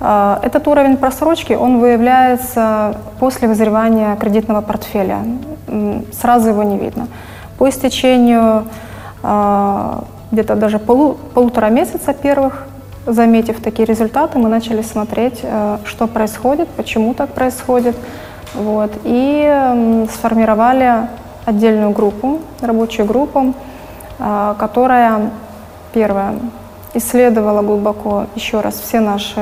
Э, 0.00 0.46
этот 0.46 0.66
уровень 0.66 0.96
просрочки, 0.96 1.52
он 1.52 1.78
выявляется 1.78 2.96
после 3.20 3.46
вызревания 3.46 4.16
кредитного 4.16 4.62
портфеля. 4.62 5.18
Сразу 6.10 6.48
его 6.48 6.64
не 6.64 6.76
видно. 6.76 7.06
По 7.58 7.68
истечению 7.68 8.64
э, 9.22 10.00
где-то 10.32 10.56
даже 10.56 10.78
полу, 10.78 11.16
полутора 11.34 11.70
месяца 11.70 12.12
первых, 12.14 12.66
заметив 13.06 13.62
такие 13.62 13.86
результаты, 13.86 14.38
мы 14.38 14.48
начали 14.48 14.82
смотреть, 14.82 15.44
что 15.84 16.06
происходит, 16.08 16.68
почему 16.76 17.14
так 17.14 17.28
происходит. 17.28 17.96
Вот, 18.54 18.90
и 19.04 20.06
сформировали 20.12 21.08
отдельную 21.48 21.92
группу, 21.92 22.40
рабочую 22.60 23.06
группу, 23.06 23.54
а, 24.18 24.54
которая, 24.58 25.30
первое, 25.94 26.34
исследовала 26.92 27.62
глубоко 27.62 28.26
еще 28.34 28.60
раз 28.60 28.74
все 28.74 29.00
наши 29.00 29.40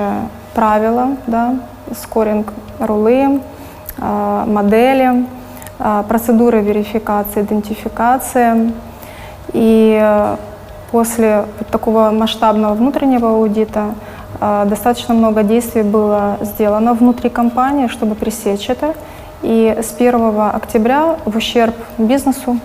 правила, 0.54 1.16
да, 1.26 1.56
скоринг, 2.00 2.52
рулы, 2.78 3.40
а, 3.98 4.46
модели, 4.46 5.26
а, 5.80 6.04
процедуры 6.04 6.60
верификации, 6.60 7.42
идентификации. 7.42 8.72
И 9.52 10.26
после 10.92 11.44
такого 11.70 12.10
масштабного 12.10 12.74
внутреннего 12.74 13.30
аудита 13.30 13.94
достаточно 14.40 15.14
много 15.14 15.42
действий 15.42 15.82
было 15.82 16.36
сделано 16.42 16.94
внутри 16.94 17.30
компании, 17.30 17.86
чтобы 17.86 18.14
пресечь 18.14 18.68
это 18.68 18.94
и 19.42 19.76
с 19.80 19.94
1 19.94 20.40
октября 20.54 21.16
в 21.24 21.36
ущерб 21.36 21.74
бизнесу 21.98 22.58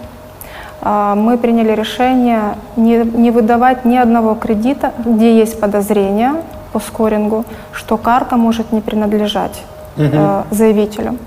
а, 0.82 1.16
мы 1.16 1.38
приняли 1.38 1.74
решение 1.74 2.56
не, 2.76 2.98
не 2.98 3.32
выдавать 3.32 3.86
ни 3.86 3.98
одного 3.98 4.36
кредита, 4.36 4.94
где 5.06 5.38
есть 5.38 5.60
подозрение 5.60 6.34
по 6.74 6.80
скорингу, 6.80 7.46
что 7.72 7.98
карта 7.98 8.38
может 8.38 8.72
не 8.72 8.82
принадлежать 8.82 9.64
угу. 9.98 10.46
заявителю. 10.52 11.18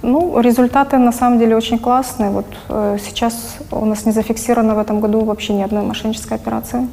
Ну, 0.00 0.40
результаты 0.40 0.96
на 0.98 1.12
самом 1.12 1.38
деле 1.38 1.56
очень 1.56 1.78
классные. 1.78 2.30
Вот 2.30 2.46
э, 2.68 2.98
сейчас 3.04 3.56
у 3.72 3.84
нас 3.84 4.06
не 4.06 4.12
зафиксировано 4.12 4.76
в 4.76 4.78
этом 4.78 5.00
году 5.00 5.24
вообще 5.24 5.52
ни 5.54 5.62
одной 5.62 5.82
мошеннической 5.82 6.36
операции. 6.36 6.86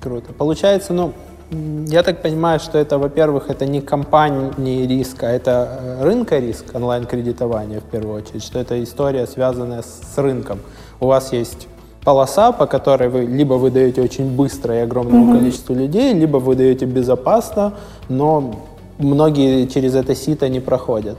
Круто. 0.00 0.32
Получается, 0.32 0.92
ну, 0.92 1.12
я 1.50 2.02
так 2.02 2.22
понимаю, 2.22 2.60
что 2.60 2.78
это, 2.78 2.98
во-первых, 2.98 3.50
это 3.50 3.66
не 3.66 3.80
компании 3.80 4.86
риска, 4.86 5.26
а 5.28 5.30
это 5.30 5.78
э, 5.80 6.04
рынка 6.04 6.38
риск 6.38 6.64
онлайн-кредитования 6.74 7.80
в 7.80 7.84
первую 7.84 8.22
очередь, 8.22 8.44
что 8.44 8.60
это 8.60 8.82
история, 8.82 9.26
связанная 9.26 9.82
с 9.82 10.16
рынком. 10.16 10.60
У 11.00 11.06
вас 11.06 11.32
есть 11.32 11.66
полоса, 12.04 12.52
по 12.52 12.66
которой 12.66 13.08
вы 13.08 13.22
либо 13.22 13.54
вы 13.54 13.70
даете 13.70 14.00
очень 14.00 14.36
быстро 14.36 14.76
и 14.76 14.78
огромному 14.78 15.32
mm-hmm. 15.32 15.38
количеству 15.38 15.74
людей, 15.74 16.14
либо 16.14 16.36
вы 16.36 16.54
даете 16.54 16.86
безопасно, 16.86 17.74
но 18.08 18.54
многие 18.98 19.66
через 19.66 19.94
это 19.94 20.14
сито 20.14 20.48
не 20.48 20.60
проходят. 20.60 21.18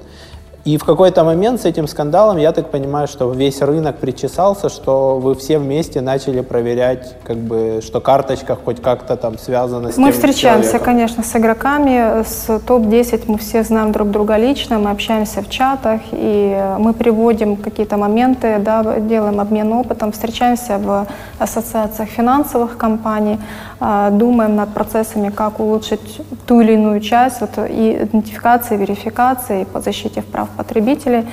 И 0.64 0.78
в 0.78 0.84
какой-то 0.84 1.24
момент 1.24 1.62
с 1.62 1.66
этим 1.66 1.88
скандалом, 1.88 2.38
я 2.38 2.52
так 2.52 2.70
понимаю, 2.70 3.08
что 3.08 3.32
весь 3.32 3.62
рынок 3.62 3.98
причесался, 3.98 4.70
что 4.70 5.18
вы 5.18 5.34
все 5.34 5.58
вместе 5.58 6.02
начали 6.02 6.42
проверять, 6.42 7.16
как 7.24 7.38
бы, 7.38 7.82
что 7.84 8.00
карточка 8.00 8.56
хоть 8.64 8.80
как-то 8.80 9.16
там 9.16 9.40
связана 9.40 9.92
с 9.92 9.98
Мы 9.98 10.12
встречаемся, 10.12 10.70
человеком. 10.74 10.86
конечно, 10.86 11.24
с 11.24 11.36
игроками, 11.36 12.24
с 12.24 12.60
топ-10 12.60 13.24
мы 13.26 13.40
все 13.40 13.64
знаем 13.64 13.92
друг 13.92 14.12
друга 14.12 14.38
лично, 14.38 14.78
мы 14.78 14.92
общаемся 14.92 15.42
в 15.42 15.50
чатах, 15.50 16.02
и 16.12 16.76
мы 16.78 16.94
приводим 16.94 17.56
какие-то 17.56 17.98
моменты, 17.98 18.60
да, 18.60 19.00
делаем 19.00 19.40
обмен 19.40 19.74
опытом, 19.74 20.12
встречаемся 20.12 20.78
в 20.78 21.08
ассоциациях 21.40 22.10
финансовых 22.10 22.78
компаний, 22.78 23.40
а, 23.80 24.12
думаем 24.12 24.56
над 24.56 24.70
процессами, 24.76 25.30
как 25.30 25.60
улучшить 25.60 26.22
ту 26.46 26.62
или 26.62 26.74
иную 26.74 27.00
часть, 27.00 27.42
вот, 27.42 27.50
и 27.68 28.04
идентификации, 28.04 28.78
верификации, 28.78 29.64
по 29.64 29.82
защите 29.82 30.22
прав 30.22 30.51
потребителей. 30.52 31.26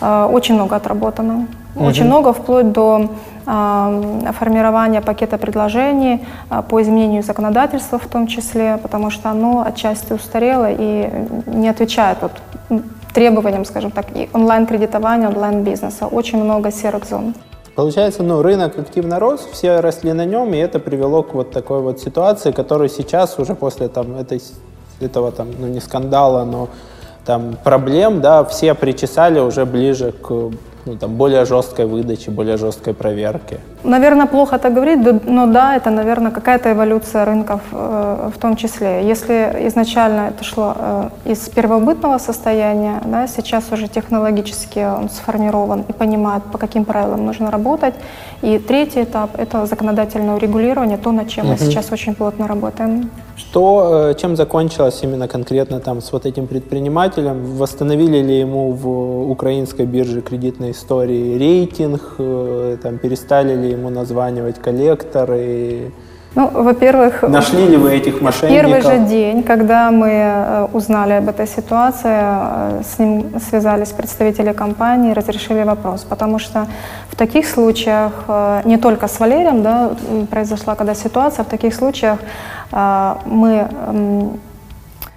А, 0.00 0.26
очень 0.26 0.54
много 0.54 0.76
отработано. 0.76 1.46
Угу. 1.74 1.84
Очень 1.84 2.04
много, 2.04 2.32
вплоть 2.32 2.72
до 2.72 3.10
э, 3.46 4.32
формирования 4.38 5.00
пакета 5.00 5.38
предложений 5.38 6.26
э, 6.50 6.62
по 6.68 6.82
изменению 6.82 7.22
законодательства 7.22 7.98
в 7.98 8.06
том 8.06 8.26
числе, 8.26 8.78
потому 8.82 9.10
что 9.10 9.30
оно 9.30 9.62
отчасти 9.66 10.12
устарело 10.12 10.68
и 10.68 11.08
не 11.46 11.68
отвечает 11.68 12.18
вот, 12.22 12.32
требованиям, 13.14 13.64
скажем 13.64 13.90
так, 13.90 14.06
и 14.14 14.28
онлайн-кредитования, 14.32 15.28
онлайн-бизнеса. 15.28 16.06
Очень 16.06 16.42
много 16.42 16.72
серых 16.72 17.04
зон. 17.04 17.34
Получается, 17.76 18.22
ну, 18.22 18.42
рынок 18.42 18.78
активно 18.78 19.20
рос, 19.20 19.48
все 19.52 19.80
росли 19.80 20.12
на 20.12 20.24
нем, 20.24 20.52
и 20.54 20.56
это 20.56 20.80
привело 20.80 21.22
к 21.22 21.34
вот 21.34 21.52
такой 21.52 21.80
вот 21.80 22.00
ситуации, 22.00 22.50
которая 22.50 22.88
сейчас 22.88 23.38
уже 23.38 23.54
после 23.54 23.88
там, 23.88 24.16
этой, 24.16 24.42
этого 25.00 25.30
там, 25.30 25.48
ну, 25.58 25.68
не 25.68 25.80
скандала, 25.80 26.44
но 26.44 26.68
там, 27.24 27.56
проблем, 27.62 28.20
да, 28.20 28.44
все 28.44 28.74
причесали 28.74 29.38
уже 29.38 29.64
ближе 29.64 30.12
к 30.12 30.50
ну, 30.86 30.96
там, 30.96 31.14
более 31.14 31.44
жесткой 31.44 31.86
выдаче, 31.86 32.30
более 32.30 32.56
жесткой 32.56 32.94
проверке. 32.94 33.58
Наверное, 33.84 34.26
плохо 34.26 34.56
это 34.56 34.70
говорить, 34.70 35.24
но 35.26 35.46
да, 35.46 35.76
это, 35.76 35.90
наверное, 35.90 36.30
какая-то 36.30 36.72
эволюция 36.72 37.24
рынков 37.24 37.60
э, 37.72 38.30
в 38.34 38.38
том 38.38 38.56
числе. 38.56 39.08
Если 39.08 39.66
изначально 39.68 40.28
это 40.28 40.44
шло 40.44 40.74
э, 40.76 41.08
из 41.24 41.48
первобытного 41.48 42.18
состояния, 42.18 43.00
да, 43.04 43.26
сейчас 43.26 43.72
уже 43.72 43.88
технологически 43.88 44.78
он 44.78 45.08
сформирован 45.08 45.84
и 45.88 45.92
понимает, 45.92 46.42
по 46.44 46.58
каким 46.58 46.84
правилам 46.84 47.26
нужно 47.26 47.50
работать. 47.50 47.94
И 48.42 48.58
третий 48.58 49.02
этап– 49.02 49.30
это 49.38 49.66
законодательное 49.66 50.36
урегулирование, 50.36 50.96
то, 50.98 51.12
над 51.12 51.28
чем 51.28 51.44
угу. 51.44 51.52
мы 51.52 51.58
сейчас 51.58 51.92
очень 51.92 52.14
плотно 52.14 52.46
работаем. 52.46 53.10
Что, 53.36 54.10
э, 54.10 54.14
чем 54.20 54.36
закончилось 54.36 55.00
именно 55.02 55.28
конкретно 55.28 55.80
там 55.80 56.00
с 56.00 56.12
вот 56.12 56.26
этим 56.26 56.46
предпринимателем? 56.46 57.56
Восстановили 57.56 58.18
ли 58.18 58.38
ему 58.40 58.72
в 58.72 59.30
украинской 59.30 59.86
бирже 59.86 60.20
кредитной 60.70 60.72
истории 60.72 61.38
рейтинг? 61.38 62.00
Э, 62.18 62.76
там, 62.82 62.98
перестали 62.98 63.54
ли 63.54 63.70
ему 63.70 63.90
названивать 63.90 64.58
коллекторы? 64.58 65.90
Ну, 66.36 66.48
во-первых, 66.52 67.22
нашли 67.22 67.66
ли 67.66 67.76
вы 67.76 67.90
этих 67.90 68.20
мошенников? 68.20 68.62
Первый 68.62 68.80
же 68.82 69.08
день, 69.08 69.42
когда 69.42 69.90
мы 69.90 70.08
э, 70.08 70.68
узнали 70.72 71.14
об 71.14 71.28
этой 71.28 71.46
ситуации, 71.46 72.82
с 72.82 72.98
ним 72.98 73.24
связались 73.50 73.88
представители 73.88 74.52
компании, 74.52 75.14
разрешили 75.14 75.64
вопрос, 75.64 76.04
потому 76.08 76.38
что 76.38 76.66
в 77.10 77.16
таких 77.16 77.46
случаях 77.46 78.12
не 78.64 78.76
только 78.76 79.08
с 79.08 79.20
Валерием, 79.20 79.62
да, 79.62 79.90
произошла 80.30 80.74
когда 80.74 80.94
ситуация, 80.94 81.44
в 81.44 81.48
таких 81.48 81.74
случаях 81.74 82.18
а, 82.72 83.18
мы 83.26 83.66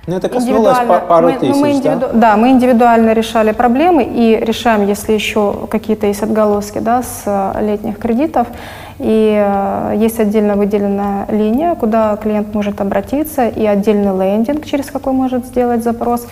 ну, 0.05 0.17
это 0.17 0.27
коснулось 0.27 0.77
пару 1.07 1.27
мы, 1.27 1.33
тысяч, 1.37 1.55
мы 1.55 1.71
индивиду... 1.71 1.99
да? 1.99 2.09
Да, 2.13 2.37
мы 2.37 2.49
индивидуально 2.49 3.13
решали 3.13 3.53
проблемы 3.53 4.03
и 4.03 4.35
решаем, 4.35 4.85
если 4.85 5.13
еще 5.13 5.67
какие-то 5.69 6.07
есть 6.07 6.21
отголоски 6.21 6.79
да, 6.79 7.03
с 7.03 7.23
э, 7.25 7.65
летних 7.65 7.99
кредитов. 7.99 8.47
И 8.99 9.43
э, 9.43 9.95
есть 9.97 10.19
отдельно 10.19 10.55
выделенная 10.55 11.25
линия, 11.29 11.75
куда 11.75 12.15
клиент 12.17 12.53
может 12.53 12.81
обратиться, 12.81 13.47
и 13.47 13.65
отдельный 13.65 14.17
лендинг, 14.17 14.65
через 14.65 14.91
какой 14.91 15.13
может 15.13 15.45
сделать 15.45 15.83
запрос. 15.83 16.27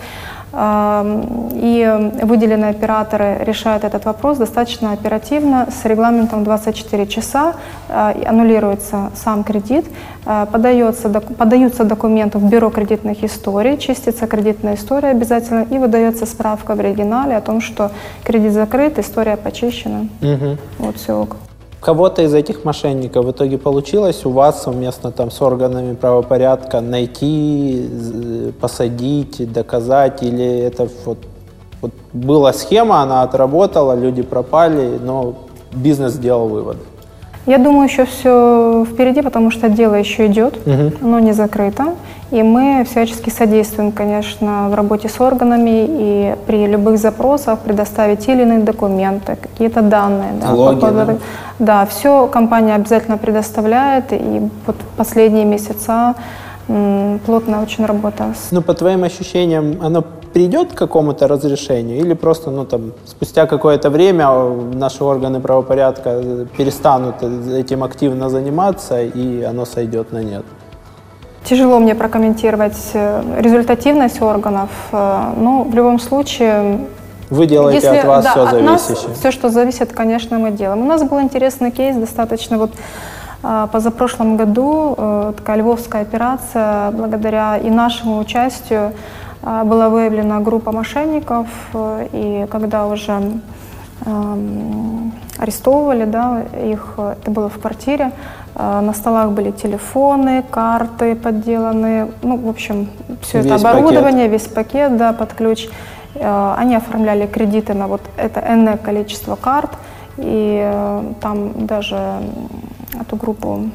И 0.54 2.10
выделенные 2.22 2.70
операторы 2.70 3.38
решают 3.40 3.84
этот 3.84 4.04
вопрос 4.04 4.36
достаточно 4.36 4.92
оперативно 4.92 5.68
с 5.70 5.86
регламентом 5.86 6.44
24 6.44 7.06
часа. 7.06 7.54
А, 7.88 8.14
аннулируется 8.26 9.10
сам 9.14 9.44
кредит, 9.44 9.86
а, 10.26 10.44
подается, 10.44 11.08
подаются 11.08 11.84
документы 11.84 12.36
в 12.36 12.50
бюро 12.50 12.68
кредитных 12.68 13.24
историй, 13.24 13.78
чистится 13.78 14.26
кредитная 14.26 14.74
история 14.74 15.08
обязательно 15.08 15.62
и 15.70 15.78
выдается 15.78 16.26
справка 16.26 16.74
в 16.74 16.80
оригинале 16.80 17.34
о 17.34 17.40
том, 17.40 17.62
что 17.62 17.90
кредит 18.22 18.52
закрыт, 18.52 18.98
история 18.98 19.38
почищена. 19.38 20.06
Угу. 20.20 20.58
Вот 20.80 20.96
все 20.96 21.14
кого-то 21.82 22.22
из 22.22 22.32
этих 22.32 22.64
мошенников 22.64 23.26
в 23.26 23.30
итоге 23.32 23.58
получилось 23.58 24.24
у 24.24 24.30
вас 24.30 24.62
совместно 24.62 25.10
там 25.10 25.30
с 25.30 25.42
органами 25.42 25.94
правопорядка 25.94 26.80
найти, 26.80 28.52
посадить, 28.60 29.52
доказать, 29.52 30.22
или 30.22 30.60
это 30.60 30.88
вот, 31.04 31.18
вот 31.80 31.92
была 32.12 32.52
схема, 32.52 33.02
она 33.02 33.22
отработала, 33.22 33.94
люди 33.94 34.22
пропали, 34.22 34.98
но 35.02 35.34
бизнес 35.72 36.12
сделал 36.12 36.48
выводы? 36.48 36.78
Я 37.46 37.58
думаю, 37.58 37.88
еще 37.88 38.04
все 38.04 38.86
впереди, 38.88 39.20
потому 39.20 39.50
что 39.50 39.68
дело 39.68 39.96
еще 39.96 40.26
идет, 40.26 40.56
угу. 40.64 40.92
оно 41.02 41.18
не 41.18 41.32
закрыто. 41.32 41.94
И 42.32 42.42
мы 42.42 42.84
всячески 42.90 43.28
содействуем, 43.28 43.92
конечно, 43.92 44.70
в 44.70 44.74
работе 44.74 45.08
с 45.08 45.20
органами 45.20 45.86
и 45.86 46.34
при 46.46 46.66
любых 46.66 46.96
запросах 46.96 47.58
предоставить 47.58 48.20
те 48.20 48.32
или 48.32 48.42
иные 48.42 48.60
документы, 48.60 49.36
какие-то 49.36 49.82
данные. 49.82 50.32
Да, 50.40 50.52
Логи, 50.54 50.80
по 50.80 50.90
да? 50.90 51.16
да, 51.58 51.84
все 51.84 52.26
компания 52.28 52.74
обязательно 52.74 53.18
предоставляет. 53.18 54.12
И 54.12 54.48
вот 54.66 54.76
последние 54.96 55.44
месяца 55.44 56.14
плотная 57.26 57.62
очень 57.62 57.84
работа. 57.84 58.24
Ну, 58.50 58.62
по 58.62 58.72
твоим 58.72 59.04
ощущениям, 59.04 59.76
оно 59.82 60.02
придет 60.32 60.72
к 60.72 60.74
какому-то 60.74 61.28
разрешению 61.28 61.98
или 61.98 62.14
просто, 62.14 62.50
ну, 62.50 62.64
там, 62.64 62.92
спустя 63.04 63.46
какое-то 63.46 63.90
время 63.90 64.26
наши 64.72 65.04
органы 65.04 65.40
правопорядка 65.40 66.46
перестанут 66.56 67.22
этим 67.22 67.84
активно 67.84 68.30
заниматься, 68.30 69.02
и 69.02 69.42
оно 69.42 69.66
сойдет 69.66 70.12
на 70.12 70.22
нет? 70.22 70.44
Тяжело 71.44 71.80
мне 71.80 71.94
прокомментировать 71.94 72.90
э, 72.94 73.40
результативность 73.40 74.22
органов, 74.22 74.70
э, 74.92 75.32
но 75.36 75.64
в 75.64 75.74
любом 75.74 75.98
случае... 75.98 76.86
Вы 77.30 77.46
делаете 77.46 77.86
если, 77.86 77.98
от 77.98 78.04
вас 78.04 78.24
да, 78.24 78.30
все 78.30 78.46
зависящее? 78.46 79.08
Нас, 79.08 79.18
все, 79.18 79.30
что 79.32 79.50
зависит, 79.50 79.92
конечно, 79.92 80.38
мы 80.38 80.52
делаем. 80.52 80.82
У 80.82 80.86
нас 80.86 81.02
был 81.02 81.20
интересный 81.20 81.72
кейс, 81.72 81.96
достаточно 81.96 82.58
вот 82.58 82.70
э, 83.42 83.66
позапрошлом 83.72 84.36
году 84.36 85.34
такая 85.36 85.56
львовская 85.56 86.02
операция, 86.02 86.92
благодаря 86.92 87.56
и 87.56 87.70
нашему 87.70 88.18
участию, 88.18 88.92
была 89.42 89.88
выявлена 89.88 90.38
группа 90.38 90.70
мошенников, 90.70 91.48
и 92.12 92.46
когда 92.48 92.86
уже 92.86 93.20
арестовывали 95.38 96.04
да, 96.04 96.42
их, 96.64 96.94
это 96.98 97.30
было 97.30 97.48
в 97.48 97.58
квартире, 97.58 98.12
а, 98.54 98.80
на 98.80 98.92
столах 98.92 99.30
были 99.30 99.50
телефоны, 99.50 100.42
карты 100.50 101.14
подделанные, 101.14 102.10
ну, 102.22 102.36
в 102.36 102.48
общем, 102.48 102.88
все 103.22 103.38
весь 103.38 103.46
это 103.46 103.54
оборудование, 103.54 104.28
пакет. 104.28 104.42
весь 104.42 104.52
пакет, 104.52 104.96
да, 104.96 105.12
под 105.12 105.32
ключ. 105.32 105.68
А, 106.16 106.54
они 106.58 106.76
оформляли 106.76 107.26
кредиты 107.26 107.74
на 107.74 107.86
вот 107.86 108.02
это 108.16 108.40
энное 108.40 108.76
количество 108.76 109.36
карт, 109.36 109.70
и 110.18 110.60
э, 110.62 111.12
там 111.22 111.66
даже 111.66 112.20
эту 113.00 113.16
группу 113.16 113.70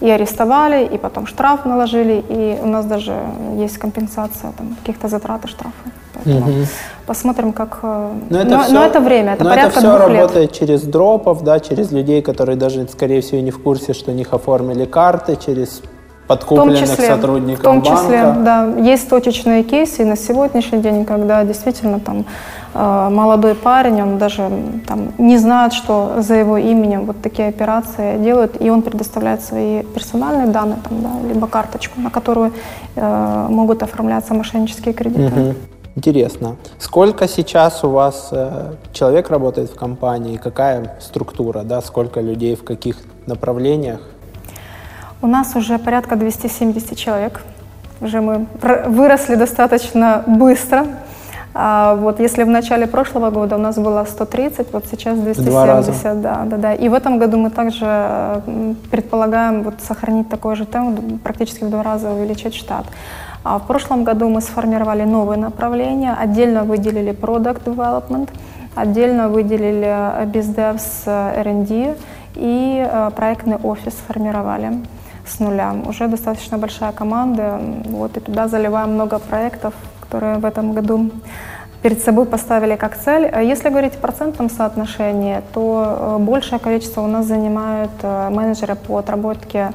и 0.00 0.10
арестовали, 0.10 0.84
и 0.84 0.98
потом 0.98 1.26
штраф 1.26 1.64
наложили, 1.64 2.22
и 2.28 2.58
у 2.62 2.66
нас 2.66 2.84
даже 2.84 3.18
есть 3.56 3.78
компенсация 3.78 4.52
там, 4.52 4.76
каких-то 4.80 5.08
затрат 5.08 5.46
и 5.46 5.48
штрафов. 5.48 5.74
Поэтому 6.24 6.46
угу. 6.46 6.66
посмотрим, 7.06 7.52
как... 7.52 7.78
Э, 7.82 8.10
но 8.30 8.38
это, 8.38 8.50
но, 8.50 8.62
все, 8.62 8.72
но 8.72 8.84
это 8.84 9.00
время, 9.00 9.34
это 9.34 9.44
но 9.44 9.50
порядка 9.50 9.70
это 9.70 9.78
все 9.80 9.88
двух 9.88 10.08
работает 10.08 10.50
лет. 10.50 10.52
через 10.52 10.82
дропов, 10.82 11.42
да, 11.42 11.60
через 11.60 11.92
людей, 11.92 12.22
которые 12.22 12.56
даже, 12.56 12.86
скорее 12.88 13.20
всего, 13.20 13.40
не 13.40 13.50
в 13.50 13.62
курсе, 13.62 13.92
что 13.92 14.10
у 14.10 14.14
них 14.14 14.32
оформили 14.32 14.84
карты, 14.84 15.36
через 15.36 15.82
подкупленных 16.26 16.80
в 16.80 16.90
числе, 16.90 17.06
сотрудников 17.06 17.60
В 17.60 17.62
том 17.62 17.82
числе, 17.82 18.22
банка. 18.22 18.40
да. 18.42 18.80
Есть 18.80 19.08
точечные 19.08 19.62
кейсы 19.62 20.02
и 20.02 20.04
на 20.04 20.16
сегодняшний 20.16 20.80
день, 20.80 21.04
когда 21.04 21.44
действительно 21.44 22.00
там 22.00 22.24
э, 22.74 23.08
молодой 23.10 23.54
парень, 23.54 24.02
он 24.02 24.18
даже 24.18 24.50
там 24.86 25.12
не 25.18 25.38
знает, 25.38 25.72
что 25.72 26.16
за 26.18 26.34
его 26.34 26.56
именем 26.56 27.06
вот 27.06 27.16
такие 27.22 27.48
операции 27.48 28.18
делают, 28.18 28.60
и 28.60 28.70
он 28.70 28.82
предоставляет 28.82 29.42
свои 29.42 29.82
персональные 29.82 30.48
данные, 30.48 30.78
там, 30.88 31.02
да, 31.02 31.28
либо 31.28 31.46
карточку, 31.46 32.00
на 32.00 32.10
которую 32.10 32.52
э, 32.96 33.46
могут 33.48 33.82
оформляться 33.82 34.34
мошеннические 34.34 34.94
кредиты. 34.94 35.40
Угу. 35.40 35.54
Интересно. 35.96 36.56
Сколько 36.78 37.26
сейчас 37.26 37.82
у 37.82 37.88
вас 37.88 38.28
э, 38.30 38.74
человек 38.92 39.30
работает 39.30 39.70
в 39.70 39.76
компании? 39.76 40.36
Какая 40.36 40.96
структура? 41.00 41.62
Да? 41.62 41.80
Сколько 41.80 42.20
людей 42.20 42.54
в 42.54 42.64
каких 42.64 42.98
направлениях? 43.24 44.00
У 45.22 45.26
нас 45.26 45.56
уже 45.56 45.78
порядка 45.78 46.16
270 46.16 46.98
человек. 46.98 47.40
Уже 48.02 48.20
мы 48.20 48.46
выросли 48.86 49.36
достаточно 49.36 50.22
быстро. 50.26 50.86
А 51.54 51.94
вот 51.94 52.20
если 52.20 52.44
в 52.44 52.48
начале 52.48 52.86
прошлого 52.86 53.30
года 53.30 53.56
у 53.56 53.58
нас 53.58 53.76
было 53.76 54.04
130, 54.04 54.74
вот 54.74 54.84
сейчас 54.90 55.18
270, 55.18 56.20
да, 56.20 56.44
да, 56.44 56.56
да. 56.58 56.74
И 56.74 56.90
в 56.90 56.92
этом 56.92 57.18
году 57.18 57.38
мы 57.38 57.48
также 57.48 58.42
предполагаем 58.90 59.62
вот 59.62 59.74
сохранить 59.80 60.28
такой 60.28 60.56
же 60.56 60.66
темп, 60.66 61.22
практически 61.22 61.64
в 61.64 61.70
два 61.70 61.82
раза 61.82 62.10
увеличить 62.10 62.54
штат. 62.54 62.84
А 63.48 63.58
в 63.58 63.66
прошлом 63.66 64.02
году 64.02 64.28
мы 64.28 64.40
сформировали 64.40 65.04
новые 65.04 65.38
направления, 65.38 66.12
отдельно 66.18 66.64
выделили 66.64 67.12
Product 67.12 67.62
Development, 67.62 68.28
отдельно 68.74 69.28
выделили 69.28 69.86
BizDev 70.32 70.80
с 70.80 71.06
R&D 71.06 71.94
и 72.34 72.84
э, 72.84 73.10
проектный 73.14 73.56
офис 73.56 73.92
сформировали 73.92 74.72
с 75.24 75.38
нуля. 75.38 75.76
Уже 75.86 76.08
достаточно 76.08 76.58
большая 76.58 76.90
команда, 76.90 77.60
вот, 77.84 78.16
и 78.16 78.20
туда 78.20 78.48
заливаем 78.48 78.94
много 78.94 79.20
проектов, 79.20 79.74
которые 80.00 80.38
в 80.38 80.44
этом 80.44 80.72
году 80.72 81.10
перед 81.82 82.02
собой 82.02 82.26
поставили 82.26 82.74
как 82.74 82.96
цель. 82.96 83.32
Если 83.44 83.68
говорить 83.68 83.94
в 83.94 83.98
процентном 83.98 84.50
соотношении, 84.50 85.40
то 85.54 86.16
э, 86.18 86.18
большее 86.18 86.58
количество 86.58 87.00
у 87.00 87.06
нас 87.06 87.26
занимают 87.26 87.92
э, 88.02 88.28
менеджеры 88.28 88.74
по 88.74 88.98
отработке 88.98 89.70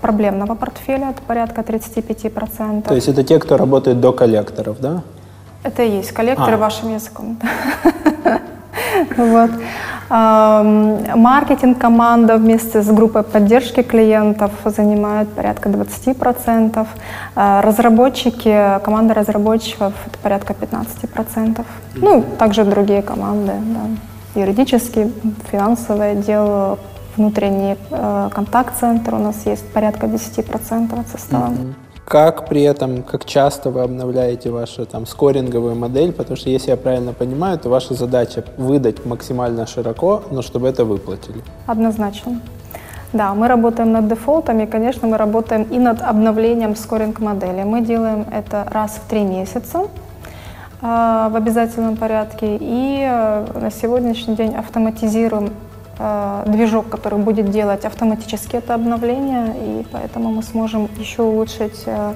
проблемного 0.00 0.54
портфеля, 0.54 1.10
это 1.10 1.22
порядка 1.22 1.60
35%. 1.60 2.82
То 2.88 2.94
есть 2.94 3.08
это 3.08 3.22
те, 3.22 3.38
кто 3.38 3.56
работает 3.56 4.00
до 4.00 4.12
коллекторов, 4.12 4.80
да? 4.80 5.02
Это 5.62 5.82
и 5.82 5.98
есть 5.98 6.12
коллекторы 6.12 6.54
а. 6.54 6.58
вашим 6.58 6.94
языком. 6.94 7.38
Вот. 9.16 9.50
Маркетинг 10.10 11.78
команда 11.78 12.36
вместе 12.38 12.82
с 12.82 12.86
группой 12.86 13.22
поддержки 13.22 13.82
клиентов 13.82 14.52
занимает 14.64 15.28
порядка 15.28 15.68
20%. 15.68 16.86
А, 17.34 17.60
разработчики, 17.62 18.80
команда 18.82 19.14
разработчиков 19.14 19.92
это 20.06 20.18
порядка 20.22 20.54
15%. 20.54 21.64
Ну, 21.96 22.24
также 22.38 22.64
другие 22.64 23.02
команды, 23.02 23.52
да. 24.34 24.40
юридический, 24.40 25.12
финансовый 25.50 26.12
отдел, 26.12 26.78
внутренний 27.18 27.76
э, 27.90 28.30
контакт-центр 28.34 29.14
у 29.14 29.18
нас 29.18 29.46
есть 29.46 29.66
порядка 29.72 30.06
10% 30.06 31.00
от 31.00 31.08
состава. 31.08 31.52
Mm-hmm. 31.52 31.74
Как 32.08 32.48
при 32.48 32.62
этом, 32.62 33.02
как 33.02 33.26
часто 33.26 33.68
вы 33.70 33.82
обновляете 33.82 34.50
вашу 34.50 34.86
там 34.86 35.04
скоринговую 35.04 35.74
модель? 35.74 36.12
Потому 36.12 36.36
что, 36.36 36.48
если 36.48 36.70
я 36.70 36.78
правильно 36.78 37.12
понимаю, 37.12 37.58
то 37.58 37.68
ваша 37.68 37.92
задача 37.92 38.44
выдать 38.56 39.04
максимально 39.04 39.66
широко, 39.66 40.22
но 40.30 40.40
чтобы 40.40 40.68
это 40.68 40.86
выплатили. 40.86 41.42
Однозначно. 41.66 42.40
Да, 43.12 43.34
мы 43.34 43.46
работаем 43.46 43.92
над 43.92 44.08
дефолтами, 44.08 44.64
конечно, 44.64 45.06
мы 45.06 45.18
работаем 45.18 45.64
и 45.64 45.78
над 45.78 46.00
обновлением 46.00 46.76
скоринг-модели. 46.76 47.64
Мы 47.64 47.82
делаем 47.82 48.24
это 48.32 48.66
раз 48.70 48.92
в 48.92 49.10
три 49.10 49.22
месяца 49.22 49.80
э, 50.80 51.28
в 51.30 51.36
обязательном 51.36 51.96
порядке, 51.96 52.56
и 52.58 53.00
э, 53.02 53.46
на 53.60 53.70
сегодняшний 53.70 54.34
день 54.34 54.54
автоматизируем 54.54 55.50
движок, 56.46 56.88
который 56.88 57.18
будет 57.18 57.50
делать 57.50 57.84
автоматически 57.84 58.56
это 58.56 58.74
обновление, 58.74 59.54
и 59.56 59.86
поэтому 59.90 60.30
мы 60.30 60.42
сможем 60.42 60.88
еще 60.96 61.22
улучшить 61.22 61.82
э, 61.86 62.14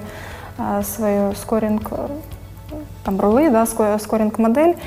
э, 0.57 0.81
свою 0.83 1.33
скоринг, 1.33 1.91
там 3.03 3.19
рулы, 3.19 3.49
да, 3.49 3.65
скоринг 3.65 4.37
модель. 4.37 4.77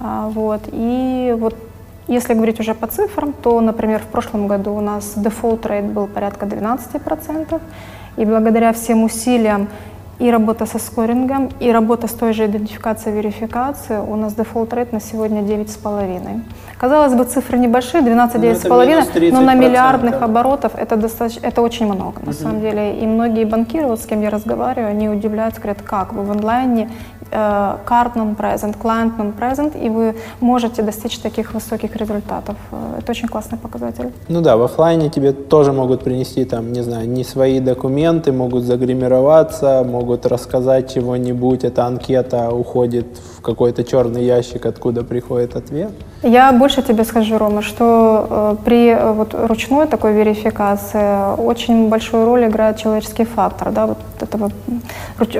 Вот. 0.00 0.62
И 0.72 1.36
вот 1.38 1.54
если 2.08 2.34
говорить 2.34 2.58
уже 2.58 2.74
по 2.74 2.88
цифрам, 2.88 3.32
то, 3.32 3.60
например, 3.60 4.00
в 4.00 4.06
прошлом 4.06 4.48
году 4.48 4.74
у 4.74 4.80
нас 4.80 5.12
default 5.14 5.64
rate 5.66 5.84
был 5.84 6.08
порядка 6.08 6.46
12%, 6.46 7.60
и 8.16 8.24
благодаря 8.24 8.72
всем 8.72 9.04
усилиям 9.04 9.68
и 10.20 10.30
работа 10.30 10.66
со 10.66 10.78
скорингом, 10.78 11.48
и 11.60 11.72
работа 11.72 12.06
с 12.06 12.12
той 12.12 12.32
же 12.32 12.44
идентификацией 12.46 13.16
верификацией 13.16 14.00
у 14.00 14.16
нас 14.16 14.34
default 14.34 14.74
rate 14.74 14.92
на 14.92 15.00
сегодня 15.00 15.40
9,5. 15.40 16.40
Казалось 16.78 17.14
бы, 17.14 17.24
цифры 17.24 17.58
небольшие, 17.58 18.02
12-9,5, 18.02 19.30
но, 19.32 19.40
но 19.40 19.46
на 19.46 19.54
миллиардных 19.54 20.22
оборотов 20.22 20.72
это, 20.76 20.96
достаточно, 20.96 21.46
это 21.46 21.62
очень 21.62 21.86
много 21.86 22.20
на 22.20 22.30
угу. 22.30 22.32
самом 22.32 22.60
деле. 22.60 23.00
И 23.00 23.06
многие 23.06 23.44
банкиры, 23.44 23.86
вот 23.86 24.00
с 24.00 24.06
кем 24.06 24.22
я 24.22 24.30
разговариваю, 24.30 24.90
они 24.90 25.08
удивляются, 25.08 25.60
говорят, 25.60 25.82
как 25.82 26.12
вы 26.12 26.22
в 26.22 26.30
онлайне 26.30 26.88
Э, 27.32 27.76
card 27.86 28.14
non-present, 28.16 28.76
client 28.82 29.12
non-present, 29.16 29.80
и 29.80 29.88
вы 29.88 30.14
можете 30.40 30.82
достичь 30.82 31.18
таких 31.18 31.54
высоких 31.54 31.94
результатов. 31.96 32.56
Э, 32.72 32.98
это 32.98 33.12
очень 33.12 33.28
классный 33.28 33.56
показатель. 33.56 34.10
Ну 34.28 34.40
да, 34.40 34.56
в 34.56 34.62
офлайне 34.62 35.10
тебе 35.10 35.32
тоже 35.32 35.72
могут 35.72 36.02
принести, 36.02 36.44
там, 36.44 36.72
не 36.72 36.82
знаю, 36.82 37.08
не 37.08 37.22
свои 37.22 37.60
документы, 37.60 38.32
могут 38.32 38.64
загримироваться, 38.64 39.84
могут 39.84 40.09
рассказать 40.26 40.94
чего-нибудь, 40.94 41.64
эта 41.64 41.86
анкета 41.86 42.50
уходит 42.50 43.06
в 43.38 43.42
какой-то 43.42 43.84
черный 43.84 44.24
ящик, 44.24 44.66
откуда 44.66 45.02
приходит 45.02 45.56
ответ. 45.56 45.90
Я 46.22 46.52
больше 46.52 46.82
тебе 46.82 47.04
скажу, 47.04 47.38
Рома, 47.38 47.62
что 47.62 48.26
э, 48.30 48.56
при 48.64 48.88
э, 48.88 49.12
вот, 49.12 49.34
ручной 49.34 49.86
такой 49.86 50.12
верификации 50.12 51.34
очень 51.40 51.88
большую 51.88 52.24
роль 52.26 52.44
играет 52.44 52.76
человеческий 52.76 53.24
фактор, 53.24 53.72
да, 53.72 53.86
вот 53.86 53.98
этого 54.20 54.50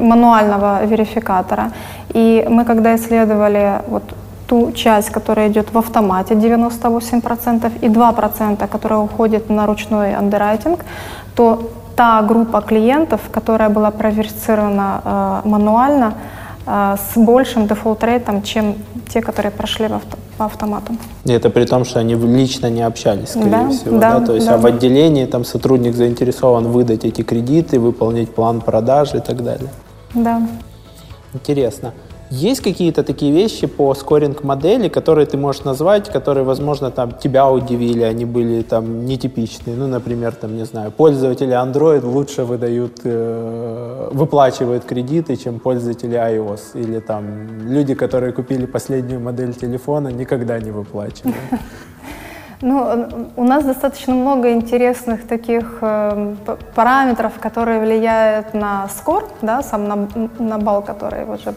мануального 0.01 0.85
верификатора. 0.87 1.73
И 2.15 2.47
мы 2.49 2.65
когда 2.65 2.95
исследовали 2.97 3.83
вот 3.89 4.03
ту 4.51 4.73
часть, 4.73 5.11
которая 5.11 5.49
идет 5.49 5.73
в 5.73 5.79
автомате, 5.79 6.35
98%, 6.35 7.73
и 7.83 7.89
2%, 7.89 8.69
которая 8.69 9.01
уходит 9.01 9.51
на 9.51 9.67
ручной 9.67 10.15
андеррайтинг, 10.15 10.85
то 11.37 11.71
та 11.97 12.23
группа 12.23 12.61
клиентов, 12.61 13.21
которая 13.31 13.69
была 13.69 13.91
проверсирована 13.91 15.01
э, 15.05 15.49
мануально, 15.49 16.15
э, 16.67 16.97
с 16.97 17.17
большим 17.19 17.67
дефолт-рейтом, 17.67 18.43
чем 18.43 18.75
те, 19.09 19.21
которые 19.21 19.53
прошли 19.53 19.89
в 19.89 19.95
авто, 19.95 20.17
по 20.39 20.45
автомату. 20.45 20.93
И 21.25 21.33
это 21.33 21.51
при 21.51 21.65
том, 21.65 21.85
что 21.85 22.01
они 22.01 22.15
лично 22.15 22.71
не 22.71 22.83
общались, 22.83 23.31
скорее 23.31 23.51
да, 23.51 23.69
всего. 23.69 23.99
Да, 23.99 24.19
да? 24.19 24.27
То 24.27 24.35
есть 24.35 24.47
да. 24.47 24.55
а 24.55 24.59
в 24.59 24.67
отделении 24.67 25.27
там 25.27 25.45
сотрудник 25.45 25.95
заинтересован 25.95 26.69
выдать 26.69 27.05
эти 27.05 27.23
кредиты, 27.23 27.79
выполнить 27.79 28.35
план 28.35 28.61
продажи 28.61 29.19
и 29.19 29.21
так 29.21 29.43
далее. 29.43 29.71
Да. 30.15 30.43
Интересно. 31.35 31.93
Есть 32.31 32.61
какие-то 32.61 33.03
такие 33.03 33.33
вещи 33.33 33.67
по 33.67 33.93
скоринг-модели, 33.93 34.89
которые 34.89 35.27
ты 35.27 35.37
можешь 35.37 35.65
назвать, 35.65 36.09
которые, 36.13 36.45
возможно, 36.45 36.93
там 36.93 37.11
тебя 37.11 37.51
удивили, 37.51 38.03
они 38.05 38.25
были 38.25 38.63
там 38.63 39.05
нетипичные. 39.05 39.75
Ну, 39.77 39.89
например, 39.89 40.33
там, 40.33 40.57
не 40.57 40.65
знаю, 40.65 40.93
пользователи 40.93 41.53
Android 41.53 42.07
лучше 42.07 42.45
выдают, 42.45 43.01
э, 43.03 44.11
выплачивают 44.13 44.85
кредиты, 44.85 45.35
чем 45.37 45.59
пользователи 45.59 46.17
iOS. 46.17 46.61
Или 46.75 47.01
там 47.01 47.25
люди, 47.63 47.95
которые 47.95 48.33
купили 48.33 48.65
последнюю 48.65 49.21
модель 49.21 49.53
телефона, 49.53 50.09
никогда 50.09 50.61
не 50.61 50.71
выплачивают. 50.71 51.37
Ну, 52.63 53.09
у 53.37 53.45
нас 53.45 53.65
достаточно 53.65 54.15
много 54.15 54.53
интересных 54.53 55.27
таких 55.27 55.79
э, 55.81 56.35
параметров, 56.75 57.33
которые 57.41 57.81
влияют 57.81 58.53
на 58.53 58.87
скор, 58.89 59.25
да, 59.41 59.63
сам 59.63 59.89
на, 59.89 60.09
на 60.39 60.59
балл, 60.59 60.83
который 60.83 61.25
уже 61.25 61.55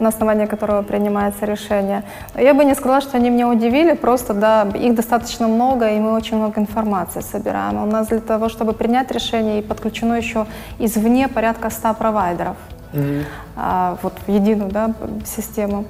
на 0.00 0.08
основании 0.08 0.46
которого 0.46 0.82
принимается 0.82 1.46
решение. 1.46 2.02
Я 2.34 2.54
бы 2.54 2.64
не 2.64 2.74
сказала, 2.74 3.00
что 3.00 3.16
они 3.16 3.30
меня 3.30 3.48
удивили, 3.48 3.94
просто 3.94 4.34
да, 4.34 4.66
их 4.74 4.94
достаточно 4.94 5.48
много, 5.48 5.90
и 5.90 6.00
мы 6.00 6.12
очень 6.12 6.36
много 6.36 6.60
информации 6.60 7.20
собираем. 7.20 7.82
У 7.82 7.86
нас 7.86 8.08
для 8.08 8.20
того, 8.20 8.48
чтобы 8.48 8.72
принять 8.72 9.10
решение, 9.10 9.62
подключено 9.62 10.14
еще 10.14 10.46
извне 10.78 11.28
порядка 11.28 11.70
100 11.70 11.94
провайдеров 11.94 12.56
mm-hmm. 12.92 13.24
а, 13.56 13.98
вот, 14.02 14.14
в 14.26 14.30
единую 14.30 14.70
да, 14.70 14.92
систему. 15.24 15.84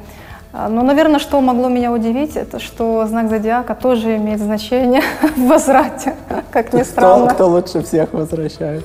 А, 0.53 0.69
Но, 0.69 0.83
наверное, 0.83 1.21
что 1.21 1.41
могло 1.41 1.69
меня 1.69 1.93
удивить, 1.93 2.37
это 2.37 2.59
что 2.59 3.07
знак 3.07 3.29
зодиака 3.29 3.75
тоже 3.75 4.17
имеет 4.17 4.41
значение 4.41 5.03
в 5.37 5.47
возврате, 5.47 6.15
как 6.51 6.73
ни 6.73 6.83
странно. 6.83 7.27
Кто, 7.27 7.35
кто 7.35 7.49
лучше 7.49 7.83
всех 7.83 8.13
возвращает? 8.13 8.85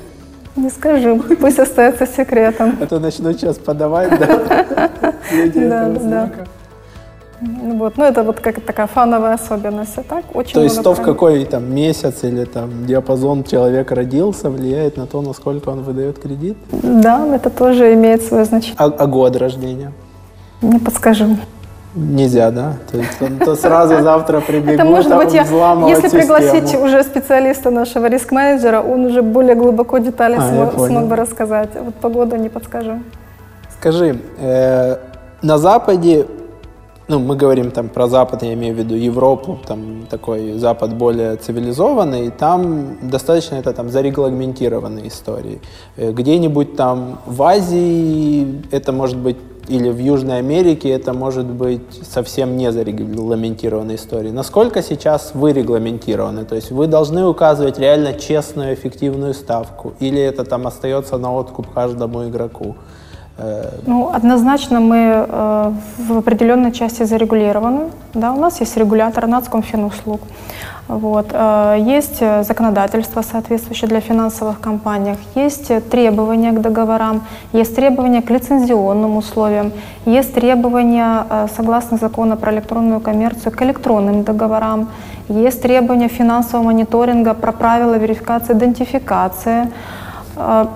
Не 0.55 0.69
скажу, 0.69 1.21
пусть 1.39 1.59
остается 1.59 2.07
секретом. 2.07 2.77
А 2.81 2.85
то 2.85 2.99
начну 2.99 3.33
сейчас 3.33 3.57
подавать, 3.57 4.17
да? 4.19 4.89
Да, 5.55 5.89
да. 5.89 6.29
Ну 7.41 7.77
вот, 7.77 7.97
ну 7.97 8.05
это 8.05 8.23
вот 8.23 8.39
как 8.39 8.61
такая 8.61 8.87
фановая 8.87 9.33
особенность, 9.33 9.97
а 9.97 10.03
так 10.03 10.23
очень 10.33 10.53
То 10.53 10.63
есть 10.63 10.81
то, 10.81 10.93
в 10.93 11.01
какой 11.01 11.45
там 11.45 11.73
месяц 11.73 12.23
или 12.23 12.45
там 12.45 12.85
диапазон 12.85 13.43
человек 13.43 13.91
родился, 13.91 14.49
влияет 14.49 14.97
на 14.97 15.05
то, 15.05 15.21
насколько 15.21 15.69
он 15.69 15.83
выдает 15.83 16.17
кредит? 16.19 16.57
Да, 16.71 17.27
это 17.35 17.49
тоже 17.49 17.93
имеет 17.93 18.23
свое 18.23 18.45
значение. 18.45 18.75
А, 18.77 18.85
а 18.85 19.05
год 19.05 19.35
рождения? 19.35 19.91
Не 20.61 20.79
подскажу. 20.79 21.37
Нельзя, 21.95 22.51
да? 22.51 22.73
То, 22.91 22.97
есть, 22.97 23.21
он, 23.21 23.37
то 23.37 23.55
сразу 23.55 24.01
завтра 24.01 24.41
прибегут, 24.41 24.73
Это 24.73 24.85
может 24.85 25.15
быть, 25.15 25.33
я, 25.33 25.43
если 25.87 26.09
пригласить 26.09 26.75
уже 26.75 27.03
специалиста 27.03 27.69
нашего 27.69 28.07
риск-менеджера, 28.07 28.81
он 28.81 29.05
уже 29.05 29.21
более 29.21 29.55
глубоко 29.55 29.99
детали 29.99 30.35
а, 30.37 30.41
смог, 30.41 30.87
смог 30.87 31.05
бы 31.05 31.15
рассказать. 31.15 31.69
Вот 31.79 31.95
погоду 31.95 32.35
не 32.35 32.49
подскажу. 32.49 32.99
Скажи, 33.79 34.19
э, 34.39 34.97
на 35.45 35.59
Западе, 35.59 36.25
ну, 37.07 37.19
мы 37.19 37.35
говорим 37.35 37.69
там 37.69 37.89
про 37.89 38.07
Запад, 38.07 38.41
я 38.41 38.53
имею 38.55 38.73
в 38.73 38.79
виду 38.79 38.95
Европу, 38.95 39.59
там 39.67 40.07
такой 40.09 40.53
Запад 40.53 40.95
более 40.95 41.35
цивилизованный, 41.35 42.31
там 42.31 42.97
достаточно 43.09 43.55
это 43.55 43.71
там 43.73 43.89
зарегламентированные 43.89 45.07
истории. 45.07 45.61
Э, 45.97 46.11
где-нибудь 46.11 46.75
там 46.75 47.19
в 47.27 47.43
Азии 47.43 48.63
это 48.71 48.91
может 48.91 49.17
быть 49.17 49.37
или 49.67 49.89
в 49.89 49.97
Южной 49.99 50.39
Америке 50.39 50.89
это 50.89 51.13
может 51.13 51.45
быть 51.45 51.81
совсем 52.11 52.57
не 52.57 52.71
зарегламентированной 52.71 53.95
историей. 53.95 54.31
Насколько 54.31 54.83
сейчас 54.83 55.31
вы 55.33 55.53
регламентированы? 55.53 56.45
То 56.45 56.55
есть 56.55 56.71
вы 56.71 56.87
должны 56.87 57.25
указывать 57.25 57.79
реально 57.79 58.13
честную, 58.13 58.73
эффективную 58.73 59.33
ставку? 59.33 59.93
Или 59.99 60.21
это 60.21 60.43
там 60.43 60.67
остается 60.67 61.17
на 61.17 61.33
откуп 61.33 61.67
каждому 61.73 62.27
игроку? 62.27 62.75
Э, 63.37 63.69
ну, 63.85 64.09
однозначно 64.13 64.79
мы 64.79 64.97
э, 64.97 65.71
в 65.97 66.17
определенной 66.17 66.71
части 66.71 67.03
зарегулированы. 67.03 67.89
Да, 68.13 68.31
у 68.31 68.39
нас 68.39 68.59
есть 68.61 68.77
регулятор 68.77 69.27
нацкомфинуслуг. 69.27 70.21
Вот. 70.87 71.27
Э, 71.31 71.75
есть 71.77 72.19
законодательство 72.19 73.21
соответствующее 73.23 73.89
для 73.89 73.99
финансовых 73.99 74.59
компаний, 74.59 75.15
есть 75.35 75.71
требования 75.89 76.51
к 76.51 76.61
договорам, 76.61 77.23
есть 77.53 77.75
требования 77.75 78.21
к 78.21 78.29
лицензионным 78.29 79.17
условиям, 79.17 79.73
есть 80.05 80.33
требования, 80.33 81.25
э, 81.29 81.47
согласно 81.55 81.97
закону 81.97 82.37
про 82.37 82.53
электронную 82.53 83.01
коммерцию, 83.01 83.51
к 83.51 83.61
электронным 83.63 84.23
договорам, 84.23 84.89
есть 85.27 85.61
требования 85.61 86.07
финансового 86.07 86.67
мониторинга 86.67 87.33
про 87.33 87.51
правила 87.51 87.95
верификации 87.95 88.53
идентификации. 88.53 89.71
Э, 90.37 90.67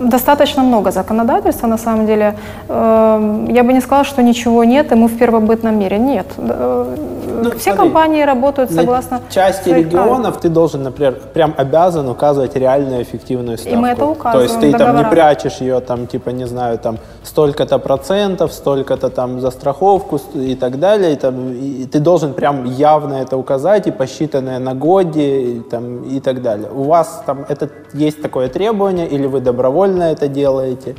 достаточно 0.00 0.62
много 0.62 0.90
законодательства, 0.90 1.66
на 1.68 1.78
самом 1.78 2.06
деле. 2.06 2.34
Э, 2.68 3.46
я 3.48 3.62
бы 3.64 3.72
не 3.72 3.80
сказала, 3.80 4.04
что 4.04 4.22
ничего 4.22 4.64
нет, 4.64 4.92
и 4.92 4.94
мы 4.94 5.08
в 5.08 5.18
первобытном 5.18 5.78
мире. 5.78 5.98
Нет. 5.98 6.26
Э, 6.38 6.96
Ну, 7.40 7.50
Все 7.50 7.72
смотри, 7.72 7.78
компании 7.82 8.22
работают 8.26 8.70
На 8.70 8.82
согласно 8.82 9.20
части 9.30 9.68
своих 9.68 9.86
регионов 9.86 10.40
ты 10.40 10.48
должен, 10.48 10.82
например, 10.82 11.14
прям 11.34 11.54
обязан 11.56 12.08
указывать 12.08 12.56
реальную 12.56 13.02
эффективную 13.02 13.58
ставку. 13.58 13.78
мы 13.78 13.88
это 13.88 14.00
То 14.00 14.40
есть 14.42 14.56
указываем 14.56 14.72
ты 14.72 14.78
там 14.78 14.96
не 14.96 15.04
прячешь 15.04 15.60
ее, 15.60 15.80
там, 15.80 16.06
типа, 16.06 16.30
не 16.30 16.46
знаю, 16.46 16.78
там, 16.78 16.96
столько-то 17.22 17.78
процентов, 17.78 18.52
столько-то 18.52 19.08
там 19.10 19.40
за 19.40 19.50
страховку 19.50 20.18
ст- 20.18 20.34
и 20.34 20.54
так 20.56 20.78
далее. 20.78 21.12
И, 21.12 21.16
там, 21.16 21.52
и 21.52 21.84
ты 21.84 22.00
должен 22.00 22.32
прям 22.32 22.64
явно 22.64 23.14
это 23.14 23.36
указать, 23.36 23.86
и 23.86 23.90
посчитанное 23.92 24.58
на 24.58 24.74
годе, 24.74 25.40
и, 25.42 25.60
там, 25.60 26.02
и 26.02 26.20
так 26.20 26.42
далее. 26.42 26.68
У 26.74 26.82
вас 26.82 27.22
там 27.26 27.38
это 27.48 27.68
есть 27.94 28.20
такое 28.22 28.48
требование, 28.48 29.06
или 29.06 29.26
вы 29.28 29.40
добровольно 29.40 29.87
это 29.90 30.28
делаете? 30.28 30.94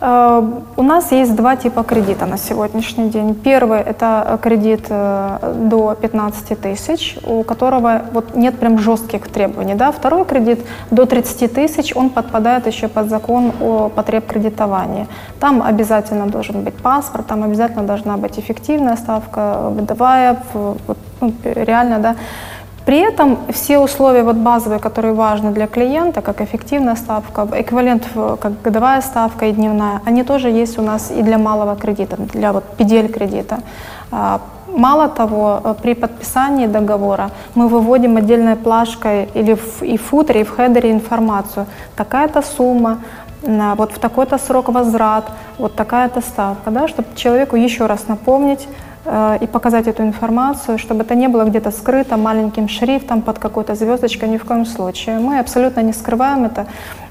Э, 0.00 0.42
У 0.76 0.82
нас 0.82 1.12
есть 1.12 1.36
два 1.36 1.56
типа 1.56 1.82
кредита 1.82 2.26
на 2.26 2.38
сегодняшний 2.38 3.10
день. 3.10 3.34
Первый– 3.34 3.80
это 3.90 4.24
э, 4.26 4.38
кредит 4.42 4.86
э, 4.88 5.54
до 5.68 5.94
15 5.94 6.60
тысяч, 6.60 7.18
у 7.24 7.42
которого 7.42 8.02
вот 8.12 8.34
нет 8.34 8.58
прям 8.58 8.78
жестких 8.78 9.28
требований. 9.28 9.74
Да? 9.74 9.92
Второй 9.92 10.24
кредит 10.24 10.60
до 10.90 11.04
30 11.06 11.52
тысяч, 11.52 11.94
он 11.94 12.10
подпадает 12.10 12.66
еще 12.66 12.88
под 12.88 13.10
закон 13.10 13.52
о 13.60 13.88
потреб 13.88 14.26
кредитования. 14.26 15.06
Там 15.38 15.62
обязательно 15.62 16.26
должен 16.26 16.64
быть 16.64 16.74
паспорт, 16.74 17.26
там 17.26 17.42
обязательно 17.42 17.82
должна 17.84 18.16
быть 18.16 18.38
эффективная 18.38 18.96
ставка, 18.96 19.70
годовая, 19.76 20.36
вот, 20.54 20.98
ну, 21.20 21.32
реально, 21.44 21.98
да. 21.98 22.16
При 22.86 22.98
этом 22.98 23.38
все 23.52 23.78
условия 23.78 24.22
вот 24.22 24.36
базовые, 24.36 24.80
которые 24.80 25.12
важны 25.14 25.52
для 25.52 25.66
клиента, 25.66 26.22
как 26.22 26.40
эффективная 26.40 26.96
ставка, 26.96 27.46
эквивалент 27.52 28.08
как 28.40 28.62
годовая 28.62 29.02
ставка 29.02 29.46
и 29.46 29.52
дневная, 29.52 30.00
они 30.06 30.24
тоже 30.24 30.48
есть 30.48 30.78
у 30.78 30.82
нас 30.82 31.10
и 31.10 31.22
для 31.22 31.38
малого 31.38 31.76
кредита, 31.76 32.16
для 32.16 32.52
вот 32.52 32.64
PDL 32.78 33.08
кредита. 33.08 33.58
А, 34.10 34.40
Мало 34.72 35.08
того, 35.08 35.60
э, 35.64 35.74
при 35.82 35.94
подписании 35.94 36.66
договора 36.66 37.30
мы 37.54 37.68
выводим 37.68 38.16
отдельной 38.16 38.56
плашкой 38.56 39.28
или 39.34 39.54
в, 39.54 39.82
и 39.82 39.96
в 39.96 40.02
футере, 40.02 40.40
и 40.40 40.44
в 40.44 40.50
хедере 40.50 40.92
информацию. 40.92 41.66
Такая-то 41.96 42.42
сумма, 42.42 42.98
вот 43.42 43.92
в 43.92 43.98
такой-то 43.98 44.38
срок 44.38 44.68
возврат, 44.68 45.24
вот 45.58 45.74
такая-то 45.74 46.20
ставка, 46.20 46.70
да, 46.70 46.88
чтобы 46.88 47.08
человеку 47.16 47.56
еще 47.56 47.86
раз 47.86 48.06
напомнить, 48.08 48.68
и 49.42 49.46
показать 49.46 49.86
эту 49.86 50.02
информацию, 50.02 50.78
чтобы 50.78 51.02
это 51.02 51.14
не 51.14 51.28
было 51.28 51.44
где-то 51.44 51.70
скрыто 51.70 52.16
маленьким 52.16 52.68
шрифтом 52.68 53.22
под 53.22 53.38
какой-то 53.38 53.74
звездочкой, 53.74 54.28
ни 54.28 54.36
в 54.36 54.44
коем 54.44 54.66
случае. 54.66 55.18
Мы 55.18 55.38
абсолютно 55.38 55.80
не 55.80 55.92
скрываем 55.92 56.44
это, 56.44 56.66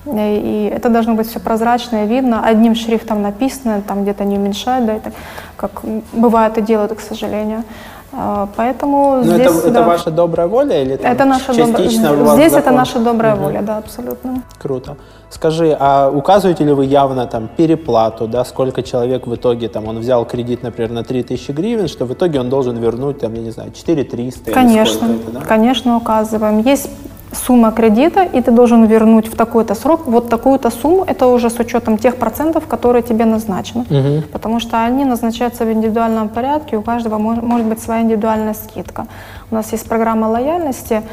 э, 0.06 0.38
и 0.38 0.74
это 0.76 0.90
должно 0.90 1.16
быть 1.16 1.28
все 1.28 1.40
прозрачно 1.40 2.04
и 2.04 2.08
видно, 2.08 2.46
одним 2.46 2.76
шрифтом 2.76 3.22
написано, 3.22 3.82
там 3.82 4.04
где-то 4.04 4.24
не 4.24 4.38
уменьшать, 4.38 4.86
да, 4.86 4.94
это 4.94 5.12
как 5.58 5.82
бывает 6.14 6.58
и 6.58 6.62
делают, 6.62 6.94
к 6.94 7.00
сожалению. 7.00 7.64
Э, 8.14 8.48
Поэтому 8.56 9.16
Ну, 9.16 9.24
здесь... 9.24 9.48
это, 9.48 9.58
это 9.58 9.72
да, 9.72 9.84
ваша 9.84 10.12
добрая 10.12 10.48
воля 10.48 10.82
или 10.82 10.94
это 10.94 11.26
наша 11.26 11.54
частично 11.56 12.14
у 12.14 12.24
вас 12.24 12.36
Здесь 12.36 12.54
это 12.54 12.72
наша 12.72 13.00
добрая 13.00 13.36
воля, 13.36 13.62
да, 13.62 13.78
абсолютно. 13.78 14.42
Круто. 14.62 14.96
Скажи, 15.30 15.78
а 15.80 16.10
указываете 16.10 16.64
ли 16.64 16.74
вы 16.74 16.86
явно 16.86 17.28
там 17.28 17.48
переплату, 17.56 18.28
да, 18.28 18.44
сколько 18.44 18.82
человек 18.82 19.28
в 19.28 19.36
итоге 19.36 19.70
там, 19.70 19.88
он 19.88 20.00
взял 20.00 20.26
кредит, 20.26 20.64
например, 20.64 20.92
на 20.92 21.04
3000 21.04 21.52
гривен, 21.52 21.88
что 21.88 22.06
в 22.06 22.14
итоге 22.14 22.40
он 22.40 22.50
должен 22.50 22.78
вернуть, 22.78 23.20
там, 23.20 23.34
я 23.36 23.42
не 23.42 23.52
знаю, 23.52 23.72
4300 23.72 24.50
или 24.50 24.54
Конечно, 24.56 25.06
это, 25.06 25.32
да? 25.32 25.42
конечно, 25.42 25.98
указываем. 25.98 26.60
Есть 26.60 26.90
сумма 27.32 27.72
кредита, 27.72 28.24
и 28.24 28.42
ты 28.42 28.50
должен 28.52 28.86
вернуть 28.86 29.28
в 29.28 29.36
такой-то 29.36 29.76
срок 29.76 30.08
вот 30.08 30.30
такую-то 30.30 30.72
сумму, 30.72 31.04
это 31.08 31.28
уже 31.28 31.52
с 31.52 31.60
учетом 31.60 32.00
тех 32.00 32.16
процентов, 32.18 32.66
которые 32.66 33.04
тебе 33.04 33.26
назначены. 33.26 33.86
Мгм. 33.88 34.24
Потому 34.32 34.60
что 34.60 34.84
они 34.84 35.06
назначаются 35.06 35.64
в 35.64 35.72
индивидуальном 35.72 36.30
порядке, 36.30 36.76
у 36.78 36.82
каждого 36.82 37.20
мож- 37.20 37.46
может 37.46 37.68
быть 37.68 37.80
своя 37.84 38.02
индивидуальная 38.02 38.56
скидка. 38.56 39.06
У 39.52 39.56
нас 39.56 39.72
есть 39.74 39.88
программа 39.88 40.26
лояльности, 40.26 41.04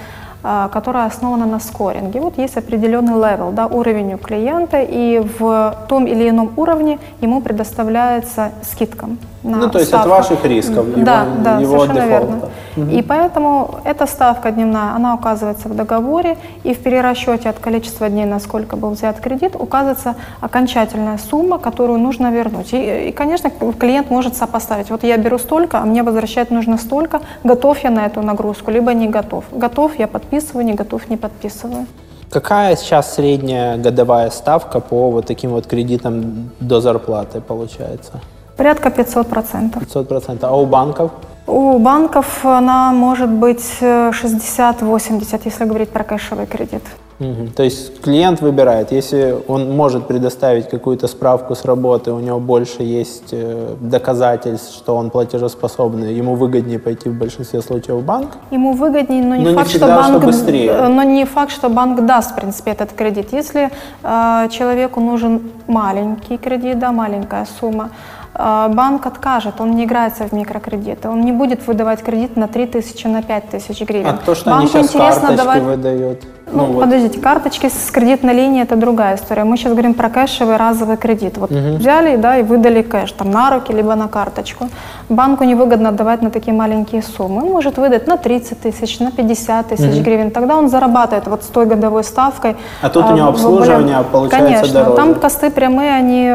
которая 0.72 1.06
основана 1.06 1.46
на 1.46 1.58
скоринге. 1.58 2.20
Вот 2.20 2.38
есть 2.38 2.56
определенный 2.56 3.14
level, 3.14 3.50
да, 3.52 3.66
уровень 3.66 4.14
у 4.14 4.18
клиента, 4.18 4.80
и 4.80 5.18
в 5.38 5.76
том 5.88 6.06
или 6.06 6.28
ином 6.28 6.52
уровне 6.56 6.98
ему 7.20 7.40
предоставляется 7.40 8.52
скидка. 8.62 9.08
На 9.46 9.58
Ну, 9.58 9.70
то 9.70 9.78
есть 9.78 9.92
от 9.92 10.00
ставку. 10.00 10.08
ваших 10.10 10.44
рисков, 10.44 10.88
его- 10.88 11.04
да, 11.04 11.24
да, 11.44 11.58
его 11.60 11.78
совершенно 11.78 12.06
дефолта. 12.06 12.50
верно. 12.76 12.90
И 12.90 13.02
поэтому 13.02 13.76
эта 13.84 14.06
ставка 14.06 14.50
дневная, 14.50 14.94
она 14.96 15.14
указывается 15.14 15.68
в 15.68 15.74
договоре, 15.76 16.36
и 16.64 16.74
в 16.74 16.78
перерасчете 16.82 17.48
от 17.48 17.58
количества 17.58 18.08
дней, 18.08 18.24
на 18.26 18.40
сколько 18.40 18.76
был 18.76 18.90
взят 18.90 19.20
кредит, 19.20 19.54
указывается 19.58 20.14
окончательная 20.40 21.18
сумма, 21.18 21.58
которую 21.58 21.98
нужно 22.00 22.32
вернуть. 22.32 22.72
И, 22.74 23.08
и, 23.08 23.12
конечно, 23.12 23.50
клиент 23.78 24.10
может 24.10 24.36
сопоставить. 24.36 24.90
Вот 24.90 25.04
я 25.04 25.16
беру 25.16 25.38
столько, 25.38 25.78
а 25.78 25.84
мне 25.86 26.02
возвращать 26.02 26.50
нужно 26.50 26.76
столько, 26.76 27.20
готов 27.44 27.78
я 27.84 27.90
на 27.90 28.04
эту 28.06 28.22
нагрузку, 28.22 28.70
либо 28.72 28.92
не 28.94 29.08
готов. 29.08 29.44
Готов, 29.52 29.98
я 29.98 30.06
подписываю, 30.08 30.66
не 30.66 30.74
готов, 30.74 31.08
не 31.08 31.16
подписываю. 31.16 31.86
Какая 32.30 32.76
сейчас 32.76 33.14
средняя 33.14 33.76
годовая 33.78 34.30
ставка 34.30 34.80
по 34.80 35.10
вот 35.10 35.26
таким 35.26 35.50
вот 35.52 35.66
кредитам 35.66 36.50
до 36.60 36.80
зарплаты 36.80 37.40
получается? 37.40 38.20
Порядка 38.56 38.90
500 38.90 39.26
процентов. 39.26 39.82
500%. 39.82 40.38
А 40.42 40.56
у 40.56 40.66
банков? 40.66 41.10
У 41.46 41.78
банков 41.78 42.44
она 42.44 42.92
может 42.92 43.28
быть 43.30 43.64
э, 43.80 44.10
60-80, 44.10 45.42
если 45.44 45.64
говорить 45.64 45.90
про 45.90 46.02
кэшевый 46.04 46.46
кредит. 46.46 46.82
Мгм. 47.18 47.48
То 47.56 47.62
есть 47.62 48.02
клиент 48.02 48.42
выбирает, 48.42 48.92
если 48.92 49.36
он 49.48 49.74
может 49.76 50.06
предоставить 50.06 50.68
какую-то 50.68 51.06
справку 51.08 51.54
с 51.54 51.64
работы, 51.64 52.12
у 52.12 52.20
него 52.20 52.40
больше 52.40 52.82
есть 52.82 53.32
э, 53.32 53.74
доказательств, 53.80 54.74
что 54.74 54.96
он 54.96 55.08
платежеспособный, 55.10 56.12
ему 56.14 56.34
выгоднее 56.34 56.78
пойти 56.78 57.08
в 57.08 57.14
большинстве 57.14 57.62
случаев 57.62 57.96
в 58.02 58.04
банк. 58.04 58.32
Ему 58.50 58.72
выгоднее, 58.72 59.22
но 59.22 59.36
не 59.36 59.44
Но 59.44 59.50
не 59.50 59.56
факт, 59.56 59.68
что 59.70 59.78
всегда, 59.78 60.02
что 60.02 60.12
банк, 60.12 60.24
быстрее. 60.24 60.70
э, 60.70 60.88
но 60.88 61.02
не 61.04 61.24
факт, 61.24 61.52
что 61.52 61.68
банк 61.70 62.04
даст, 62.04 62.32
в 62.32 62.34
принципе, 62.34 62.72
этот 62.72 62.92
кредит. 62.92 63.32
Если 63.32 63.70
э, 64.02 64.48
человеку 64.50 65.00
нужен 65.00 65.40
маленький 65.66 66.36
кредит, 66.36 66.78
да, 66.78 66.92
маленькая 66.92 67.46
сумма, 67.60 67.84
э, 67.84 68.15
банк 68.38 69.06
откажет, 69.06 69.60
он 69.60 69.72
не 69.76 69.84
играется 69.84 70.24
в 70.28 70.32
микрокредиты, 70.32 71.08
он 71.08 71.20
не 71.22 71.32
будет 71.32 71.66
выдавать 71.66 72.02
кредит 72.02 72.36
на 72.36 72.48
3 72.48 72.66
тысячи, 72.66 73.06
на 73.06 73.22
5 73.22 73.50
тысяч 73.50 73.80
гривен. 73.82 74.06
А 74.08 74.16
то, 74.18 74.34
что 74.34 74.54
они 74.56 74.66
Банку 74.66 74.88
сейчас 74.88 75.18
карточки 75.18 75.36
давать- 75.36 75.62
выдают. 75.62 76.26
Ну, 76.52 76.64
вот. 76.66 76.80
подождите, 76.84 77.18
карточки 77.20 77.68
с 77.68 77.90
кредитной 77.90 78.32
линией 78.32 78.62
это 78.62 78.76
другая 78.76 79.16
история. 79.16 79.42
Мы 79.44 79.56
сейчас 79.56 79.72
говорим 79.72 79.94
про 79.94 80.08
кэшевый 80.08 80.56
разовый 80.56 80.96
кредит. 80.96 81.38
Вот 81.38 81.50
взяли, 81.50 82.16
да, 82.16 82.38
и 82.38 82.42
выдали 82.44 82.82
кэш 82.82 83.10
там 83.12 83.30
на 83.32 83.50
руки 83.50 83.72
либо 83.72 83.96
на 83.96 84.06
карточку. 84.06 84.68
Банку 85.08 85.42
невыгодно 85.44 85.88
отдавать 85.88 86.22
на 86.22 86.30
такие 86.30 86.52
маленькие 86.56 87.02
суммы. 87.02 87.42
Он 87.42 87.50
может 87.50 87.78
выдать 87.78 88.06
на 88.06 88.16
30 88.16 88.60
тысяч, 88.60 89.00
на 89.00 89.10
50 89.10 89.68
тысяч 89.68 90.02
гривен. 90.02 90.30
Тогда 90.30 90.56
он 90.56 90.68
зарабатывает 90.68 91.26
вот 91.26 91.42
с 91.42 91.46
той 91.46 91.66
годовой 91.66 92.04
ставкой. 92.04 92.56
А 92.80 92.88
тут 92.90 93.06
у 93.10 93.12
него 93.14 93.26
в- 93.26 93.30
обслуживание 93.30 94.00
в- 94.00 94.04
получается 94.04 94.46
Конечно, 94.46 94.72
дороже. 94.72 94.96
там 94.96 95.14
косты 95.16 95.50
прямые, 95.50 95.90
они 95.94 96.32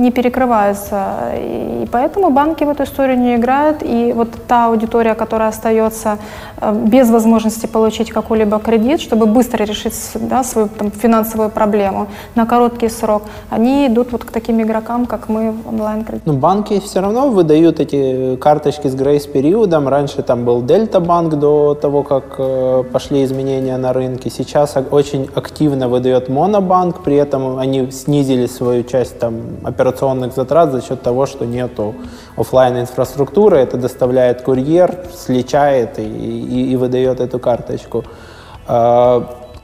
не 0.00 0.10
перекрываются. 0.10 1.04
И 1.34 1.86
поэтому 1.92 2.30
банки 2.30 2.64
в 2.64 2.68
эту 2.70 2.84
историю 2.84 3.18
не 3.18 3.36
играют. 3.36 3.82
И 3.82 4.12
вот 4.16 4.28
та 4.48 4.66
аудитория, 4.66 5.14
которая 5.14 5.50
остается 5.50 6.16
э, 6.60 6.72
без 6.74 7.10
возможности 7.10 7.66
получить 7.66 8.10
какой-либо 8.10 8.58
кредит, 8.58 9.00
чтобы 9.00 9.26
быстро 9.26 9.49
решить 9.56 9.94
с- 9.94 10.18
да, 10.18 10.42
свою 10.44 10.68
там, 10.68 10.90
финансовую 10.90 11.50
проблему 11.50 12.06
на 12.34 12.46
короткий 12.46 12.88
срок, 12.88 13.22
они 13.50 13.86
идут 13.86 14.12
вот 14.12 14.24
к 14.24 14.30
таким 14.30 14.60
игрокам, 14.62 15.06
как 15.06 15.28
мы 15.28 15.52
в 15.52 15.68
онлайн-кредит. 15.68 16.22
Ну, 16.26 16.32
банки 16.34 16.80
все 16.80 17.00
равно 17.00 17.30
выдают 17.30 17.80
эти 17.80 18.36
карточки 18.36 18.88
с 18.88 18.94
грейс-периодом. 18.94 19.88
Раньше 19.88 20.22
там 20.22 20.44
был 20.44 20.62
Дельта 20.62 21.00
банк 21.00 21.34
до 21.34 21.74
того, 21.74 22.02
как 22.02 22.24
э, 22.38 22.84
пошли 22.92 23.24
изменения 23.24 23.76
на 23.78 23.92
рынке. 23.92 24.30
Сейчас 24.30 24.76
очень 24.90 25.28
активно 25.34 25.88
выдает 25.88 26.28
Монобанк, 26.28 27.02
при 27.02 27.16
этом 27.16 27.58
они 27.58 27.90
снизили 27.90 28.46
свою 28.46 28.82
часть 28.84 29.18
там, 29.18 29.34
операционных 29.64 30.34
затрат 30.34 30.72
за 30.72 30.80
счет 30.82 31.02
того, 31.02 31.26
что 31.26 31.44
нету 31.46 31.94
оффлайн 32.36 32.80
инфраструктуры. 32.80 33.58
Это 33.58 33.76
доставляет 33.76 34.42
курьер, 34.42 34.94
сличает 35.14 35.98
и, 35.98 36.02
и- 36.02 36.72
и 36.72 36.76
выдает 36.76 37.20
эту 37.20 37.38
карточку. 37.38 38.04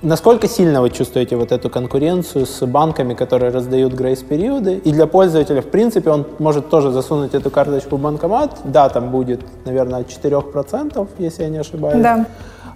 Насколько 0.03 0.47
сильно 0.47 0.82
вы 0.82 0.90
чувствуете 0.90 1.36
вот 1.36 1.53
эту 1.53 1.70
конкуренцию 1.70 2.44
с 2.44 2.66
банками, 2.66 3.14
которые 3.14 3.51
раздают 3.51 3.94
грейс-периоды? 3.94 4.76
И 4.84 4.92
для 4.92 5.07
пользователя, 5.07 5.62
в 5.62 5.68
принципе, 5.68 6.11
он 6.11 6.26
может 6.38 6.68
тоже 6.68 6.90
засунуть 6.90 7.34
эту 7.34 7.51
карточку 7.51 7.97
в 7.97 8.01
банкомат. 8.01 8.59
Да, 8.64 8.90
там 8.90 9.11
будет, 9.11 9.40
наверное, 9.64 10.01
от 10.01 10.09
4%, 10.09 11.09
если 11.18 11.44
я 11.44 11.49
не 11.49 11.59
ошибаюсь. 11.59 12.03
Да. 12.03 12.26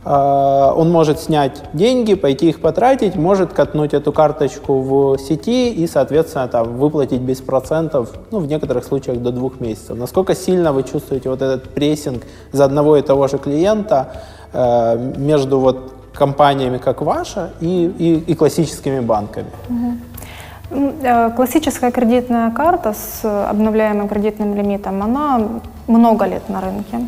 А, 0.02 0.72
Он 0.74 0.90
может 0.90 1.20
снять 1.20 1.62
деньги, 1.74 2.14
пойти 2.14 2.48
их 2.48 2.60
потратить, 2.62 3.16
может 3.16 3.52
катнуть 3.52 3.92
эту 3.92 4.12
карточку 4.12 4.80
в 4.80 5.18
сети 5.18 5.70
и, 5.74 5.86
соответственно, 5.86 6.48
там, 6.48 6.78
выплатить 6.78 7.20
без 7.20 7.42
процентов, 7.42 8.12
ну, 8.30 8.38
в 8.38 8.46
некоторых 8.46 8.82
случаях 8.82 9.18
до 9.18 9.30
двух 9.30 9.60
месяцев. 9.60 9.94
Насколько 9.98 10.34
сильно 10.34 10.72
вы 10.72 10.84
чувствуете 10.84 11.28
вот 11.28 11.42
этот 11.42 11.68
прессинг 11.68 12.22
за 12.52 12.64
одного 12.64 12.96
и 12.96 13.02
того 13.02 13.28
же 13.28 13.36
клиента 13.36 14.08
э, 14.54 15.12
между 15.18 15.58
вот 15.58 15.99
компаниями, 16.14 16.78
как 16.78 17.02
ваша, 17.02 17.50
и, 17.60 17.86
и, 17.98 18.32
и 18.32 18.34
классическими 18.34 19.00
банками? 19.00 19.50
Э, 20.70 21.30
классическая 21.30 21.90
кредитная 21.90 22.50
карта 22.50 22.92
с 22.92 23.24
обновляемым 23.24 24.08
кредитным 24.08 24.54
лимитом, 24.54 25.02
она 25.02 25.40
много 25.88 26.26
лет 26.26 26.48
на 26.48 26.60
рынке. 26.60 27.06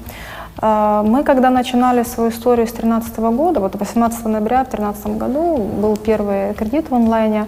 Э, 0.61 1.03
мы, 1.05 1.23
когда 1.23 1.51
начинали 1.51 2.03
свою 2.03 2.31
историю 2.31 2.67
с 2.67 2.73
2013 2.73 3.19
года, 3.19 3.61
вот 3.61 3.75
18 3.75 4.25
ноября 4.25 4.65
в 4.65 4.71
2013 4.71 5.17
году 5.17 5.57
был 5.59 5.97
первый 5.97 6.55
кредит 6.55 6.91
в 6.91 6.95
онлайне, 6.95 7.47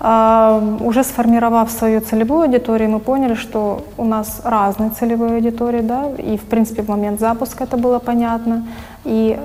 уже 0.00 1.04
сформировав 1.04 1.70
свою 1.70 2.00
целевую 2.00 2.42
аудиторию, 2.42 2.90
мы 2.90 2.98
поняли, 2.98 3.34
что 3.34 3.84
у 3.96 4.04
нас 4.04 4.40
разные 4.44 4.90
целевые 4.90 5.36
аудитории, 5.36 5.80
да, 5.80 6.10
и 6.18 6.36
в 6.36 6.42
принципе 6.42 6.82
в 6.82 6.88
момент 6.88 7.20
запуска 7.20 7.64
это 7.64 7.76
было 7.76 7.98
понятно. 7.98 8.66
И 9.04 9.38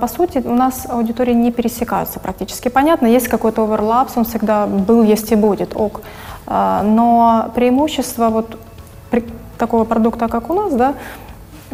по 0.00 0.08
сути 0.08 0.42
у 0.44 0.54
нас 0.54 0.86
аудитории 0.88 1.34
не 1.34 1.52
пересекаются 1.52 2.20
практически. 2.20 2.68
Понятно, 2.68 3.06
есть 3.06 3.28
какой-то 3.28 3.62
оверлапс, 3.62 4.16
он 4.16 4.24
всегда 4.24 4.66
был, 4.66 5.02
есть 5.02 5.32
и 5.32 5.36
будет, 5.36 5.76
ок. 5.76 6.00
Но 6.46 7.50
преимущество 7.54 8.28
вот 8.28 8.58
такого 9.58 9.84
продукта, 9.84 10.28
как 10.28 10.50
у 10.50 10.54
нас, 10.54 10.72
да, 10.74 10.94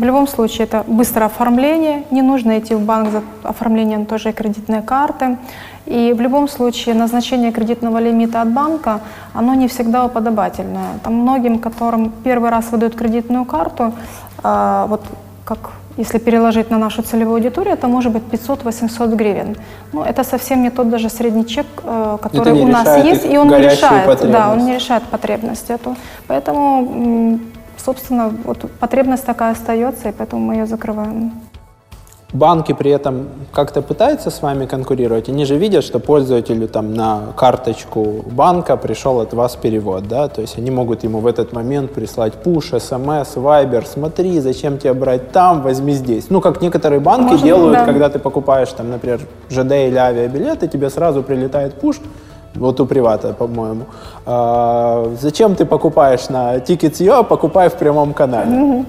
в 0.01 0.05
любом 0.05 0.27
случае 0.27 0.65
это 0.65 0.83
быстрое 0.87 1.27
оформление, 1.27 2.05
не 2.11 2.23
нужно 2.23 2.59
идти 2.59 2.75
в 2.75 2.81
банк 2.81 3.11
за 3.11 3.23
оформлением 3.43 4.07
тоже 4.07 4.33
кредитной 4.33 4.83
карты. 4.83 5.37
И 5.87 6.15
в 6.17 6.21
любом 6.21 6.49
случае 6.49 6.95
назначение 6.95 7.53
кредитного 7.53 7.99
лимита 7.99 8.43
от 8.43 8.49
банка, 8.49 9.01
оно 9.35 9.55
не 9.55 9.67
всегда 9.67 10.05
уподобательное. 10.05 10.99
Там 11.05 11.15
многим, 11.15 11.59
которым 11.59 12.13
первый 12.25 12.51
раз 12.51 12.73
выдают 12.73 12.95
кредитную 12.95 13.45
карту, 13.45 13.93
э, 14.43 14.87
вот 14.89 15.03
как 15.45 15.59
если 15.99 16.19
переложить 16.19 16.71
на 16.71 16.79
нашу 16.79 17.03
целевую 17.03 17.35
аудиторию, 17.35 17.75
это 17.75 17.89
может 17.89 18.13
быть 18.13 18.23
500-800 18.23 19.17
гривен. 19.17 19.57
Но 19.93 20.05
это 20.05 20.25
совсем 20.25 20.63
не 20.63 20.71
тот 20.71 20.89
даже 20.89 21.11
средний 21.11 21.45
чек, 21.45 21.67
э, 21.85 22.19
который 22.23 22.53
у 22.53 22.67
нас 22.67 23.05
есть, 23.05 23.27
и 23.27 23.37
он 23.37 23.49
не 23.49 23.59
решает, 23.59 24.31
да, 24.31 24.53
он 24.53 24.65
не 24.65 24.75
решает 24.75 25.03
потребность 25.03 25.71
эту. 25.71 25.97
Поэтому 26.27 27.39
собственно, 27.85 28.33
вот 28.45 28.71
потребность 28.79 29.25
такая 29.25 29.53
остается, 29.53 30.09
и 30.09 30.13
поэтому 30.13 30.43
мы 30.43 30.55
ее 30.55 30.67
закрываем. 30.67 31.33
Банки 32.33 32.73
при 32.73 32.93
этом 32.93 33.27
как-то 33.53 33.83
пытаются 33.83 34.31
с 34.31 34.41
вами 34.41 34.67
конкурировать? 34.67 35.29
Они 35.29 35.45
же 35.45 35.57
видят, 35.57 35.83
что 35.83 35.99
пользователю 35.99 36.69
там 36.69 36.95
на 36.95 37.33
карточку 37.37 38.25
банка 38.31 38.77
пришел 38.77 39.21
от 39.21 39.35
вас 39.35 39.57
перевод, 39.57 40.07
да? 40.07 40.29
То 40.29 40.41
есть 40.41 40.57
они 40.57 40.71
могут 40.71 41.03
ему 41.03 41.19
в 41.19 41.27
этот 41.27 41.53
момент 41.53 41.93
прислать 41.93 42.35
пуш, 42.35 42.67
смс, 42.67 43.35
вайбер, 43.35 43.85
смотри, 43.85 44.39
зачем 44.39 44.79
тебе 44.79 44.95
брать 44.95 45.33
там, 45.33 45.63
возьми 45.63 45.93
здесь. 45.93 46.31
Ну, 46.31 46.41
как 46.41 46.63
некоторые 46.63 47.01
банки 47.01 47.33
Может, 47.33 47.45
делают, 47.45 47.73
да. 47.73 47.85
когда 47.85 48.09
ты 48.09 48.21
покупаешь 48.21 48.71
там, 48.71 48.91
например, 48.91 49.21
ЖД 49.49 49.73
или 49.73 49.97
авиабилеты, 49.97 50.69
тебе 50.69 50.89
сразу 50.89 51.25
прилетает 51.25 51.75
пуш, 51.75 51.97
вот 52.55 52.81
у 52.81 52.87
привата, 52.87 53.33
по-моему. 53.33 53.85
А, 54.27 55.13
зачем 55.21 55.55
ты 55.55 55.65
покупаешь 55.65 56.29
на 56.29 56.57
Tickets.io, 56.57 57.21
а 57.21 57.23
покупай 57.23 57.69
в 57.69 57.75
прямом 57.75 58.13
канале? 58.13 58.85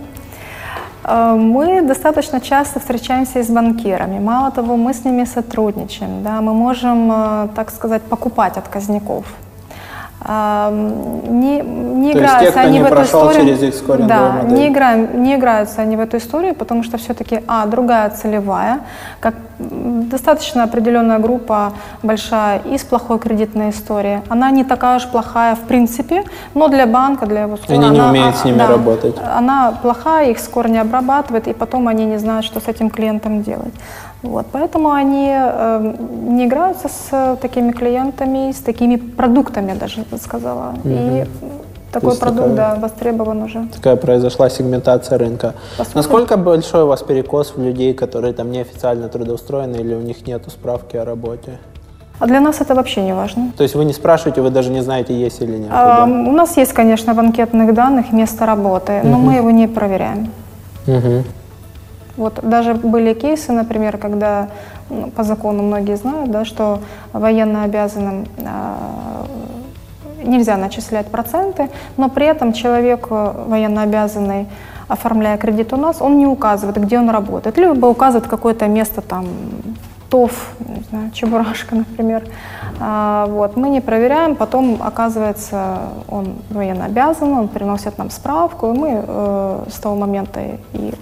А, 1.03 1.35
мы 1.35 1.81
достаточно 1.81 2.39
часто 2.39 2.79
встречаемся 2.79 3.43
с 3.43 3.49
банкирами. 3.49 4.19
Мало 4.19 4.51
того, 4.51 4.77
мы 4.77 4.93
с 4.93 5.05
ними 5.05 5.25
сотрудничаем. 5.25 6.23
Да? 6.23 6.41
Мы 6.41 6.53
можем, 6.53 7.11
э, 7.11 7.47
так 7.55 7.71
сказать, 7.71 8.01
покупать 8.03 8.57
отказников 8.57 9.25
не, 10.23 11.61
не 11.61 12.11
играются 12.11 12.61
они 12.61 12.79
в 12.79 12.85
эту 12.85 13.01
историю. 13.03 13.57
Через 13.57 13.63
их 13.63 14.07
да, 14.07 14.41
не, 14.43 14.67
играем, 14.67 15.23
не 15.23 15.35
играются 15.35 15.81
они 15.81 15.95
в 15.95 15.99
эту 15.99 16.17
историю, 16.17 16.53
потому 16.53 16.83
что 16.83 16.97
все-таки, 16.97 17.41
а, 17.47 17.65
другая 17.65 18.09
целевая, 18.09 18.81
как 19.19 19.33
достаточно 19.57 20.63
определенная 20.63 21.19
группа 21.19 21.73
большая 22.03 22.59
из 22.59 22.83
плохой 22.83 23.19
кредитной 23.19 23.69
истории. 23.71 24.21
Она 24.29 24.51
не 24.51 24.63
такая 24.63 24.97
уж 24.97 25.07
плохая 25.07 25.55
в 25.55 25.61
принципе, 25.61 26.23
но 26.53 26.67
для 26.67 26.85
банка, 26.85 27.25
для 27.25 27.41
его 27.41 27.57
скора, 27.57 27.77
Они 27.77 27.89
не 27.89 27.99
она, 27.99 28.09
умеют 28.09 28.37
с 28.37 28.45
ними 28.45 28.57
да, 28.57 28.67
работать. 28.67 29.15
Она 29.37 29.73
плохая, 29.81 30.29
их 30.29 30.39
скоро 30.39 30.67
не 30.67 30.79
обрабатывает, 30.79 31.47
и 31.47 31.53
потом 31.53 31.87
они 31.87 32.05
не 32.05 32.17
знают, 32.17 32.45
что 32.45 32.59
с 32.59 32.67
этим 32.67 32.89
клиентом 32.89 33.43
делать. 33.43 33.73
Вот, 34.23 34.45
поэтому 34.51 34.91
они 34.91 35.29
э, 35.31 35.95
не 36.27 36.45
играются 36.45 36.87
с 36.89 37.37
такими 37.41 37.71
клиентами, 37.71 38.51
с 38.51 38.59
такими 38.59 38.95
продуктами 38.95 39.73
даже, 39.73 40.05
я 40.11 40.17
сказала. 40.17 40.75
Угу. 40.83 40.89
И 40.89 41.25
такой 41.91 42.15
продукт, 42.15 42.49
такая, 42.49 42.55
да, 42.55 42.75
востребован 42.75 43.43
уже. 43.43 43.67
Такая 43.73 43.95
произошла 43.95 44.49
сегментация 44.49 45.17
рынка. 45.17 45.53
Посмотрим. 45.77 45.95
Насколько 45.95 46.37
большой 46.37 46.83
у 46.83 46.87
вас 46.87 47.01
перекос 47.01 47.53
в 47.55 47.61
людей, 47.61 47.93
которые 47.93 48.33
там 48.33 48.51
неофициально 48.51 49.09
трудоустроены 49.09 49.77
или 49.77 49.95
у 49.95 50.01
них 50.01 50.27
нет 50.27 50.43
справки 50.47 50.97
о 50.97 51.05
работе? 51.05 51.57
А 52.19 52.27
для 52.27 52.39
нас 52.39 52.61
это 52.61 52.75
вообще 52.75 53.01
не 53.01 53.15
важно. 53.15 53.51
То 53.57 53.63
есть 53.63 53.75
вы 53.75 53.83
не 53.83 53.93
спрашиваете, 53.93 54.41
вы 54.41 54.51
даже 54.51 54.69
не 54.69 54.81
знаете, 54.81 55.13
есть 55.13 55.41
или 55.41 55.57
нет? 55.57 55.71
А, 55.71 56.05
у 56.05 56.31
нас 56.31 56.55
есть, 56.57 56.71
конечно, 56.71 57.15
в 57.15 57.19
анкетных 57.19 57.73
данных 57.73 58.13
место 58.13 58.45
работы, 58.45 59.01
но 59.03 59.17
угу. 59.17 59.25
мы 59.25 59.33
его 59.33 59.49
не 59.49 59.67
проверяем. 59.67 60.29
Угу. 60.85 61.23
Вот 62.21 62.39
даже 62.43 62.75
были 62.75 63.15
кейсы, 63.15 63.51
например, 63.51 63.97
когда 63.97 64.47
по 65.15 65.23
закону 65.23 65.63
многие 65.63 65.97
знают, 65.97 66.29
да, 66.29 66.45
что 66.45 66.79
военно 67.13 67.63
обязанным 67.63 68.27
э, 68.37 69.25
нельзя 70.23 70.55
начислять 70.57 71.07
проценты, 71.07 71.71
но 71.97 72.09
при 72.09 72.27
этом 72.27 72.53
человек 72.53 73.07
э, 73.09 73.45
военно 73.47 73.81
обязанный, 73.81 74.47
оформляя 74.87 75.37
кредит 75.37 75.73
у 75.73 75.77
нас, 75.77 75.99
он 75.99 76.19
не 76.19 76.27
указывает, 76.27 76.77
где 76.77 76.99
он 76.99 77.09
работает, 77.09 77.57
либо 77.57 77.87
указывает 77.87 78.29
какое-то 78.29 78.67
место 78.67 79.01
там 79.01 79.25
ТОВ, 80.11 80.31
не 80.59 80.83
знаю, 80.89 81.11
Чебурашка, 81.11 81.75
например. 81.75 82.23
А, 82.79 83.27
вот, 83.27 83.55
мы 83.55 83.69
не 83.69 83.79
проверяем, 83.81 84.35
потом 84.35 84.77
оказывается, 84.83 85.79
он 86.09 86.35
военно 86.49 86.85
обязан, 86.85 87.31
он 87.31 87.47
приносит 87.47 87.97
нам 87.97 88.09
справку, 88.09 88.73
и 88.73 88.77
мы 88.77 89.03
э, 89.07 89.63
с 89.69 89.79
того 89.79 89.95
момента 89.95 90.41
и 90.73 90.93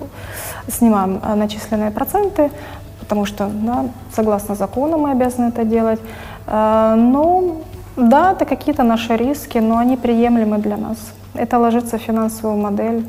снимаем 0.68 1.20
э, 1.24 1.36
начисленные 1.36 1.90
проценты, 1.90 2.52
потому 3.00 3.26
что, 3.26 3.50
да, 3.52 3.86
согласно 4.16 4.56
закону 4.56 4.98
мы 4.98 5.12
обязаны 5.12 5.48
это 5.48 5.64
делать. 5.64 6.00
Э, 6.46 6.94
ну, 6.96 7.64
да, 7.96 8.34
это 8.34 8.46
какие-то 8.46 8.84
наши 8.84 9.18
риски, 9.18 9.58
но 9.58 9.78
они 9.78 9.98
приемлемы 9.98 10.60
для 10.60 10.78
нас. 10.78 10.98
Это 11.34 11.58
ложится 11.58 11.98
в 11.98 12.02
финансовую 12.02 12.62
модель. 12.62 13.04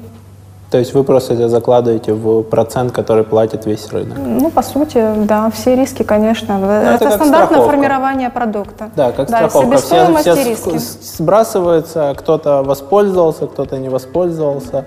То 0.70 0.78
есть 0.78 0.94
вы 0.94 1.02
просто 1.02 1.34
это 1.34 1.48
закладываете 1.48 2.12
в 2.12 2.42
процент, 2.42 2.92
который 2.92 3.24
платит 3.24 3.66
весь 3.66 3.88
рынок? 3.88 4.16
Ну, 4.18 4.50
по 4.50 4.62
сути, 4.62 5.04
да, 5.24 5.50
все 5.50 5.74
риски, 5.74 6.04
конечно. 6.04 6.58
Ну, 6.58 6.66
это 6.66 7.04
это 7.06 7.14
стандартное 7.16 7.46
страховка. 7.46 7.70
формирование 7.72 8.30
продукта. 8.30 8.90
Да, 8.94 9.10
как 9.10 9.28
да, 9.28 9.48
страховка. 9.48 9.78
Все, 9.78 10.16
все 10.16 10.44
риски. 10.44 10.78
сбрасываются, 10.78 12.14
кто-то 12.16 12.62
воспользовался, 12.62 13.48
кто-то 13.48 13.78
не 13.78 13.88
воспользовался. 13.88 14.84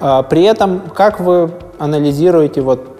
А, 0.00 0.24
при 0.24 0.42
этом, 0.42 0.82
как 0.92 1.20
вы 1.20 1.52
анализируете 1.78 2.60
вот 2.60 2.95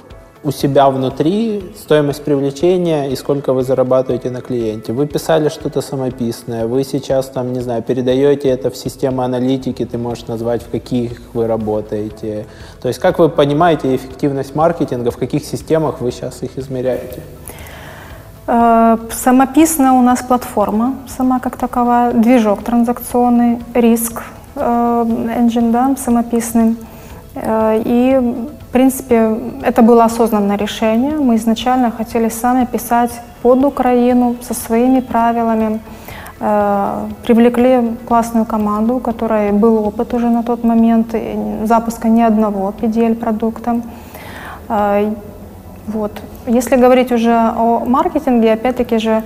у 0.47 0.53
себя 0.53 0.88
внутри 0.90 1.72
стоимость 1.76 2.24
привлечения 2.24 3.11
и 3.11 3.16
сколько 3.16 3.53
вы 3.53 3.64
зарабатываете 3.64 4.30
на 4.30 4.40
клиенте. 4.40 4.92
Вы 4.92 5.07
писали 5.07 5.49
что-то 5.49 5.80
самописное, 5.80 6.68
вы 6.68 6.84
сейчас 6.84 7.26
там, 7.26 7.53
не 7.53 7.61
знаю, 7.61 7.82
передаете 7.82 8.49
это 8.49 8.70
в 8.70 8.76
систему 8.76 9.22
аналитики, 9.22 9.84
ты 9.84 9.99
можешь 9.99 10.28
назвать, 10.28 10.62
в 10.62 10.70
каких 10.70 11.20
вы 11.34 11.49
работаете. 11.49 12.47
То 12.80 12.86
есть 12.86 13.01
как 13.01 13.18
вы 13.18 13.28
понимаете 13.28 13.97
эффективность 13.97 14.55
маркетинга, 14.55 15.11
в 15.11 15.16
каких 15.16 15.44
системах 15.44 16.01
вы 16.01 16.12
сейчас 16.12 16.40
их 16.44 16.57
измеряете? 16.57 17.20
Э, 18.47 18.97
самописная 19.11 19.90
у 19.90 20.03
нас 20.03 20.22
платформа, 20.22 20.94
сама 21.09 21.40
как 21.40 21.57
таковая, 21.57 22.12
движок 22.12 22.62
транзакционный, 22.62 23.59
риск, 23.74 24.22
э, 24.55 24.61
engine, 24.61 25.72
да, 25.72 25.97
самописный. 25.97 26.76
Э, 27.37 27.80
и 27.84 28.18
в 28.68 28.72
принципе, 28.72 29.39
это 29.62 29.82
было 29.82 30.05
осознанное 30.05 30.57
решение. 30.57 31.12
Мы 31.12 31.37
изначально 31.37 31.91
хотели 31.91 32.28
сами 32.28 32.66
писать 32.66 33.11
под 33.43 33.64
Украину 33.64 34.37
со 34.43 34.55
своими 34.55 35.01
правилами. 35.01 35.80
Э, 36.41 37.07
привлекли 37.26 37.97
классную 38.09 38.45
команду, 38.45 38.97
у 38.97 39.01
которой 39.01 39.53
был 39.53 39.87
опыт 39.87 40.14
уже 40.14 40.28
на 40.28 40.43
тот 40.43 40.64
момент 40.64 41.14
запуска 41.64 42.09
ни 42.09 42.22
одного 42.22 42.72
PDL-продукта. 42.80 43.80
Э, 44.68 45.12
вот. 45.87 46.12
Если 46.47 46.76
говорить 46.76 47.12
уже 47.12 47.32
о 47.32 47.84
маркетинге, 47.87 48.53
опять-таки 48.53 48.99
же 48.99 49.22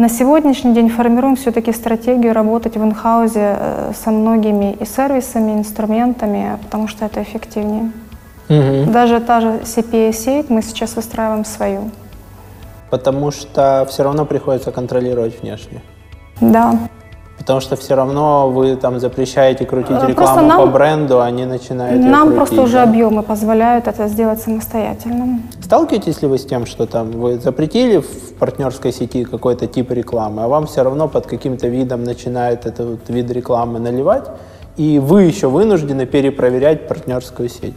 на 0.00 0.08
сегодняшний 0.08 0.72
день 0.72 0.88
формируем 0.88 1.36
все-таки 1.36 1.72
стратегию 1.72 2.32
работать 2.32 2.74
в 2.74 2.82
инхаузе 2.82 3.56
э, 3.58 3.92
со 3.94 4.10
многими 4.10 4.72
и 4.72 4.86
сервисами, 4.86 5.52
и 5.52 5.54
инструментами, 5.56 6.58
потому 6.62 6.88
что 6.88 7.04
это 7.04 7.22
эффективнее. 7.22 7.92
Угу. 8.48 8.92
Даже 8.92 9.20
та 9.20 9.40
же 9.42 9.48
CPA-сеть 9.62 10.48
мы 10.48 10.62
сейчас 10.62 10.96
выстраиваем 10.96 11.44
свою. 11.44 11.90
Потому 12.88 13.30
что 13.30 13.86
все 13.90 14.02
равно 14.02 14.24
приходится 14.24 14.72
контролировать 14.72 15.38
внешне. 15.42 15.82
Да. 16.40 16.78
Потому 17.50 17.62
что 17.62 17.74
все 17.74 17.96
равно 17.96 18.48
вы 18.48 18.76
там 18.76 19.00
запрещаете 19.00 19.64
крутить 19.66 19.90
Э, 20.00 20.06
рекламу 20.06 20.14
просто 20.14 20.42
нам- 20.42 20.60
по 20.60 20.66
бренду, 20.66 21.20
они 21.20 21.46
начинают 21.46 22.00
Нам 22.00 22.28
крутить, 22.28 22.36
просто 22.36 22.62
уже 22.62 22.74
да? 22.74 22.82
объемы 22.84 23.24
позволяют 23.24 23.88
это 23.88 24.06
сделать 24.06 24.40
самостоятельно. 24.40 25.40
Сталкиваетесь 25.60 26.22
ли 26.22 26.28
вы 26.28 26.38
с 26.38 26.46
тем, 26.46 26.64
что 26.64 26.86
там 26.86 27.10
вы 27.10 27.40
запретили 27.40 27.98
в 27.98 28.34
партнерской 28.38 28.92
сети 28.92 29.24
какой-то 29.24 29.66
тип 29.66 29.90
рекламы, 29.90 30.44
а 30.44 30.46
вам 30.46 30.68
все 30.68 30.84
равно 30.84 31.08
под 31.08 31.26
каким-то 31.26 31.66
видом 31.66 32.04
начинает 32.04 32.66
этот 32.66 32.86
вот 32.88 33.08
вид 33.08 33.28
рекламы 33.32 33.80
наливать, 33.80 34.26
и 34.76 35.00
вы 35.00 35.24
еще 35.24 35.48
вынуждены 35.48 36.06
перепроверять 36.06 36.86
партнерскую 36.86 37.48
сеть? 37.48 37.74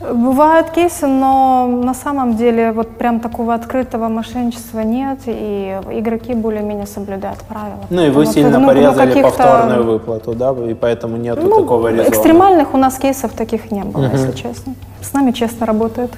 Бывают 0.00 0.70
кейсы, 0.70 1.06
но 1.06 1.66
на 1.66 1.92
самом 1.92 2.36
деле 2.36 2.72
вот 2.72 2.88
прям 2.96 3.20
такого 3.20 3.52
открытого 3.52 4.08
мошенничества 4.08 4.80
нет, 4.80 5.18
и 5.26 5.78
игроки 5.90 6.32
более-менее 6.32 6.86
соблюдают 6.86 7.40
правила. 7.40 7.80
Ну 7.90 8.02
и 8.02 8.06
вы 8.06 8.24
Потому 8.24 8.24
что, 8.24 8.34
сильно 8.34 8.58
ну, 8.58 8.60
ну, 8.60 8.66
порезали 8.66 9.08
каких-то, 9.08 9.30
повторную 9.30 9.84
выплату, 9.84 10.32
да, 10.32 10.52
и 10.52 10.72
поэтому 10.72 11.18
нету 11.18 11.42
ну, 11.42 11.60
такого 11.60 11.88
резона. 11.92 12.08
Экстремальных 12.08 12.72
у 12.72 12.78
нас 12.78 12.98
кейсов 12.98 13.32
таких 13.32 13.70
не 13.70 13.84
было, 13.84 14.10
если 14.10 14.32
честно. 14.32 14.74
С 15.02 15.12
нами 15.12 15.32
честно 15.32 15.66
работают 15.66 16.12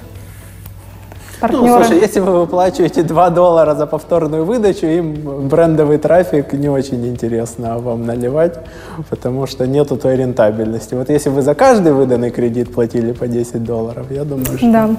Ну, 1.43 1.49
партнеры. 1.49 1.83
слушай, 1.83 2.01
если 2.01 2.19
вы 2.21 2.39
выплачиваете 2.39 3.03
2 3.03 3.29
доллара 3.29 3.75
за 3.75 3.85
повторную 3.85 4.45
выдачу, 4.45 4.85
им 4.87 5.47
брендовый 5.49 5.97
трафик 5.97 6.53
не 6.53 6.69
очень 6.69 7.05
интересно 7.07 7.77
вам 7.79 8.05
наливать, 8.05 8.59
потому 9.09 9.47
что 9.47 9.67
нету 9.67 9.97
той 9.97 10.15
рентабельности. 10.15 10.95
Вот 10.95 11.09
если 11.09 11.29
вы 11.29 11.41
за 11.41 11.53
каждый 11.55 11.91
выданный 11.93 12.31
кредит 12.31 12.73
платили 12.73 13.11
по 13.11 13.27
10 13.27 13.63
долларов, 13.63 14.05
я 14.11 14.23
думаю, 14.23 14.57
что... 14.57 14.71
Да, 14.71 14.89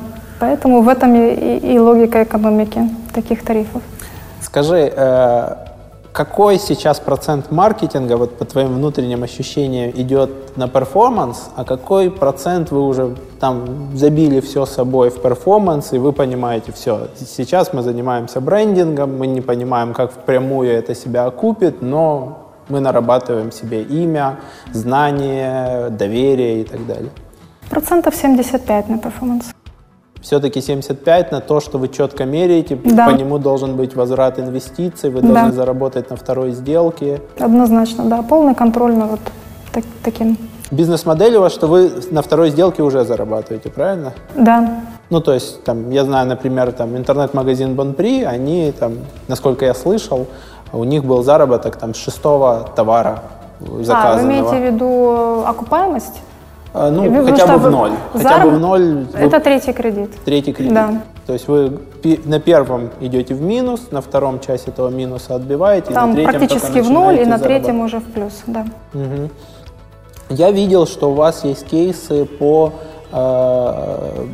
поэтому 0.40 0.82
в 0.82 0.88
этом 0.88 1.14
и, 1.14 1.32
и- 1.34 1.74
и 1.74 1.78
логика 1.78 2.22
экономики 2.22 2.80
таких 3.14 3.42
тарифов. 3.42 3.82
Скажи, 4.42 4.92
э, 4.96 5.54
какой 6.14 6.60
сейчас 6.60 7.00
процент 7.00 7.50
маркетинга, 7.50 8.16
вот 8.16 8.38
по 8.38 8.44
твоим 8.44 8.74
внутренним 8.74 9.24
ощущениям, 9.24 9.90
идет 9.90 10.56
на 10.56 10.68
performance, 10.68 11.50
а 11.56 11.64
какой 11.64 12.08
процент 12.08 12.70
вы 12.70 12.82
уже 12.82 13.16
там 13.40 13.90
забили 13.96 14.38
все 14.40 14.64
собой 14.64 15.10
в 15.10 15.20
performance, 15.20 15.92
и 15.92 15.98
вы 15.98 16.12
понимаете, 16.12 16.70
все, 16.70 17.08
сейчас 17.16 17.72
мы 17.72 17.82
занимаемся 17.82 18.40
брендингом, 18.40 19.18
мы 19.18 19.26
не 19.26 19.40
понимаем, 19.40 19.92
как 19.92 20.12
впрямую 20.12 20.70
это 20.70 20.94
себя 20.94 21.26
окупит, 21.26 21.82
но 21.82 22.52
мы 22.68 22.78
нарабатываем 22.78 23.50
себе 23.50 23.82
имя, 23.82 24.38
знание, 24.72 25.90
доверие 25.90 26.60
и 26.60 26.64
так 26.64 26.86
далее. 26.86 27.10
Процентов 27.70 28.14
75 28.14 28.88
на 28.88 28.98
performance. 28.98 29.53
Все-таки 30.24 30.62
75 30.62 31.32
на 31.32 31.40
то, 31.42 31.60
что 31.60 31.76
вы 31.76 31.88
четко 31.88 32.24
меряете, 32.24 32.78
Да. 32.82 33.06
по 33.08 33.10
нему 33.10 33.36
должен 33.38 33.76
быть 33.76 33.94
возврат 33.94 34.38
инвестиций, 34.38 35.10
вы 35.10 35.20
Да. 35.20 35.28
должны 35.28 35.52
заработать 35.52 36.08
на 36.10 36.16
второй 36.16 36.52
сделке. 36.52 37.20
Однозначно, 37.38 38.04
да. 38.06 38.22
Полный 38.22 38.54
контроль 38.54 38.94
над 38.96 39.10
вот 39.10 39.20
так- 39.72 39.84
таким. 40.02 40.38
Бизнес-модель 40.70 41.36
у 41.36 41.40
вас, 41.42 41.52
что 41.52 41.66
вы 41.66 41.90
на 42.10 42.22
второй 42.22 42.48
сделке 42.50 42.82
уже 42.82 43.04
зарабатываете, 43.04 43.68
правильно? 43.70 44.12
Да, 44.34 44.80
Ну, 45.10 45.20
то 45.20 45.34
есть, 45.34 45.62
там, 45.64 45.90
я 45.90 46.04
знаю, 46.04 46.26
например, 46.26 46.72
там, 46.72 46.96
интернет-магазин 46.96 47.74
Бонпри, 47.74 48.22
они, 48.24 48.72
там, 48.80 48.92
насколько 49.28 49.66
я 49.66 49.74
слышал, 49.74 50.26
у 50.72 50.84
них 50.84 51.04
был 51.04 51.22
заработок 51.22 51.76
там, 51.76 51.92
с 51.92 51.98
шестого 51.98 52.70
товара 52.74 53.22
А, 53.60 53.64
вы 53.70 53.84
заказанного. 53.84 54.26
имеете 54.32 54.56
в 54.58 54.72
виду 54.74 55.44
окупаемость? 55.46 56.20
А, 56.76 56.90
ну, 56.90 57.02
Вы- 57.08 57.22
вы 57.22 57.30
хотя 57.30 57.44
что, 57.46 57.52
бы 57.52 57.58
в 57.58 57.62
вы- 57.62 57.70
ноль. 57.70 57.92
Хотя 58.12 58.38
бы 58.40 58.50
в 58.50 58.58
ноль 58.58 59.06
вы- 59.12 59.18
Это 59.20 59.38
третий 59.38 59.72
кредит. 59.72 60.10
третий 60.24 60.52
кредит. 60.52 60.74
Да. 60.74 61.02
То 61.24 61.32
есть 61.32 61.46
вы 61.46 61.78
на 62.24 62.40
первом 62.40 62.90
идете 63.00 63.34
в 63.34 63.40
минус, 63.40 63.92
на 63.92 64.00
втором 64.00 64.40
часть 64.40 64.66
этого 64.66 64.88
минуса 64.88 65.36
отбиваете, 65.36 65.92
и 65.92 65.94
на 65.94 66.00
Там 66.00 66.14
третьем 66.14 66.32
практически 66.32 66.80
в 66.80 66.90
ноль, 66.90 67.20
и 67.20 67.24
на 67.24 67.38
третьем 67.38 67.80
уже 67.80 68.00
в 68.00 68.04
плюс, 68.04 68.42
да. 68.48 68.66
Мгм. 68.92 69.30
Я 70.30 70.50
видел, 70.50 70.86
что 70.88 71.10
у 71.12 71.14
вас 71.14 71.44
есть 71.44 71.64
кейсы 71.66 72.24
по 72.24 72.72
э, 73.12 74.26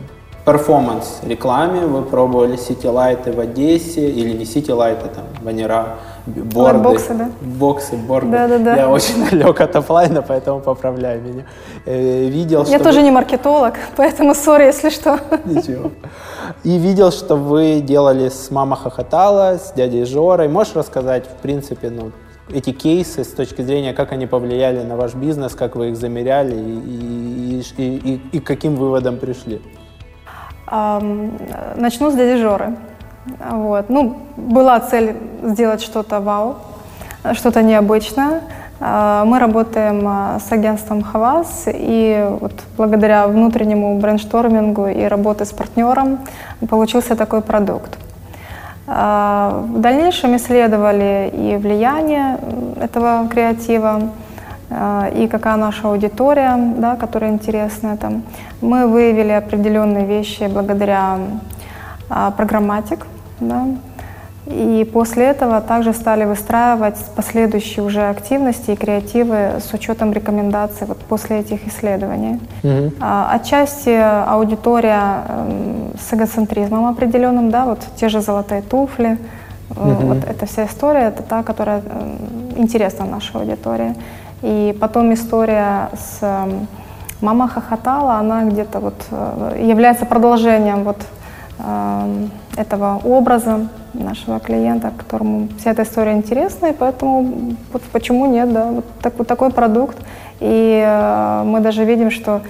performance 0.47 1.21
рекламе. 1.23 1.81
Вы 1.81 2.01
пробовали 2.01 2.57
city-lights 2.57 3.33
в 3.33 3.41
Одессе 3.41 4.09
или 4.09 4.33
не 4.33 4.47
city-lights, 4.47 5.09
там, 5.15 5.25
баннера, 5.43 5.97
борды. 6.31 6.59
Лайтбоксы, 6.79 7.15
да? 7.15 7.31
Боксы, 7.41 7.97
борды. 7.97 8.31
Да-да-да. 8.31 8.77
Я 8.77 8.89
очень 8.91 9.25
далек 9.31 9.61
от 9.61 9.77
оффлайна, 9.77 10.23
поэтому 10.23 10.61
поправляй 10.61 11.19
меня. 11.21 11.45
Э, 11.87 12.29
видел, 12.29 12.65
Я 12.65 12.77
что 12.77 12.85
тоже 12.85 12.99
вы- 13.01 13.05
не 13.05 13.11
маркетолог, 13.11 13.75
поэтому 13.97 14.35
сори, 14.35 14.65
если 14.67 14.91
что. 14.91 15.19
Ничего. 15.45 15.91
И 16.65 16.79
видел, 16.79 17.11
что 17.13 17.37
вы 17.37 17.81
делали 17.81 18.29
с 18.29 18.51
«Мама 18.51 18.77
хохотала», 18.77 19.59
с 19.59 19.73
дядей 19.73 20.05
Жорой. 20.05 20.49
Можешь 20.49 20.75
рассказать, 20.75 21.25
в 21.27 21.43
принципе, 21.43 21.91
ну, 21.91 22.11
эти 22.53 22.73
кейсы 22.73 23.23
с 23.23 23.29
точки 23.29 23.63
зрения, 23.63 23.93
как 23.93 24.13
они 24.13 24.27
повлияли 24.27 24.83
на 24.83 24.97
ваш 24.97 25.15
бизнес, 25.15 25.55
как 25.55 25.77
вы 25.77 25.91
их 25.91 25.97
замеряли 25.97 26.55
и, 26.55 27.63
и, 27.79 27.83
и- 27.83 27.97
и- 28.15 28.21
и 28.33 28.41
к 28.41 28.47
каким 28.47 28.75
выводам 28.77 29.19
пришли? 29.19 29.61
Начну 31.77 32.11
с 32.11 32.15
дяди 32.15 32.41
Жоры. 32.41 32.77
Вот. 33.27 33.91
Ну, 33.91 34.17
была 34.37 34.81
цель 34.81 35.17
сделать 35.43 35.83
что-то 35.83 36.21
вау, 36.21 36.57
что-то 37.35 37.63
необычное. 37.63 38.41
А, 38.81 39.25
Мы 39.27 39.39
работаем 39.39 40.03
а, 40.07 40.39
с 40.41 40.51
агентством 40.53 41.03
Хавас, 41.03 41.65
и 41.67 42.27
вот 42.41 42.53
благодаря 42.79 43.27
внутреннему 43.27 43.99
брейнштормингу 43.99 44.87
и 44.87 45.05
работе 45.05 45.45
с 45.45 45.53
партнером 45.53 46.19
получился 46.69 47.15
такой 47.15 47.43
продукт. 47.43 47.99
А, 48.87 49.65
В 49.69 49.81
дальнейшем 49.81 50.35
исследовали 50.37 51.31
и 51.33 51.57
влияние 51.59 52.39
этого 52.81 53.29
креатива, 53.29 54.01
и 55.17 55.29
какая 55.29 55.57
наша 55.57 55.89
аудитория, 55.89 56.55
да, 56.79 56.95
которая 56.95 57.33
интересная 57.33 57.97
там. 57.97 58.23
Мы 58.61 58.87
выявили 58.87 59.33
определенные 59.33 60.07
вещи 60.07 60.45
благодаря 60.45 61.19
программатик, 62.37 63.07
да, 63.41 63.67
и 64.47 64.89
после 64.93 65.27
этого 65.27 65.61
также 65.61 65.93
стали 65.93 66.25
выстраивать 66.25 66.97
последующие 67.15 67.85
уже 67.85 68.09
активности 68.09 68.73
и 68.73 68.77
креативы 68.77 69.61
с 69.61 69.73
учетом 69.73 70.13
рекомендаций 70.13 70.87
вот 70.87 70.99
после 70.99 71.41
этих 71.41 71.69
исследований. 71.69 72.41
А, 73.01 73.31
Отчасти 73.33 73.91
аудитория 73.91 75.25
эм, 75.29 75.93
с 75.99 76.13
эгоцентризмом 76.13 76.87
определенным, 76.87 77.51
да, 77.51 77.65
вот 77.65 77.79
те 77.97 78.09
же 78.09 78.21
золотые 78.21 78.63
туфли, 78.63 79.19
э, 79.71 79.75
вот 79.77 80.25
эта 80.25 80.47
вся 80.47 80.67
история, 80.67 81.09
это 81.09 81.23
та, 81.23 81.43
которая 81.43 81.79
эм, 81.81 82.17
интересна 82.57 83.05
нашей 83.05 83.37
аудитории. 83.37 83.95
И 84.43 84.77
потом 84.81 85.13
история 85.13 85.91
с 85.93 86.19
эм, 86.23 86.67
«Мама 87.21 87.47
хохотала», 87.47 88.15
она 88.15 88.45
где-то 88.45 88.81
вот 88.81 88.95
э, 89.11 89.63
является 89.63 90.07
продолжением 90.07 90.83
вот 90.85 90.97
этого 92.57 93.01
образа 93.05 93.69
нашего 93.95 94.39
клиента, 94.41 94.93
которому 94.97 95.49
вся 95.59 95.71
эта 95.73 95.83
история 95.83 96.13
интересна, 96.13 96.67
и 96.67 96.73
поэтому 96.73 97.55
вот 97.73 97.83
почему 97.93 98.27
нет, 98.27 98.53
да, 98.53 98.67
вот, 98.67 98.85
так- 99.03 99.19
вот 99.19 99.27
такой 99.27 99.51
продукт. 99.51 99.97
И 100.41 100.83
э, 100.87 101.43
мы 101.45 101.61
даже 101.61 101.85
видим, 101.85 102.11
что 102.11 102.41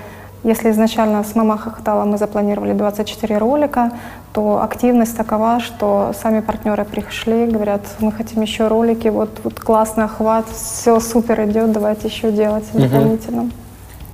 если 0.42 0.70
изначально 0.70 1.22
с 1.22 1.34
«Мама 1.34 1.58
хохотала» 1.58 2.04
мы 2.04 2.16
запланировали 2.16 2.72
24 2.72 3.38
ролика, 3.38 3.90
то 4.32 4.62
активность 4.62 5.16
такова, 5.16 5.60
что 5.60 6.12
сами 6.22 6.40
партнеры 6.40 6.84
пришли, 6.84 7.46
говорят, 7.46 7.82
мы 8.00 8.10
хотим 8.12 8.42
еще 8.42 8.68
ролики, 8.68 9.08
вот, 9.08 9.40
вот 9.44 9.60
классный 9.60 10.04
охват, 10.04 10.46
все 10.48 10.98
супер 11.00 11.44
идет, 11.44 11.72
давайте 11.72 12.08
еще 12.08 12.30
делать 12.32 12.64
дополнительно. 12.72 13.50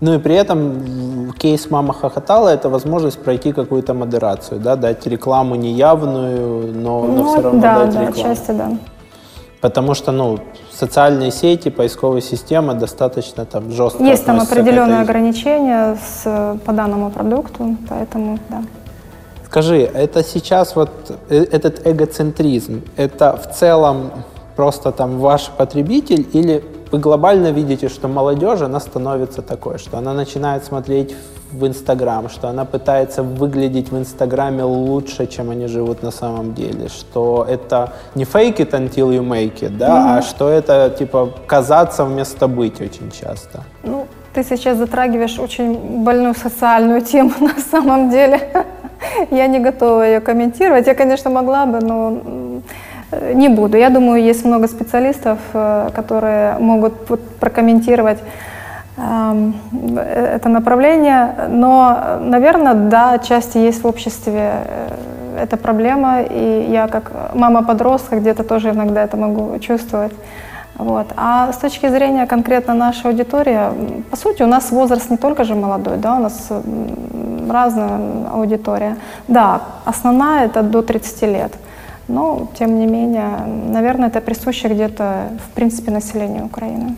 Ну 0.01 0.15
и 0.15 0.19
при 0.19 0.35
этом 0.35 1.33
кейс 1.39 1.71
«Мама 1.71 1.95
хохотала»— 1.95 2.49
это 2.51 2.69
возможность 2.69 3.19
пройти 3.19 3.53
какую-то 3.53 3.95
модерацию, 3.95 4.61
да, 4.61 4.77
дать 4.77 5.07
рекламу 5.07 5.55
неявную, 5.55 6.73
но, 6.73 7.05
но 7.05 7.25
все 7.25 7.41
равно 7.41 7.53
Ну, 7.53 7.61
да, 7.63 7.79
дать 7.85 7.95
да, 7.95 8.01
рекламу. 8.07 8.31
отчасти 8.31 8.51
да. 8.51 8.71
Потому 9.61 9.95
что, 9.95 10.13
ну, 10.13 10.39
социальные 10.71 11.31
сети, 11.31 11.71
поисковые 11.71 12.21
системы 12.21 12.75
достаточно 12.75 13.47
там 13.47 13.71
жестко 13.73 14.03
Есть 14.03 14.27
там 14.27 14.39
определенные 14.39 15.01
ограничения 15.01 15.97
с, 15.97 16.59
по 16.65 16.73
данному 16.73 17.11
продукту, 17.11 17.77
поэтому 17.89 18.39
да. 18.51 18.63
Скажи, 19.47 19.79
это 19.79 20.23
сейчас 20.23 20.77
вот 20.77 20.91
э, 21.31 21.45
этот 21.51 21.87
эгоцентризм, 21.87 22.83
это 22.97 23.37
в 23.43 23.57
целом 23.57 24.11
просто 24.57 24.93
там 24.93 25.19
ваш 25.19 25.49
потребитель 25.57 26.27
или 26.33 26.63
вы 26.93 26.99
глобально 26.99 27.53
видите, 27.53 27.89
что 27.89 28.09
молодежь, 28.09 28.61
она 28.61 28.81
становится 28.81 29.43
такой, 29.43 29.79
что 29.79 29.99
она 29.99 30.13
начинает 30.15 30.65
смотреть 30.65 31.15
в 31.53 31.67
Инстаграм, 31.67 32.29
что 32.29 32.49
она 32.49 32.65
пытается 32.65 33.23
выглядеть 33.23 33.91
в 33.91 33.99
Инстаграме 33.99 34.65
лучше, 34.65 35.27
чем 35.27 35.51
они 35.51 35.67
живут 35.67 36.03
на 36.03 36.11
самом 36.11 36.55
деле, 36.55 36.89
что 36.89 37.47
это 37.49 37.93
не 38.15 38.25
fake 38.25 38.57
it 38.57 38.71
until 38.71 39.11
you 39.11 39.23
make 39.23 39.61
it, 39.61 39.77
да, 39.77 40.19
а 40.19 40.23
что 40.23 40.49
это 40.49 40.95
типа 40.99 41.31
казаться 41.47 42.05
вместо 42.05 42.49
быть 42.49 42.81
очень 42.81 43.11
часто. 43.11 43.63
Ну, 43.85 44.07
ты 44.35 44.43
сейчас 44.45 44.77
затрагиваешь 44.77 45.39
очень 45.39 46.05
больную 46.05 46.35
социальную 46.35 47.01
тему 47.01 47.33
на 47.41 47.61
самом 47.71 48.11
деле. 48.11 48.67
Я 49.31 49.47
не 49.47 49.61
готова 49.61 50.03
ее 50.03 50.21
комментировать. 50.21 50.87
Я, 50.87 50.95
конечно, 50.95 51.31
могла 51.31 51.67
бы, 51.67 51.81
но 51.81 52.63
Не 53.13 53.49
буду. 53.49 53.77
Я 53.77 53.91
думаю, 53.91 54.23
есть 54.23 54.45
много 54.45 54.67
специалистов, 54.67 55.39
э, 55.55 55.91
которые 55.95 56.59
могут 56.59 56.95
прокомментировать 57.39 58.19
эм, 58.97 59.55
э, 59.97 60.35
это 60.37 60.49
направление. 60.49 61.35
Но, 61.49 62.19
наверное, 62.21 62.75
да, 62.75 63.13
отчасти 63.13 63.59
есть 63.59 63.85
в 63.85 63.87
обществе 63.87 64.51
э, 64.67 65.43
эта 65.43 65.57
проблема. 65.57 66.23
И 66.23 66.67
я 66.69 66.89
как 66.89 67.13
мама 67.35 67.63
подростка 67.63 68.17
где-то 68.17 68.43
тоже 68.43 68.71
иногда 68.71 69.05
это 69.05 69.17
могу 69.17 69.57
чувствовать. 69.61 70.13
Вот. 70.77 71.07
А 71.17 71.53
с 71.53 71.59
точки 71.59 71.89
зрения 71.89 72.27
конкретно 72.27 72.75
нашей 72.75 73.11
аудитории, 73.11 73.59
по 74.11 74.17
сути, 74.17 74.43
у 74.43 74.47
нас 74.47 74.73
возраст 74.73 75.11
не 75.11 75.17
только 75.17 75.45
же 75.45 75.55
молодой, 75.55 75.97
да, 75.97 76.17
у 76.17 76.19
нас 76.19 76.51
разная 77.49 78.01
аудитория. 78.33 78.97
Да, 79.29 79.61
основная 79.85 80.47
это 80.47 80.63
до 80.63 80.83
30 80.83 81.23
лет. 81.23 81.53
Но, 82.09 82.49
тем 82.59 82.79
не 82.79 82.87
менее, 82.87 83.31
наверное, 83.69 84.09
это 84.09 84.21
присуще 84.21 84.69
где-то, 84.69 85.31
в 85.49 85.55
принципе, 85.55 85.91
населению 85.91 86.47
Украины. 86.47 86.97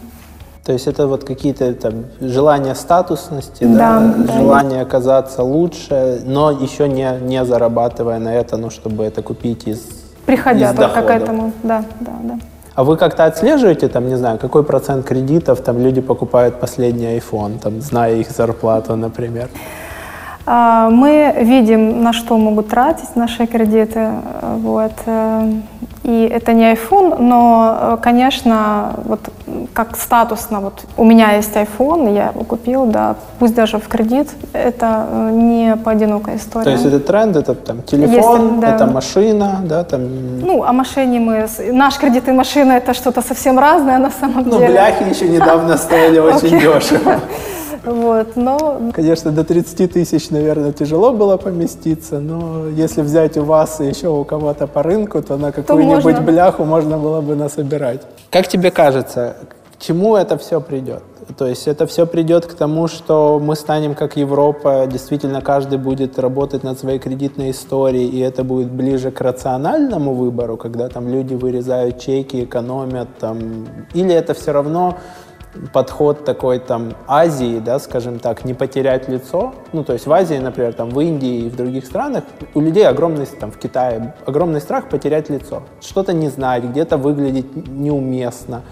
То 0.65 0.73
есть 0.75 0.87
это 0.87 1.07
вот 1.07 1.25
какие-то 1.25 1.73
там 1.73 2.05
желания 2.21 2.75
статусности, 2.75 3.65
Да, 3.65 4.01
да, 4.01 4.25
да, 4.25 4.33
желание 4.35 4.83
оказаться 4.83 5.43
лучше, 5.43 6.21
но 6.27 6.51
еще 6.51 6.89
не, 6.89 7.11
не 7.23 7.43
зарабатывая 7.45 8.19
на 8.19 8.35
это, 8.35 8.59
ну, 8.59 8.69
чтобы 8.69 9.05
это 9.05 9.23
купить 9.23 9.67
из, 9.67 9.81
Приходя 10.27 10.73
из 10.73 10.77
только 10.77 11.01
к 11.01 11.11
этому, 11.11 11.53
да, 11.63 11.85
да, 12.01 12.13
да. 12.23 12.39
А 12.75 12.85
вы 12.85 12.99
как-то 12.99 13.25
отслеживаете, 13.25 13.89
там, 13.89 14.09
не 14.09 14.17
знаю, 14.17 14.39
какой 14.39 14.63
процент 14.63 15.07
кредитов 15.07 15.63
там 15.63 15.79
люди 15.81 16.03
покупают 16.03 16.61
последний 16.61 17.17
iPhone, 17.19 17.59
там, 17.59 17.81
зная 17.81 18.17
их 18.17 18.31
зарплату, 18.31 18.95
например? 18.95 19.49
А, 20.51 20.89
Мы 20.89 21.35
видим, 21.43 22.03
на 22.03 22.13
что 22.15 22.39
могут 22.39 22.69
тратить 22.69 23.17
наши 23.17 23.47
кредиты. 23.47 24.09
Вот. 24.63 24.93
э, 25.07 25.53
И 26.05 26.23
это 26.37 26.55
не 26.55 26.73
iPhone, 26.73 27.21
но, 27.21 27.77
э, 27.81 27.97
конечно, 28.03 28.93
вот 29.05 29.21
как 29.75 29.97
статусно, 29.97 30.61
вот 30.61 30.85
у 30.97 31.05
меня 31.05 31.33
есть 31.37 31.55
iPhone, 31.55 32.15
я 32.15 32.29
его 32.29 32.45
купил, 32.45 32.87
да, 32.87 33.15
пусть 33.39 33.55
даже 33.55 33.77
в 33.79 33.89
кредит, 33.89 34.29
это 34.55 35.07
э, 35.11 35.31
не 35.33 35.77
поодинокая 35.77 36.37
история. 36.37 36.65
То 36.65 36.71
есть 36.71 36.87
это 36.87 37.01
тренд, 37.01 37.37
это 37.37 37.55
там 37.55 37.83
телефон, 37.83 38.47
Если, 38.47 38.61
да. 38.61 38.75
это 38.75 38.87
машина, 38.87 39.61
да, 39.65 39.85
там, 39.85 40.01
Ну, 40.41 40.65
о 40.65 40.73
машине 40.73 41.21
мы... 41.21 41.47
Наш 41.73 41.99
кредит 41.99 42.27
и 42.29 42.33
машина– 42.33 42.73
это 42.79 42.95
что-то 42.95 43.21
совсем 43.23 43.59
разное 43.59 43.99
на 43.99 44.11
самом 44.11 44.45
ну, 44.49 44.59
деле. 44.59 44.69
бляхи 44.69 45.03
еще 45.15 45.29
недавно 45.29 45.77
стоили 45.77 46.19
очень 46.31 46.59
дешево. 46.59 47.21
Вот, 47.85 48.37
но 48.37 48.81
Конечно, 48.93 49.31
до 49.31 49.45
30 49.45 49.93
тысяч, 49.93 50.31
наверное, 50.31 50.73
тяжело 50.73 51.13
было 51.13 51.37
поместиться, 51.37 52.21
но 52.21 52.69
если 52.69 53.03
взять 53.03 53.37
у 53.37 53.45
вас 53.45 53.81
и 53.81 53.87
еще 53.87 54.09
у 54.09 54.25
кого-то 54.25 54.67
по 54.67 54.83
рынку, 54.83 55.23
то 55.23 55.37
на 55.37 55.53
какую-нибудь 55.53 56.05
можно. 56.05 56.21
бляху 56.21 56.65
можно 56.65 56.99
было 56.99 57.21
бы 57.21 57.35
насобирать. 57.37 58.03
Как 58.31 58.49
тебе 58.49 58.71
кажется, 58.71 59.37
к 59.79 59.83
чему 59.83 60.17
это 60.17 60.37
все 60.39 60.61
придет? 60.61 61.03
То 61.37 61.47
есть 61.47 61.69
это 61.69 61.87
все 61.87 62.07
придет 62.07 62.47
к 62.47 62.55
тому, 62.55 62.89
что 62.89 63.39
мы 63.39 63.55
станем 63.55 63.95
как 63.95 64.17
Европа, 64.17 64.87
действительно 64.91 65.43
каждый 65.43 65.79
будет 65.79 66.19
работать 66.19 66.65
над 66.65 66.79
своей 66.79 66.99
кредитной 66.99 67.51
историей, 67.51 68.09
и 68.09 68.19
это 68.21 68.45
будет 68.45 68.71
ближе 68.71 69.11
к 69.11 69.21
рациональному 69.21 70.15
выбору, 70.15 70.57
когда 70.57 70.89
там 70.89 71.09
люди 71.09 71.35
вырезают 71.35 72.01
чеки, 72.01 72.45
экономят 72.45 73.09
там, 73.21 73.67
или 73.93 74.15
это 74.15 74.33
все 74.35 74.53
равно 74.53 74.97
подход 75.73 76.25
такой 76.25 76.59
там 76.59 76.95
Азии, 77.07 77.59
да, 77.59 77.79
скажем 77.79 78.19
так, 78.19 78.45
не 78.45 78.55
потерять 78.55 79.09
лицо. 79.09 79.55
Ну, 79.73 79.85
то 79.85 79.93
есть 79.93 80.07
в 80.07 80.13
Азии, 80.13 80.37
например, 80.37 80.73
там 80.73 80.91
в 80.91 81.01
Индии 81.01 81.47
и 81.47 81.51
в 81.51 81.57
других 81.57 81.87
странах 81.87 82.25
у 82.55 82.61
людей 82.61 82.87
огромный, 82.87 83.27
там 83.27 83.51
в 83.51 83.59
Китае, 83.59 84.15
огромный 84.27 84.61
страх 84.61 84.89
потерять 84.89 85.31
лицо. 85.31 85.63
Что-то 85.81 86.13
не 86.13 86.29
знать, 86.29 86.65
где-то 86.65 86.97
выглядеть 86.97 87.69
неуместно. 87.69 88.63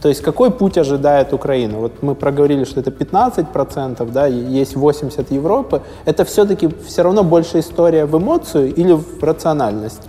То 0.00 0.08
есть 0.08 0.22
какой 0.22 0.50
путь 0.50 0.78
ожидает 0.78 1.32
Украина? 1.32 1.78
Вот 1.78 2.02
мы 2.02 2.14
проговорили, 2.14 2.64
что 2.64 2.80
это 2.80 2.90
15%, 2.90 4.10
да, 4.12 4.26
есть 4.26 4.76
80 4.76 5.32
Европы. 5.32 5.82
Это 6.04 6.24
все-таки 6.24 6.68
все 6.86 7.02
равно 7.02 7.24
больше 7.24 7.58
история 7.58 8.04
в 8.04 8.16
эмоцию 8.16 8.72
или 8.72 8.92
в 8.92 9.22
рациональность? 9.22 10.02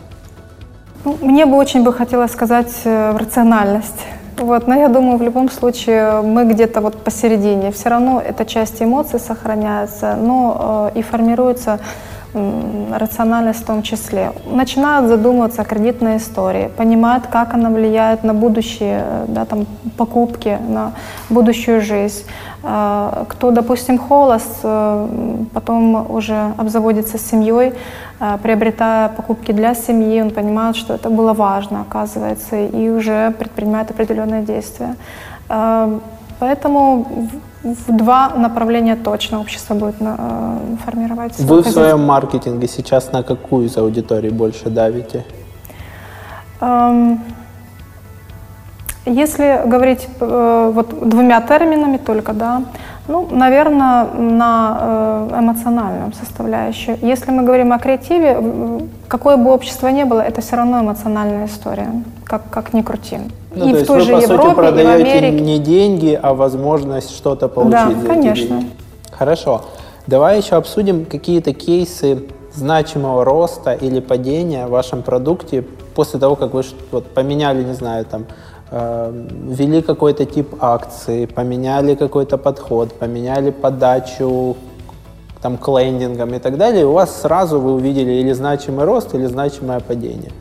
Ну, 1.05 1.17
мне 1.21 1.45
бы 1.45 1.55
очень 1.57 1.83
бы 1.83 1.93
хотелось 1.93 2.31
сказать 2.31 2.71
э, 2.83 3.11
в 3.13 3.17
рациональность. 3.17 4.05
Вот, 4.39 4.67
но 4.67 4.75
я 4.75 4.87
думаю, 4.87 5.17
в 5.17 5.21
любом 5.21 5.49
случае 5.49 6.21
мы 6.21 6.45
где-то 6.45 6.79
вот 6.79 7.03
посередине. 7.03 7.71
Все 7.71 7.89
равно 7.89 8.21
эта 8.25 8.45
часть 8.45 8.81
эмоций 8.81 9.19
сохраняется, 9.19 10.15
но 10.15 10.91
э, 10.93 10.99
и 10.99 11.01
формируется 11.01 11.79
рациональность 12.33 13.61
в 13.61 13.65
том 13.65 13.81
числе. 13.81 14.31
Начинают 14.45 15.07
задумываться 15.07 15.61
о 15.61 15.65
кредитной 15.65 16.17
истории, 16.17 16.69
понимают, 16.77 17.27
как 17.27 17.53
она 17.53 17.69
влияет 17.69 18.23
на 18.23 18.33
будущие 18.33 19.03
э, 19.03 19.25
да, 19.27 19.45
там, 19.45 19.65
покупки, 19.97 20.57
на 20.69 20.91
будущую 21.29 21.81
жизнь. 21.81 22.23
Э, 22.63 23.25
Кто, 23.27 23.51
допустим, 23.51 23.97
холост, 23.97 24.59
э, 24.63 25.07
потом 25.53 26.11
уже 26.11 26.53
обзаводится 26.57 27.17
семьей, 27.17 27.73
э, 28.19 28.37
приобретая 28.43 29.09
покупки 29.09 29.51
для 29.51 29.73
семьи, 29.73 30.21
он 30.21 30.29
понимает, 30.29 30.75
что 30.75 30.93
это 30.93 31.09
было 31.09 31.33
важно, 31.33 31.81
оказывается, 31.81 32.55
и 32.55 32.89
уже 32.89 33.31
предпринимает 33.31 33.91
определенные 33.91 34.43
действия. 34.43 34.95
Поэтому 36.39 37.05
в 37.63 37.91
два 37.97 38.29
направления 38.29 38.95
точно 38.95 39.39
общество 39.39 39.73
будет 39.75 39.95
э, 39.99 40.75
формировать. 40.85 41.37
Вы 41.39 41.61
в 41.61 41.67
своем 41.67 42.05
маркетинге 42.05 42.67
сейчас 42.67 43.11
на 43.11 43.23
какую 43.23 43.65
из 43.65 43.77
аудиторий 43.77 44.29
больше 44.29 44.69
давите? 44.69 45.25
Эм, 46.61 47.19
Если 49.05 49.61
говорить 49.65 50.07
э, 50.21 50.71
вот 50.73 51.09
двумя 51.09 51.41
терминами 51.41 51.97
только, 51.97 52.33
да, 52.33 52.61
ну, 53.09 53.27
наверное, 53.31 54.05
на 54.13 54.77
э, 55.31 55.39
эмоциональном 55.39 56.13
составляющую. 56.13 56.97
Если 57.01 57.31
мы 57.31 57.43
говорим 57.43 57.73
о 57.73 57.79
креативе, 57.79 58.37
какое 59.07 59.35
бы 59.35 59.51
общество 59.51 59.87
ни 59.87 60.03
было, 60.03 60.21
это 60.21 60.41
все 60.41 60.55
равно 60.55 60.81
эмоциональная 60.81 61.47
история, 61.47 61.89
как, 62.23 62.43
как 62.51 62.73
ни 62.73 62.81
крути. 62.83 63.17
Ну, 63.55 63.67
и 63.67 63.73
то 63.73 63.79
в 63.79 63.87
той 63.87 63.99
вы, 63.99 64.05
же 64.05 64.11
по 64.13 64.21
сути, 64.21 64.31
Европе, 64.31 64.49
и 64.49 64.51
в 64.51 64.55
продаете 64.55 65.11
Америке. 65.17 65.43
не 65.43 65.57
деньги, 65.59 66.19
а 66.21 66.33
возможность 66.35 67.09
что-то 67.15 67.47
получить 67.47 68.01
Да, 68.03 68.07
конечно. 68.07 68.47
деньги. 68.47 68.67
Хорошо. 69.11 69.61
Давай 70.05 70.37
еще 70.37 70.55
обсудим 70.55 71.05
какие-то 71.05 71.53
кейсы 71.53 72.25
значимого 72.53 73.25
роста 73.25 73.73
или 73.73 73.99
падения 73.99 74.67
в 74.67 74.69
вашем 74.69 75.01
продукте 75.01 75.63
после 75.95 76.19
того, 76.19 76.35
как 76.35 76.53
вы 76.53 76.63
вот, 76.91 77.07
поменяли, 77.07 77.63
не 77.63 77.73
знаю, 77.73 78.05
там, 78.05 78.25
ввели 78.71 79.81
какой-то 79.81 80.25
тип 80.25 80.55
акции, 80.59 81.25
поменяли 81.25 81.95
какой-то 81.95 82.37
подход, 82.37 82.93
поменяли 82.93 83.49
подачу 83.51 84.55
там, 85.41 85.57
к 85.57 85.67
лендингам 85.67 86.33
и 86.33 86.39
так 86.39 86.57
далее, 86.57 86.81
и 86.81 86.85
у 86.85 86.91
вас 86.93 87.21
сразу 87.21 87.59
вы 87.59 87.73
увидели 87.73 88.11
или 88.11 88.33
значимый 88.33 88.85
рост, 88.85 89.15
или 89.15 89.25
значимое 89.25 89.79
падение. 89.79 90.31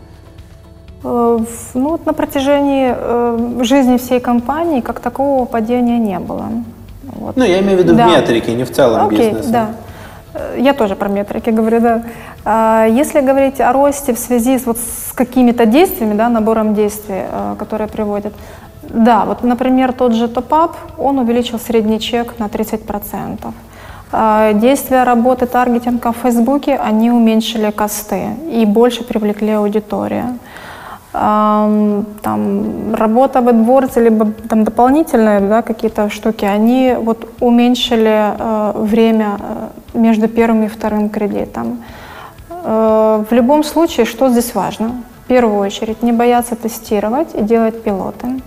Э, 1.04 1.38
Ну, 1.74 1.88
вот 1.90 2.06
на 2.06 2.12
протяжении 2.12 2.92
э, 2.96 3.62
жизни 3.64 3.96
всей 3.96 4.20
компании 4.20 4.80
как 4.80 5.00
такого 5.00 5.44
падения 5.44 5.98
не 5.98 6.18
было. 6.18 6.46
Вот. 7.04 7.36
Ну, 7.36 7.44
я 7.44 7.60
имею 7.60 7.78
в 7.78 7.82
виду 7.82 7.94
Да. 7.96 8.08
в 8.08 8.10
метрике, 8.10 8.54
не 8.54 8.64
в 8.64 8.70
целом 8.72 9.06
Окей, 9.06 9.18
бизнесе. 9.30 9.50
да. 9.52 9.70
Э, 10.38 10.56
Я 10.58 10.72
тоже 10.72 10.94
про 10.96 11.08
метрики 11.08 11.50
говорю, 11.50 11.80
да. 11.80 12.02
А, 12.44 12.86
Если 12.86 13.20
говорить 13.20 13.60
о 13.60 13.72
росте 13.72 14.12
в 14.12 14.18
связи 14.18 14.58
с, 14.58 14.66
вот, 14.66 14.78
с 14.78 15.12
какими-то 15.12 15.66
действиями, 15.66 16.14
да, 16.14 16.28
набором 16.28 16.74
действий, 16.74 17.22
э, 17.30 17.56
которые 17.58 17.88
приводят, 17.88 18.32
да, 18.82 19.24
вот, 19.24 19.42
например, 19.42 19.92
тот 19.92 20.12
же 20.14 20.28
топ-ап, 20.28 20.76
он 20.98 21.18
увеличил 21.18 21.58
средний 21.58 22.00
чек 22.00 22.38
на 22.38 22.48
30%. 22.48 23.52
А, 24.12 24.52
Действия 24.54 25.04
работы 25.04 25.46
таргетинга 25.46 26.12
в 26.12 26.16
Фейсбуке, 26.22 26.76
они 26.76 27.10
уменьшили 27.10 27.70
косты 27.70 28.22
и 28.50 28.64
больше 28.64 29.04
привлекли 29.04 29.50
аудиторию. 29.52 30.38
Ам, 31.20 32.04
там, 32.22 32.94
работа 32.94 33.40
в 33.40 33.48
AdWords, 33.48 34.00
либо 34.00 34.32
там 34.48 34.62
дополнительные 34.62 35.40
да, 35.40 35.62
какие-то 35.62 36.10
штуки, 36.10 36.44
они 36.44 36.94
вот 36.96 37.28
уменьшили 37.40 38.34
э, 38.38 38.72
время 38.76 39.36
э, 39.40 39.98
между 39.98 40.28
первым 40.28 40.62
и 40.62 40.68
вторым 40.68 41.08
кредитом. 41.08 41.82
Э, 42.50 43.24
в 43.28 43.34
любом 43.34 43.64
случае, 43.64 44.06
что 44.06 44.28
здесь 44.28 44.54
важно? 44.54 45.02
В 45.24 45.28
первую 45.28 45.58
очередь, 45.58 46.04
не 46.04 46.12
бояться 46.12 46.54
тестировать 46.54 47.34
и 47.34 47.42
делать 47.42 47.82
пилоты. 47.82 48.40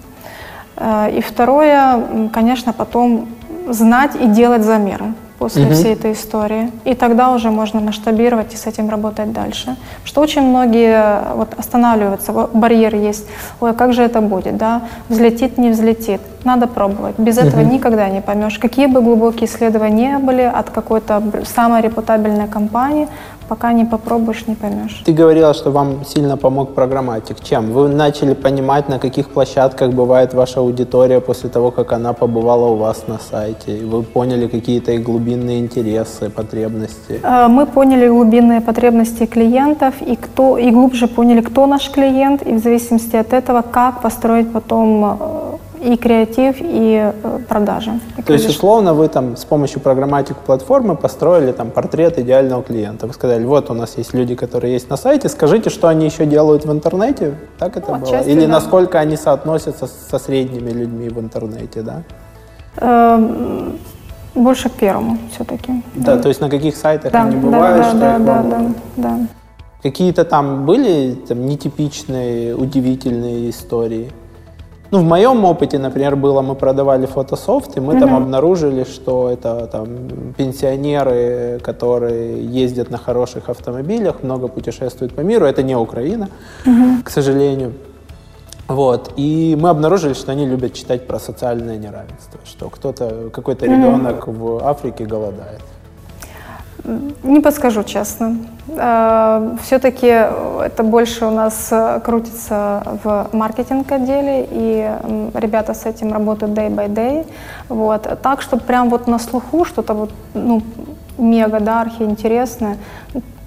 Э, 0.78 1.10
и 1.12 1.20
второе, 1.20 2.30
конечно, 2.32 2.72
потом 2.72 3.28
знать 3.68 4.16
и 4.16 4.28
делать 4.28 4.64
замеры 4.64 5.14
после 5.42 5.66
Мгм. 5.66 5.74
всей 5.74 5.94
этой 5.94 6.12
истории. 6.12 6.70
И 6.86 6.94
тогда 6.94 7.32
уже 7.34 7.50
можно 7.50 7.80
масштабировать 7.80 8.54
и 8.54 8.58
с 8.58 8.68
этим 8.68 8.90
работать 8.90 9.32
дальше. 9.32 9.76
Что 10.06 10.22
очень 10.22 10.44
многие 10.44 10.94
э, 10.94 11.36
вот, 11.36 11.60
останавливаются, 11.60 12.32
вот 12.32 12.52
барьер 12.54 12.96
есть. 12.96 13.26
Ой, 13.62 13.72
а 13.72 13.74
как 13.74 13.94
же 13.94 14.04
это 14.04 14.22
будет, 14.22 14.58
да? 14.58 14.82
Взлетит, 15.10 15.58
не 15.58 15.70
взлетит. 15.72 16.22
Надо 16.46 16.68
пробовать. 16.68 17.16
Без 17.18 17.38
этого 17.38 17.62
никогда 17.62 18.10
не 18.10 18.22
поймешь. 18.22 18.60
Какие 18.60 18.88
бы 18.88 19.02
глубокие 19.02 19.46
исследования 19.46 20.12
не 20.12 20.18
были 20.18 20.52
от 20.60 20.70
какой-то 20.70 21.22
самой 21.46 21.82
репутабельной 21.82 22.48
компании, 22.48 23.08
пока 23.52 23.74
не 23.74 23.86
попробуешь, 23.86 24.48
не 24.48 24.56
поймешь. 24.56 25.02
Ты 25.06 25.12
говорила, 25.12 25.54
что 25.54 25.72
вам 25.72 26.06
сильно 26.06 26.38
помог 26.38 26.74
программатик. 26.74 27.36
Чем? 27.44 27.72
Вы 27.72 27.90
начали 27.90 28.34
понимать, 28.34 28.90
на 28.90 28.98
каких 28.98 29.28
площадках 29.28 29.92
бывает 29.92 30.34
ваша 30.34 30.60
аудитория 30.60 31.20
после 31.20 31.50
того, 31.50 31.72
как 31.72 31.92
она 31.92 32.14
побывала 32.14 32.68
у 32.68 32.76
вас 32.76 33.08
на 33.08 33.20
сайте. 33.20 33.86
Вы 33.86 34.04
поняли 34.04 34.48
какие-то 34.48 34.98
глубинные 34.98 35.60
интересы, 35.60 36.30
потребности. 36.30 37.20
Э, 37.24 37.48
Мы 37.50 37.66
поняли 37.66 38.08
глубинные 38.08 38.62
потребности 38.62 39.26
клиентов 39.26 39.94
и, 40.02 40.16
кто, 40.16 40.58
и 40.58 40.72
глубже 40.72 41.08
поняли, 41.08 41.42
кто 41.42 41.68
наш 41.68 41.90
клиент, 41.90 42.42
и 42.48 42.54
в 42.54 42.60
зависимости 42.60 43.18
от 43.18 43.34
этого, 43.34 43.62
как 43.62 44.02
построить 44.02 44.54
потом 44.54 45.06
э, 45.06 45.51
и 45.82 45.98
креатив, 45.98 46.58
и 46.60 47.12
э, 47.24 47.40
продажи. 47.50 48.00
И 48.18 48.22
То 48.22 48.34
есть, 48.34 48.48
условно, 48.48 48.94
вы 48.94 49.08
там 49.08 49.36
с 49.36 49.46
помощью 49.46 49.82
программатик 49.82 50.38
платформы 50.38 50.96
построили 50.96 51.52
там 51.52 51.72
портрет 51.72 52.20
идеального 52.20 52.62
клиента. 52.62 53.08
Вы 53.08 53.14
сказали, 53.14 53.44
вот 53.46 53.70
у 53.72 53.74
нас 53.74 53.98
есть 53.98 54.14
люди, 54.14 54.36
которые 54.36 54.74
есть 54.74 54.90
на 54.90 54.98
сайте, 54.98 55.28
скажите, 55.28 55.70
что 55.70 55.88
они 55.88 56.06
еще 56.06 56.26
делают 56.26 56.66
в 56.66 56.72
интернете? 56.72 57.36
Так 57.58 57.78
это 57.78 57.92
Ну, 57.92 57.98
было? 57.98 58.08
отчасти 58.08 58.30
Или 58.30 58.42
да. 58.46 58.54
насколько 58.54 59.00
они 59.00 59.18
соотносятся 59.18 59.88
со 59.88 60.20
средними 60.20 60.70
людьми 60.70 61.10
в 61.10 61.20
интернете, 61.20 61.82
да? 61.82 62.04
Э, 62.78 63.72
Больше 64.36 64.70
к 64.70 64.74
первому 64.74 65.18
все-таки. 65.34 65.84
Да, 65.96 66.18
то 66.18 66.30
есть 66.30 66.42
на 66.42 66.50
каких 66.50 66.76
сайтах 66.78 67.12
Да, 67.12 67.24
они 67.24 67.36
да, 67.36 67.42
бывают, 67.42 67.78
да, 67.78 67.90
что 67.90 68.00
да, 68.00 68.20
да, 68.20 68.44
да, 68.44 68.74
да. 68.98 69.20
Какие-то 69.84 70.26
там 70.26 70.66
были 70.66 71.16
там, 71.28 71.46
нетипичные, 71.48 72.56
удивительные 72.56 73.50
истории? 73.50 74.12
Ну, 74.92 75.00
в 75.00 75.04
моем 75.04 75.46
опыте, 75.46 75.80
например, 75.80 76.18
было, 76.18 76.42
мы 76.42 76.56
продавали 76.56 77.06
фотософт, 77.06 77.78
и 77.78 77.80
мы 77.80 77.98
там 77.98 78.14
обнаружили, 78.14 78.84
что 78.84 79.30
это 79.30 79.68
там 79.68 79.88
пенсионеры, 80.38 81.60
которые 81.64 82.46
ездят 82.46 82.92
на 82.92 82.98
хороших 82.98 83.50
автомобилях, 83.50 84.22
много 84.24 84.50
путешествуют 84.50 85.16
по 85.16 85.22
миру. 85.22 85.46
Это 85.46 85.64
не 85.64 85.78
Украина, 85.78 86.28
к 87.06 87.10
сожалению. 87.10 87.72
Вот. 88.68 89.14
И 89.16 89.58
мы 89.60 89.70
обнаружили, 89.70 90.14
что 90.14 90.34
они 90.34 90.46
любят 90.46 90.74
читать 90.74 91.08
про 91.08 91.20
социальное 91.20 91.78
неравенство, 91.78 92.40
что 92.46 92.70
кто-то, 92.70 93.30
какой-то 93.34 93.66
ребенок 93.66 94.28
в 94.28 94.62
Африке 94.68 95.06
голодает. 95.06 95.62
Не 97.24 97.40
подскажу 97.42 97.84
честно. 97.84 98.38
Все-таки 99.64 100.08
это 100.08 100.84
больше 100.84 101.26
у 101.26 101.32
нас 101.32 101.68
э, 101.72 102.00
крутится 102.04 102.84
в 103.04 103.30
маркетинг 103.34 103.92
отделе, 103.92 104.48
и 104.50 104.92
ребята 105.34 105.74
с 105.74 105.86
этим 105.86 106.14
работают 106.14 106.54
day 106.54 106.70
by 106.70 106.88
day. 106.88 107.26
Вот. 107.70 108.08
Так, 108.22 108.42
чтобы 108.42 108.64
прям 108.64 108.90
вот 108.90 109.08
на 109.08 109.20
слуху 109.20 109.66
что-то 109.66 109.94
вот, 109.94 110.12
ну, 110.34 110.62
мега, 111.18 111.60
да, 111.60 111.82
архиинтересное, 111.82 112.78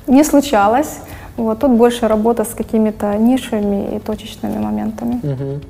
не 0.06 0.24
случалось. 0.24 0.98
Вот. 1.36 1.58
Тут 1.60 1.70
больше 1.72 2.06
работа 2.08 2.44
с 2.44 2.54
какими-то 2.54 3.16
нишами 3.16 3.96
и 3.96 3.98
точечными 3.98 4.58
моментами. 4.58 5.20
Мгм. 5.22 5.60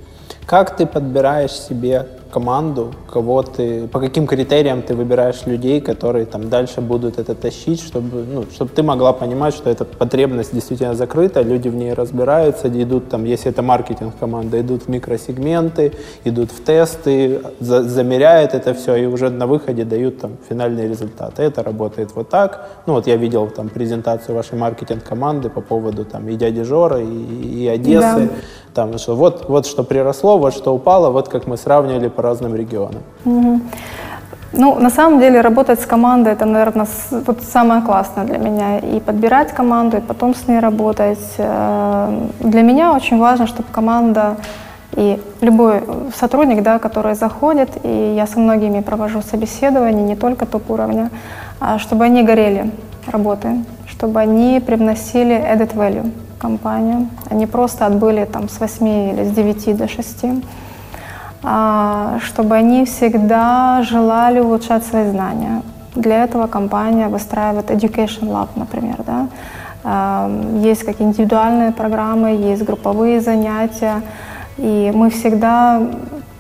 Как 0.46 0.76
ты 0.76 0.86
подбираешь 0.86 1.52
себе 1.52 2.06
команду, 2.34 2.92
кого 3.12 3.42
ты, 3.42 3.86
по 3.86 4.00
каким 4.00 4.26
критериям 4.26 4.82
ты 4.82 4.94
выбираешь 4.96 5.46
людей, 5.46 5.80
которые 5.80 6.26
там 6.26 6.48
дальше 6.48 6.80
будут 6.80 7.18
это 7.18 7.34
тащить, 7.34 7.80
чтобы, 7.80 8.24
ну, 8.34 8.44
чтобы 8.52 8.70
ты 8.74 8.82
могла 8.82 9.12
понимать, 9.12 9.54
что 9.54 9.70
эта 9.70 9.84
потребность 9.84 10.52
действительно 10.52 10.94
закрыта, 10.94 11.42
люди 11.42 11.68
в 11.68 11.76
ней 11.76 11.94
разбираются, 11.94 12.68
идут 12.68 13.08
там, 13.08 13.24
если 13.24 13.52
это 13.52 13.62
маркетинг 13.62 14.14
команда, 14.20 14.60
идут 14.60 14.82
в 14.82 14.88
микросегменты, 14.88 15.92
идут 16.24 16.50
в 16.50 16.64
тесты, 16.64 17.40
за- 17.60 17.84
замеряют 17.84 18.54
это 18.54 18.74
все 18.74 18.96
и 18.96 19.06
уже 19.06 19.30
на 19.30 19.46
выходе 19.46 19.84
дают 19.84 20.20
там 20.20 20.32
финальные 20.48 20.88
результаты. 20.88 21.42
Это 21.42 21.62
работает 21.62 22.10
вот 22.16 22.28
так. 22.28 22.68
Ну 22.86 22.94
вот 22.94 23.06
я 23.06 23.16
видел 23.16 23.46
там 23.46 23.68
презентацию 23.68 24.34
вашей 24.34 24.58
маркетинг 24.58 25.04
команды 25.04 25.50
по 25.50 25.60
поводу 25.60 26.04
там 26.04 26.28
и 26.28 26.34
дяди 26.34 26.62
Жора, 26.64 27.00
и, 27.00 27.06
и 27.06 27.68
Одессы. 27.68 28.28
Да. 28.28 28.28
Там, 28.74 28.98
что 28.98 29.14
вот, 29.14 29.48
вот 29.48 29.66
что 29.66 29.84
приросло, 29.84 30.36
вот 30.36 30.52
что 30.52 30.74
упало, 30.74 31.10
вот 31.10 31.28
как 31.28 31.46
мы 31.46 31.56
сравнивали 31.56 32.08
разным 32.24 32.56
регионам. 32.56 33.02
Ну, 34.56 34.78
на 34.80 34.90
самом 34.90 35.18
деле, 35.20 35.40
работать 35.40 35.80
с 35.80 35.86
командой 35.86 36.32
это, 36.32 36.44
наверное, 36.44 36.86
вот 37.10 37.42
самое 37.42 37.82
классное 37.82 38.24
для 38.24 38.38
меня. 38.38 38.78
И 38.78 39.00
подбирать 39.00 39.52
команду, 39.52 39.96
и 39.96 40.00
потом 40.00 40.34
с 40.34 40.48
ней 40.48 40.60
работать. 40.60 41.34
Э, 41.38 42.28
Для 42.40 42.62
меня 42.62 42.92
очень 42.92 43.18
важно, 43.18 43.46
чтобы 43.46 43.68
команда 43.72 44.36
и 44.96 45.18
любой 45.40 45.82
сотрудник, 46.14 46.62
да, 46.62 46.78
который 46.78 47.14
заходит, 47.14 47.68
и 47.82 48.14
я 48.16 48.26
со 48.26 48.38
многими 48.38 48.80
провожу 48.80 49.22
собеседования, 49.22 50.04
не 50.04 50.16
только 50.16 50.46
топ-уровня, 50.46 51.10
а 51.60 51.78
чтобы 51.78 52.04
они 52.04 52.22
горели 52.22 52.70
работой, 53.06 53.64
чтобы 53.88 54.20
они 54.20 54.60
привносили 54.60 55.34
added 55.34 55.74
value 55.74 56.12
в 56.36 56.40
компанию, 56.40 57.08
они 57.30 57.46
просто 57.46 57.86
отбыли 57.86 58.24
там 58.24 58.48
с 58.48 58.60
8 58.60 58.86
или 58.86 59.24
с 59.24 59.30
9 59.32 59.76
до 59.76 59.88
6 59.88 60.24
а, 60.24 60.28
чтобы 62.20 62.54
они 62.54 62.84
всегда 62.86 63.82
желали 63.82 64.40
улучшать 64.40 64.84
свои 64.84 65.10
знания. 65.10 65.62
Для 65.94 66.24
этого 66.24 66.46
компания 66.46 67.08
выстраивает 67.08 67.70
Education 67.70 68.28
Lab, 68.30 68.48
например. 68.56 68.96
Да? 69.06 69.28
А, 69.84 70.30
Есть 70.62 70.84
как 70.84 71.00
индивидуальные 71.00 71.72
программы, 71.72 72.30
есть 72.30 72.64
групповые 72.64 73.20
занятия, 73.20 74.02
и 74.56 74.90
мы 74.94 75.10
всегда 75.10 75.82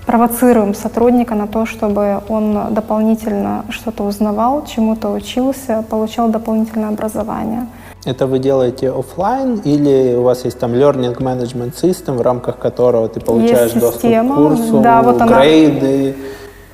провоцируем 0.06 0.74
сотрудника 0.74 1.34
на 1.34 1.46
то, 1.46 1.66
чтобы 1.66 2.20
он 2.28 2.74
дополнительно 2.74 3.64
что-то 3.68 4.04
узнавал, 4.04 4.64
чему-то 4.66 5.10
учился, 5.10 5.84
получал 5.88 6.28
дополнительное 6.28 6.88
образование. 6.88 7.66
Это 8.06 8.26
вы 8.26 8.38
делаете 8.38 8.90
оффлайн 8.90 9.60
или 9.64 10.14
у 10.14 10.22
вас 10.22 10.44
есть 10.44 10.58
там 10.58 10.72
learning 10.74 11.16
management 11.18 11.72
system, 11.82 12.18
в 12.18 12.20
рамках 12.22 12.58
которого 12.58 13.08
ты 13.08 13.20
получаешь 13.20 13.72
доступ 13.72 14.02
система, 14.02 14.34
к 14.34 14.38
курсу, 14.38 14.80
да, 14.80 15.02
вот 15.02 15.22
она. 15.22 15.40
грейды? 15.40 16.14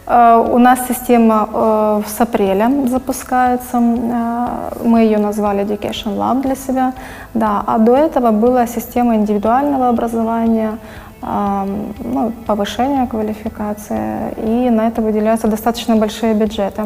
Э, 0.06 0.44
У 0.52 0.58
нас 0.58 0.80
система 0.88 1.48
э, 1.54 2.02
с 2.06 2.20
апреля 2.20 2.68
запускается. 2.88 3.78
Э, 3.78 4.46
Мы 4.84 5.02
ее 5.02 5.18
назвали 5.18 5.62
Education 5.62 6.16
Lab 6.16 6.42
для 6.42 6.56
себя. 6.56 6.92
Да, 7.34 7.62
а 7.66 7.78
до 7.78 7.94
этого 7.96 8.32
была 8.32 8.66
система 8.66 9.14
индивидуального 9.14 9.88
образования, 9.88 10.78
э, 11.22 11.64
ну, 12.04 12.32
повышения 12.46 13.06
квалификации, 13.06 14.34
и 14.44 14.70
на 14.70 14.88
это 14.88 15.00
выделяются 15.00 15.46
достаточно 15.46 15.94
большие 15.96 16.34
бюджеты. 16.34 16.82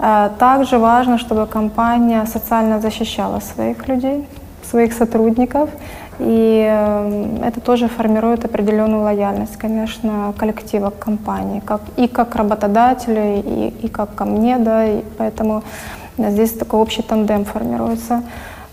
Э, 0.00 0.30
Также 0.38 0.78
важно, 0.78 1.18
чтобы 1.18 1.46
компания 1.46 2.26
социально 2.26 2.80
защищала 2.80 3.40
своих 3.40 3.88
людей, 3.88 4.26
своих 4.70 4.92
сотрудников, 4.92 5.68
и 6.18 6.66
э, 6.70 7.38
это 7.44 7.60
тоже 7.60 7.88
формирует 7.88 8.44
определенную 8.44 9.02
лояльность, 9.02 9.56
конечно, 9.56 10.32
коллектива 10.38 10.90
к 10.90 10.98
компании, 10.98 11.60
как, 11.60 11.80
и 11.96 12.08
как 12.08 12.36
работодателю, 12.36 13.42
и, 13.44 13.74
и 13.82 13.88
как 13.88 14.14
ко 14.14 14.24
мне, 14.24 14.58
да, 14.58 14.86
и 14.86 15.02
поэтому 15.18 15.62
здесь 16.18 16.52
такой 16.52 16.80
общий 16.80 17.02
тандем 17.02 17.44
формируется. 17.44 18.22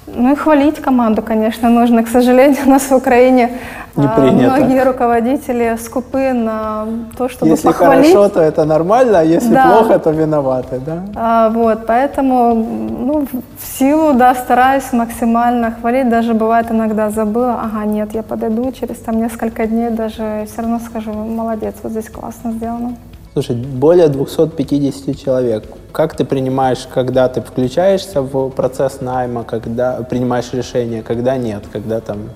Ну 0.07 0.31
и 0.31 0.35
хвалить 0.35 0.79
команду, 0.81 1.21
конечно, 1.21 1.69
нужно. 1.69 2.03
К 2.03 2.07
сожалению, 2.07 2.57
у 2.65 2.69
нас 2.69 2.83
в 2.89 2.95
Украине 2.95 3.51
Не 3.95 4.05
а, 4.05 4.09
принято. 4.09 4.55
многие 4.55 4.83
руководители 4.83 5.77
скупы 5.83 6.31
на 6.33 6.85
то, 7.17 7.27
чтобы 7.27 7.51
Если 7.51 7.67
похвалить. 7.67 8.13
хорошо, 8.13 8.29
то 8.29 8.41
это 8.41 8.63
нормально, 8.65 9.19
а 9.19 9.23
если 9.23 9.53
Да. 9.53 9.67
плохо, 9.67 9.99
то 9.99 10.11
виноваты, 10.11 10.79
да? 10.79 11.03
А, 11.15 11.49
вот, 11.49 11.85
поэтому 11.87 12.53
ну, 12.55 13.27
в 13.59 13.77
силу, 13.77 14.13
да, 14.13 14.33
стараюсь 14.35 14.93
максимально 14.93 15.71
хвалить. 15.71 16.09
Даже 16.09 16.33
бывает 16.33 16.71
иногда 16.71 17.09
забыла, 17.09 17.59
ага, 17.63 17.85
нет, 17.85 18.13
я 18.13 18.23
подойду 18.23 18.71
через 18.71 18.97
там 18.99 19.17
несколько 19.17 19.67
дней, 19.67 19.89
даже 19.89 20.45
все 20.51 20.61
равно 20.61 20.79
скажу, 20.79 21.11
молодец, 21.11 21.75
вот 21.83 21.91
здесь 21.91 22.09
классно 22.09 22.51
сделано. 22.51 22.93
Слушай, 23.37 23.55
более 23.55 24.07
250 24.07 25.15
человек. 25.15 25.63
Как 25.91 26.17
ты 26.17 26.25
принимаешь, 26.25 26.87
когда 26.91 27.29
ты 27.29 27.39
включаешься 27.39 28.23
в 28.23 28.49
процесс 28.49 28.99
найма, 28.99 29.43
когда 29.43 30.01
принимаешь 30.01 30.53
решение, 30.53 31.03
когда 31.03 31.37
нет, 31.37 31.65
когда 31.71 31.99
там 31.99 32.29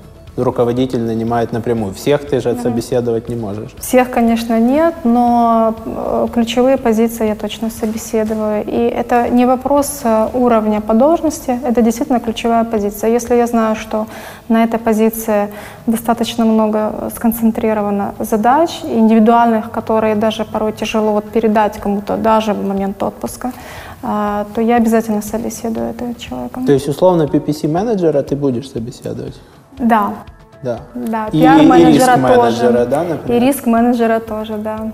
руководитель 0.44 1.02
нанимает 1.02 1.52
напрямую? 1.52 1.94
Всех 1.94 2.28
ты 2.28 2.40
же 2.42 2.50
отсобеседовать 2.50 3.30
не 3.30 3.36
можешь. 3.36 3.72
Всех, 3.80 4.10
конечно, 4.12 4.60
нет, 4.60 4.94
но 5.04 5.74
э, 5.86 6.28
ключевые 6.34 6.78
позиции 6.78 7.28
я 7.28 7.36
точно 7.36 7.70
собеседую. 7.70 8.64
И 8.66 8.94
это 9.00 9.30
не 9.30 9.46
вопрос 9.46 10.02
э, 10.04 10.30
уровня 10.34 10.82
по 10.82 10.94
должности, 10.94 11.60
это 11.64 11.82
действительно 11.82 12.20
ключевая 12.20 12.64
позиция. 12.64 13.12
Если 13.12 13.36
я 13.36 13.48
знаю, 13.48 13.76
что 13.76 14.08
на 14.50 14.64
этой 14.64 14.80
позиции 14.80 15.50
достаточно 15.88 16.46
много 16.46 17.12
сконцентрировано 17.16 18.14
задач, 18.20 18.70
индивидуальных, 18.84 19.72
которые 19.72 20.16
даже 20.16 20.46
порой 20.46 20.72
тяжело 20.74 21.12
вот 21.12 21.26
передать 21.26 21.78
кому-то, 21.78 22.18
даже 22.18 22.54
в 22.54 22.68
момент 22.68 23.04
отпуска, 23.04 23.52
э, 24.04 24.46
то 24.54 24.62
я 24.62 24.78
обязательно 24.78 25.22
собеседую 25.22 25.90
этого 25.90 26.14
человека. 26.16 26.62
То 26.66 26.74
есть, 26.74 26.88
условно, 26.88 27.24
PPC-менеджера 27.24 28.22
ты 28.24 28.36
будешь 28.36 28.70
собеседовать? 28.70 29.36
Да, 29.82 30.14
Да. 30.64 30.80
да, 30.96 31.28
И- 31.32 31.40
пиар-менеджера 31.42 32.18
тоже. 32.36 32.88
да, 32.90 33.04
например? 33.04 33.42
И 33.44 33.46
риск-менеджера 33.46 34.20
тоже, 34.20 34.54
да. 34.58 34.92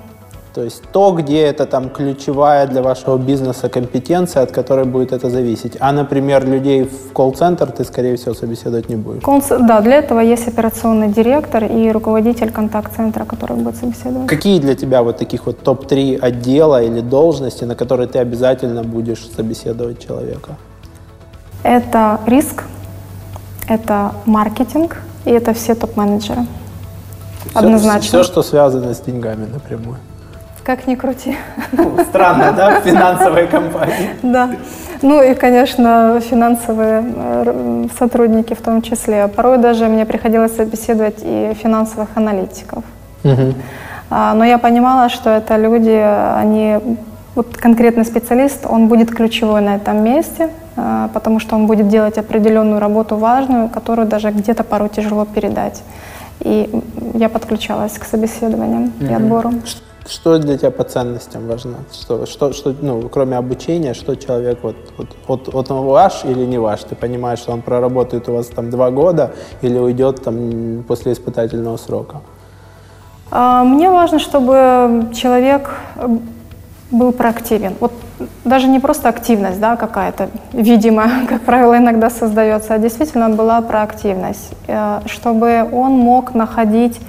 То 0.54 0.64
есть 0.64 0.82
то, 0.92 1.12
где 1.12 1.42
это 1.42 1.66
там 1.68 1.90
ключевая 1.90 2.66
для 2.68 2.82
вашего 2.82 3.18
бизнеса 3.18 3.70
компетенция, 3.70 4.42
от 4.44 4.52
которой 4.52 4.86
будет 4.86 5.12
это 5.14 5.30
зависеть. 5.30 5.78
А, 5.80 5.92
например, 5.92 6.48
людей 6.48 6.84
в 6.84 7.14
колл-центр 7.14 7.68
ты, 7.72 7.84
скорее 7.84 8.16
всего, 8.16 8.34
собеседовать 8.34 8.90
не 8.90 8.96
будешь. 8.96 9.22
Конс- 9.24 9.68
Да, 9.68 9.82
для 9.82 9.98
этого 9.98 10.20
есть 10.22 10.48
операционный 10.48 11.10
директор 11.10 11.64
и 11.66 11.92
руководитель 11.92 12.50
контакт-центра, 12.52 13.26
который 13.26 13.58
будет 13.58 13.76
собеседовать. 13.76 14.28
Какие 14.28 14.60
для 14.60 14.74
тебя 14.74 15.04
вот 15.04 15.18
таких 15.18 15.46
вот 15.46 15.60
топ-3 15.60 16.18
отдела 16.28 16.82
или 16.82 17.02
должности, 17.02 17.66
на 17.66 17.76
которые 17.76 18.08
ты 18.08 18.18
обязательно 18.18 18.84
будешь 18.84 19.28
собеседовать 19.36 20.00
человека? 20.08 20.56
Это 21.64 22.20
риск, 22.26 22.64
это 23.68 24.12
маркетинг 24.26 24.98
и 25.26 25.32
это 25.32 25.54
все 25.54 25.76
топ-менеджеры. 25.76 26.46
Однозначно. 27.54 28.08
Все, 28.08 28.24
что 28.24 28.44
связано 28.44 28.94
с 28.94 29.00
деньгами 29.00 29.46
напрямую. 29.46 29.98
Как 30.64 30.86
ни 30.88 30.96
крути. 30.96 31.38
Ну, 31.72 31.98
странно, 32.10 32.52
да, 32.52 32.80
в 32.80 32.84
финансовой 32.84 33.48
компании? 33.48 34.10
Да. 34.22 34.50
Ну 35.02 35.22
и, 35.22 35.34
конечно, 35.34 36.20
финансовые 36.20 37.04
э, 37.16 37.88
сотрудники 37.98 38.54
в 38.54 38.62
том 38.62 38.82
числе. 38.82 39.28
Порой 39.28 39.60
даже 39.60 39.88
мне 39.88 40.06
приходилось 40.06 40.56
собеседовать 40.56 41.20
и 41.22 41.54
финансовых 41.62 42.10
аналитиков. 42.16 42.84
А, 44.10 44.34
Но 44.34 44.46
я 44.46 44.58
понимала, 44.58 45.10
что 45.10 45.30
это 45.30 45.58
люди, 45.58 45.90
они, 46.42 46.80
вот 47.38 47.56
конкретный 47.56 48.04
специалист, 48.04 48.66
он 48.66 48.88
будет 48.88 49.12
ключевой 49.12 49.62
на 49.62 49.76
этом 49.76 50.04
месте, 50.04 50.50
а, 50.76 51.10
потому 51.14 51.40
что 51.40 51.56
он 51.56 51.68
будет 51.68 51.88
делать 51.88 52.18
определенную 52.18 52.80
работу 52.80 53.16
важную, 53.16 53.70
которую 53.70 54.08
даже 54.08 54.32
где-то 54.32 54.64
порой 54.64 54.90
тяжело 54.90 55.26
передать. 55.26 55.84
И 56.40 56.68
я 57.14 57.30
подключалась 57.30 57.94
к 58.00 58.06
собеседованиям 58.06 58.92
и 59.00 59.14
отбору. 59.14 59.54
Что 60.08 60.40
для 60.40 60.58
тебя 60.58 60.72
по 60.72 60.84
ценностям 60.84 61.48
важно? 61.48 61.76
Что, 61.92 62.26
что, 62.26 62.54
что 62.54 62.74
ну, 62.82 63.10
кроме 63.10 63.38
обучения, 63.38 63.94
что 63.94 64.16
человек, 64.16 64.60
вот, 64.64 64.76
вот, 64.98 65.08
вот, 65.28 65.54
вот 65.54 65.72
он 65.72 65.86
ваш 65.86 66.26
или 66.26 66.46
не 66.46 66.58
ваш? 66.58 66.84
Ты 66.84 66.96
понимаешь, 66.96 67.40
что 67.40 67.52
он 67.52 67.62
проработает 67.62 68.30
у 68.30 68.34
вас 68.34 68.48
там 68.48 68.70
два 68.70 68.90
года 68.90 69.32
или 69.62 69.78
уйдет 69.78 70.24
там 70.24 70.84
после 70.88 71.12
испытательного 71.12 71.78
срока? 71.78 72.22
А, 73.30 73.64
Мне 73.64 73.90
важно, 73.90 74.20
чтобы 74.20 75.10
человек 75.14 75.70
был 76.92 77.12
проактивен. 77.12 77.76
Вот 77.80 77.92
даже 78.46 78.68
не 78.68 78.80
просто 78.80 79.10
активность 79.10 79.60
да, 79.60 79.76
какая-то 79.76 80.30
видимая, 80.54 81.26
как 81.30 81.42
правило, 81.42 81.78
иногда 81.78 82.10
создается, 82.10 82.74
а 82.74 82.78
действительно 82.78 83.30
была 83.30 83.62
проактивность, 83.62 84.54
э, 84.68 85.02
чтобы 85.06 85.68
он 85.72 85.92
мог 85.94 86.34
находить, 86.34 87.00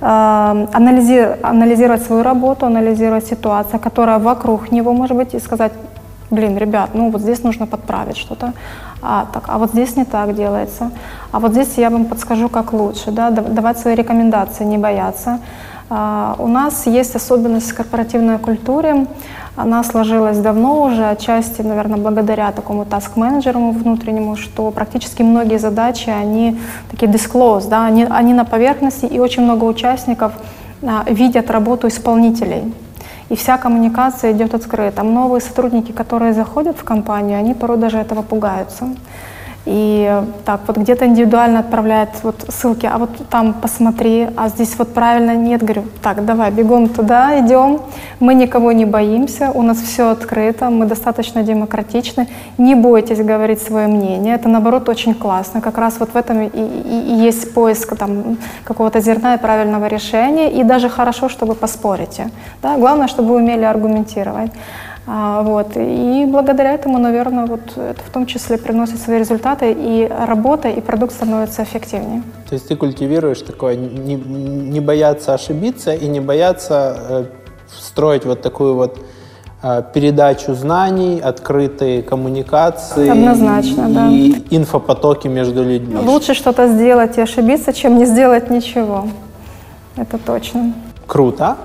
э, 0.00 0.04
анализи- 0.04 1.38
анализировать 1.42 2.02
свою 2.02 2.22
работу, 2.22 2.66
анализировать 2.66 3.26
ситуацию, 3.26 3.80
которая 3.80 4.18
вокруг 4.18 4.70
него 4.72 4.92
может 4.92 5.16
быть, 5.16 5.34
и 5.34 5.40
сказать, 5.40 5.72
блин, 6.30 6.56
ребят, 6.58 6.90
ну 6.94 7.10
вот 7.10 7.20
здесь 7.20 7.42
нужно 7.42 7.66
подправить 7.66 8.16
что-то, 8.16 8.52
а, 9.02 9.26
так, 9.32 9.44
а 9.48 9.58
вот 9.58 9.70
здесь 9.70 9.96
не 9.96 10.04
так 10.04 10.34
делается, 10.34 10.90
а 11.30 11.38
вот 11.40 11.52
здесь 11.52 11.74
я 11.76 11.90
вам 11.90 12.04
подскажу, 12.04 12.48
как 12.48 12.72
лучше, 12.72 13.10
да, 13.10 13.30
дав- 13.30 13.48
давать 13.48 13.78
свои 13.78 13.94
рекомендации, 13.94 14.64
не 14.64 14.78
бояться. 14.78 15.38
А, 15.94 16.36
у 16.38 16.46
нас 16.46 16.86
есть 16.86 17.14
особенность 17.16 17.70
в 17.70 17.74
корпоративной 17.74 18.38
культуре, 18.38 19.06
она 19.56 19.84
сложилась 19.84 20.38
давно 20.38 20.84
уже, 20.84 21.04
отчасти, 21.04 21.60
наверное, 21.60 21.98
благодаря 21.98 22.50
такому 22.50 22.86
таск-менеджеру 22.86 23.72
внутреннему, 23.72 24.36
что 24.36 24.70
практически 24.70 25.20
многие 25.20 25.58
задачи, 25.58 26.08
они 26.08 26.58
такие 26.90 27.12
disclosed, 27.12 27.68
да, 27.68 27.84
они, 27.84 28.06
они 28.08 28.32
на 28.32 28.46
поверхности, 28.46 29.04
и 29.04 29.18
очень 29.18 29.42
много 29.42 29.64
участников 29.64 30.32
а, 30.82 31.04
видят 31.06 31.50
работу 31.50 31.88
исполнителей 31.88 32.72
и 33.28 33.36
вся 33.36 33.58
коммуникация 33.58 34.32
идет 34.32 34.54
открыто. 34.54 35.02
Новые 35.02 35.42
сотрудники, 35.42 35.92
которые 35.92 36.32
заходят 36.32 36.78
в 36.78 36.84
компанию, 36.84 37.38
они 37.38 37.52
порой 37.52 37.76
даже 37.76 37.98
этого 37.98 38.22
пугаются. 38.22 38.88
И 39.64 40.22
так 40.44 40.60
вот 40.66 40.76
где-то 40.76 41.06
индивидуально 41.06 41.60
отправляет 41.60 42.08
вот 42.24 42.44
ссылки, 42.48 42.84
а 42.92 42.98
вот 42.98 43.10
там 43.30 43.54
посмотри, 43.54 44.28
а 44.36 44.48
здесь 44.48 44.74
вот 44.76 44.92
правильно 44.92 45.36
нет. 45.36 45.62
Говорю, 45.62 45.84
так, 46.02 46.24
давай, 46.24 46.50
бегом 46.50 46.88
туда, 46.88 47.38
идем. 47.38 47.80
Мы 48.18 48.34
никого 48.34 48.72
не 48.72 48.84
боимся, 48.86 49.50
у 49.54 49.62
нас 49.62 49.78
все 49.78 50.10
открыто, 50.10 50.68
мы 50.70 50.86
достаточно 50.86 51.42
демократичны. 51.44 52.26
Не 52.58 52.74
бойтесь 52.74 53.18
говорить 53.18 53.62
свое 53.62 53.86
мнение, 53.86 54.34
это 54.34 54.48
наоборот 54.48 54.88
очень 54.88 55.14
классно. 55.14 55.60
Как 55.60 55.78
раз 55.78 56.00
вот 56.00 56.10
в 56.10 56.16
этом 56.16 56.42
и, 56.42 56.46
и- 56.48 57.14
и 57.14 57.26
есть 57.26 57.54
поиск 57.54 57.96
там, 57.96 58.36
какого-то 58.64 59.00
зерна 59.00 59.34
и 59.34 59.38
правильного 59.38 59.86
решения. 59.86 60.50
И 60.50 60.64
даже 60.64 60.88
хорошо, 60.88 61.28
чтобы 61.28 61.54
поспорите. 61.54 62.30
Да? 62.62 62.76
Главное, 62.78 63.06
чтобы 63.06 63.28
вы 63.28 63.36
умели 63.36 63.64
аргументировать. 63.64 64.50
А, 65.06 65.42
вот. 65.42 65.72
И 65.76 66.26
благодаря 66.28 66.72
этому, 66.72 66.98
наверное, 66.98 67.46
вот 67.46 67.76
это 67.76 68.00
в 68.02 68.10
том 68.10 68.26
числе 68.26 68.56
приносит 68.56 69.00
свои 69.00 69.18
результаты, 69.18 69.72
и 69.72 70.08
работа, 70.08 70.68
и 70.68 70.80
продукт 70.80 71.12
становится 71.12 71.64
эффективнее. 71.64 72.22
То 72.48 72.54
есть 72.54 72.68
ты 72.68 72.76
культивируешь 72.76 73.40
такое, 73.42 73.74
не, 73.74 74.14
не 74.14 74.80
бояться 74.80 75.34
ошибиться 75.34 75.92
и 75.92 76.06
не 76.06 76.20
бояться 76.20 76.96
э, 77.08 77.24
строить 77.80 78.24
вот 78.24 78.42
такую 78.42 78.76
вот 78.76 78.98
э, 79.62 79.82
передачу 79.92 80.54
знаний, 80.54 81.20
открытые 81.20 82.02
коммуникации 82.02 83.08
Однозначно, 83.08 83.88
и, 83.88 83.92
да. 83.92 84.08
и 84.08 84.56
инфопотоки 84.56 85.26
между 85.26 85.64
людьми. 85.64 85.96
Лучше 85.96 86.34
что-то 86.34 86.68
сделать 86.68 87.18
и 87.18 87.20
ошибиться, 87.20 87.72
чем 87.72 87.98
не 87.98 88.06
сделать 88.06 88.50
ничего. 88.50 89.08
Это 89.96 90.16
точно. 90.18 90.74
Круто. 91.08 91.56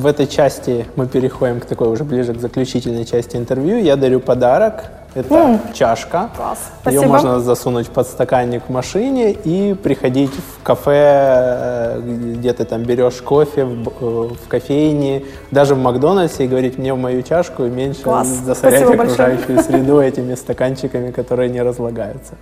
В 0.00 0.06
этой 0.06 0.26
части 0.26 0.86
мы 0.96 1.06
переходим 1.06 1.60
к 1.60 1.66
такой 1.66 1.88
уже 1.88 2.04
ближе 2.04 2.32
к 2.32 2.40
заключительной 2.40 3.04
части 3.04 3.36
интервью. 3.36 3.76
Я 3.76 3.96
дарю 3.96 4.20
подарок. 4.20 4.84
Это 5.14 5.60
чашка. 5.74 6.30
Класс. 6.34 6.58
Ее 6.86 7.00
Спасибо. 7.00 7.04
можно 7.06 7.40
засунуть 7.40 7.86
в 7.88 7.90
подстаканник 7.90 8.62
в 8.66 8.70
машине 8.70 9.32
и 9.32 9.74
приходить 9.74 10.30
в 10.30 10.62
кафе, 10.62 10.92
э, 10.94 12.00
где 12.36 12.54
ты 12.54 12.64
там 12.64 12.82
берешь 12.84 13.16
кофе 13.20 13.64
в, 13.66 13.82
б- 13.82 13.90
э, 14.00 14.28
в 14.42 14.48
кофейне, 14.48 15.24
даже 15.50 15.74
в 15.74 15.78
Макдональдсе 15.78 16.44
и 16.44 16.48
говорить 16.48 16.78
мне 16.78 16.94
в 16.94 16.98
мою 16.98 17.20
чашку 17.22 17.64
и 17.64 17.68
меньше 17.68 18.02
Класс. 18.02 18.28
засорять 18.28 18.80
Спасибо 18.84 18.96
большое. 19.04 19.28
окружающую 19.34 19.62
среду 19.62 20.00
этими 20.00 20.34
стаканчиками, 20.34 21.10
которые 21.10 21.50
не 21.50 21.60
разлагаются. 21.60 22.34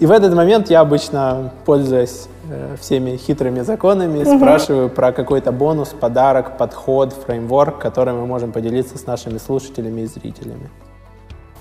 И 0.00 0.06
в 0.06 0.12
этот 0.12 0.32
момент 0.34 0.70
я 0.70 0.80
обычно, 0.80 1.50
пользуясь 1.64 2.28
э, 2.50 2.76
всеми 2.80 3.16
хитрыми 3.16 3.60
законами, 3.62 4.22
спрашиваю 4.22 4.88
про 4.88 5.10
какой-то 5.10 5.50
бонус, 5.50 5.88
подарок, 5.88 6.56
подход, 6.56 7.12
фреймворк, 7.12 7.78
которым 7.78 8.20
мы 8.20 8.26
можем 8.26 8.52
поделиться 8.52 8.96
с 8.96 9.06
нашими 9.06 9.38
слушателями 9.38 10.02
и 10.02 10.06
зрителями. 10.06 10.70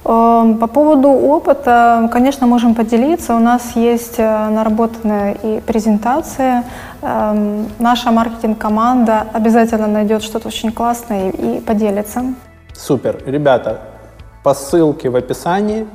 Эм, 0.05 0.57
По 0.59 0.67
поводу 0.67 1.09
опыта, 1.09 2.07
конечно, 2.13 2.45
можем 2.45 2.75
поделиться. 2.75 3.35
У 3.35 3.39
нас 3.39 3.75
есть 3.75 4.19
э, 4.19 4.49
наработанная 4.49 5.33
и 5.33 5.59
презентация. 5.59 6.63
Эм, 7.01 7.65
Наша 7.79 8.11
маркетинг-команда 8.11 9.25
обязательно 9.33 9.87
найдет 9.87 10.21
что-то 10.21 10.47
очень 10.47 10.71
классное 10.71 11.31
и 11.31 11.59
поделится. 11.59 12.21
Супер. 12.75 13.23
Ребята, 13.25 13.79
по 14.43 14.53
ссылке 14.53 15.09
в 15.09 15.15
описании 15.15 15.87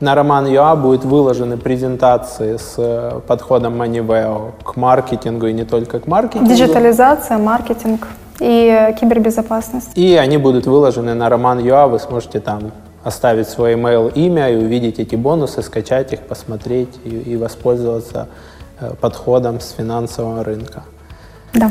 на 0.00 0.14
Роман.ua 0.14 0.76
будут 0.76 1.04
выложены 1.04 1.56
презентации 1.56 2.56
с 2.56 2.74
э, 2.76 3.20
подходом 3.26 3.80
MoneyVeo 3.82 4.52
к 4.62 4.76
маркетингу 4.76 5.46
и 5.46 5.52
не 5.52 5.64
только 5.64 5.98
к 6.00 6.06
маркетингу. 6.06 6.48
Диджитализация, 6.48 7.38
маркетинг 7.38 8.06
и 8.40 8.94
кибербезопасность. 9.00 9.90
И 9.96 10.14
они 10.14 10.38
будут 10.38 10.66
выложены 10.66 11.14
на 11.14 11.28
Роман.ua, 11.28 11.88
вы 11.88 11.98
сможете 11.98 12.40
там 12.40 12.70
оставить 13.02 13.48
свой 13.48 13.74
email, 13.74 14.12
имя 14.14 14.50
и 14.50 14.56
увидеть 14.56 14.98
эти 14.98 15.16
бонусы, 15.16 15.62
скачать 15.62 16.12
их, 16.12 16.20
посмотреть 16.20 16.94
и, 17.04 17.08
и 17.08 17.36
воспользоваться 17.36 18.28
э, 18.80 18.92
подходом 19.00 19.60
с 19.60 19.70
финансового 19.70 20.44
рынка. 20.44 20.84
Да. 21.54 21.70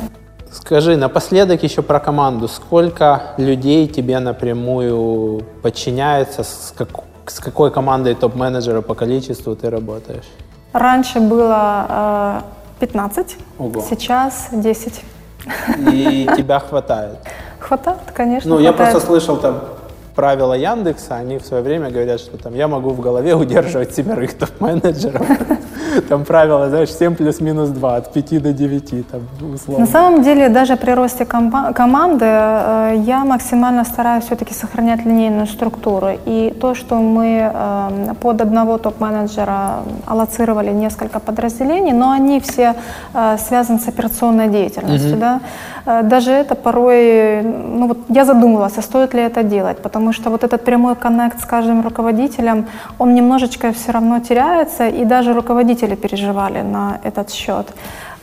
Скажи 0.51 0.95
напоследок 0.97 1.63
еще 1.63 1.81
про 1.81 1.99
команду. 1.99 2.47
Сколько 2.47 3.21
людей 3.37 3.87
тебе 3.87 4.19
напрямую 4.19 5.43
подчиняется? 5.61 6.43
С, 6.43 6.73
как- 6.75 7.06
с 7.29 7.39
какой 7.39 7.71
командой 7.71 8.15
топ-менеджера 8.15 8.81
по 8.81 8.95
количеству 8.95 9.55
ты 9.55 9.69
работаешь? 9.69 10.25
Раньше 10.73 11.19
было 11.19 11.85
э, 11.89 12.41
15, 12.79 13.37
Ого. 13.59 13.85
сейчас 13.89 14.49
10. 14.51 15.01
И 15.91 16.29
тебя 16.37 16.59
хватает? 16.59 17.17
Хватает, 17.59 17.99
конечно. 18.13 18.49
Ну, 18.49 18.59
я 18.59 18.69
хватает. 18.71 18.91
просто 18.91 19.07
слышал 19.07 19.37
там 19.37 19.61
правила 20.17 20.55
Яндекса, 20.55 21.15
они 21.15 21.37
в 21.37 21.45
свое 21.45 21.63
время 21.63 21.91
говорят, 21.91 22.19
что 22.19 22.37
там 22.37 22.55
я 22.55 22.67
могу 22.67 22.89
в 22.89 22.99
голове 23.01 23.35
удерживать 23.35 23.95
семерых 23.95 24.33
топ-менеджеров. 24.33 25.27
Там 26.09 26.25
правило, 26.25 26.69
знаешь, 26.69 26.89
7 26.89 27.15
плюс-минус 27.15 27.69
2, 27.69 27.95
от 27.95 28.13
5 28.13 28.41
до 28.41 28.51
9, 28.53 29.07
там, 29.11 29.21
условно. 29.53 29.85
На 29.85 29.91
самом 29.91 30.21
деле, 30.23 30.49
даже 30.49 30.75
при 30.75 30.91
росте 30.91 31.25
команды 31.25 32.25
э, 32.25 33.03
я 33.05 33.25
максимально 33.25 33.83
стараюсь 33.85 34.25
все-таки 34.25 34.53
сохранять 34.53 35.05
линейную 35.05 35.47
структуру. 35.47 36.07
И 36.25 36.53
то, 36.61 36.75
что 36.75 36.95
мы 36.95 37.51
э, 37.53 38.13
под 38.21 38.41
одного 38.41 38.77
топ-менеджера 38.77 39.79
аллоцировали 40.05 40.71
несколько 40.71 41.19
подразделений, 41.19 41.93
но 41.93 42.11
они 42.11 42.39
все 42.39 42.73
э, 43.13 43.37
связаны 43.37 43.79
с 43.79 43.87
операционной 43.87 44.49
деятельностью. 44.49 45.17
Да? 45.17 45.39
Э, 45.85 46.03
Даже 46.03 46.31
это 46.31 46.55
порой, 46.55 47.41
ну 47.43 47.87
вот 47.87 47.97
я 48.09 48.25
задумывалась, 48.25 48.77
а 48.77 48.81
стоит 48.81 49.13
ли 49.13 49.21
это 49.21 49.43
делать, 49.43 49.77
потому 49.77 50.06
что 50.13 50.29
вот 50.29 50.43
этот 50.43 50.63
прямой 50.65 50.95
коннект 50.95 51.39
с 51.39 51.45
каждым 51.45 51.81
руководителем, 51.81 52.65
он 52.99 53.13
немножечко 53.13 53.71
все 53.71 53.91
равно 53.91 54.19
теряется, 54.19 54.87
и 54.87 55.05
даже 55.05 55.33
руководители 55.33 55.95
переживали 55.95 56.61
на 56.61 56.99
этот 57.03 57.31
счет. 57.31 57.67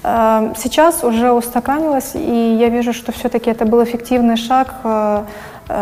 Э, 0.03 0.53
Сейчас 0.57 1.05
уже 1.05 1.32
устаканилось, 1.32 2.12
и 2.14 2.57
я 2.61 2.68
вижу, 2.68 2.93
что 2.93 3.12
все-таки 3.12 3.51
это 3.51 3.64
был 3.64 3.82
эффективный 3.82 4.37
шаг, 4.37 4.74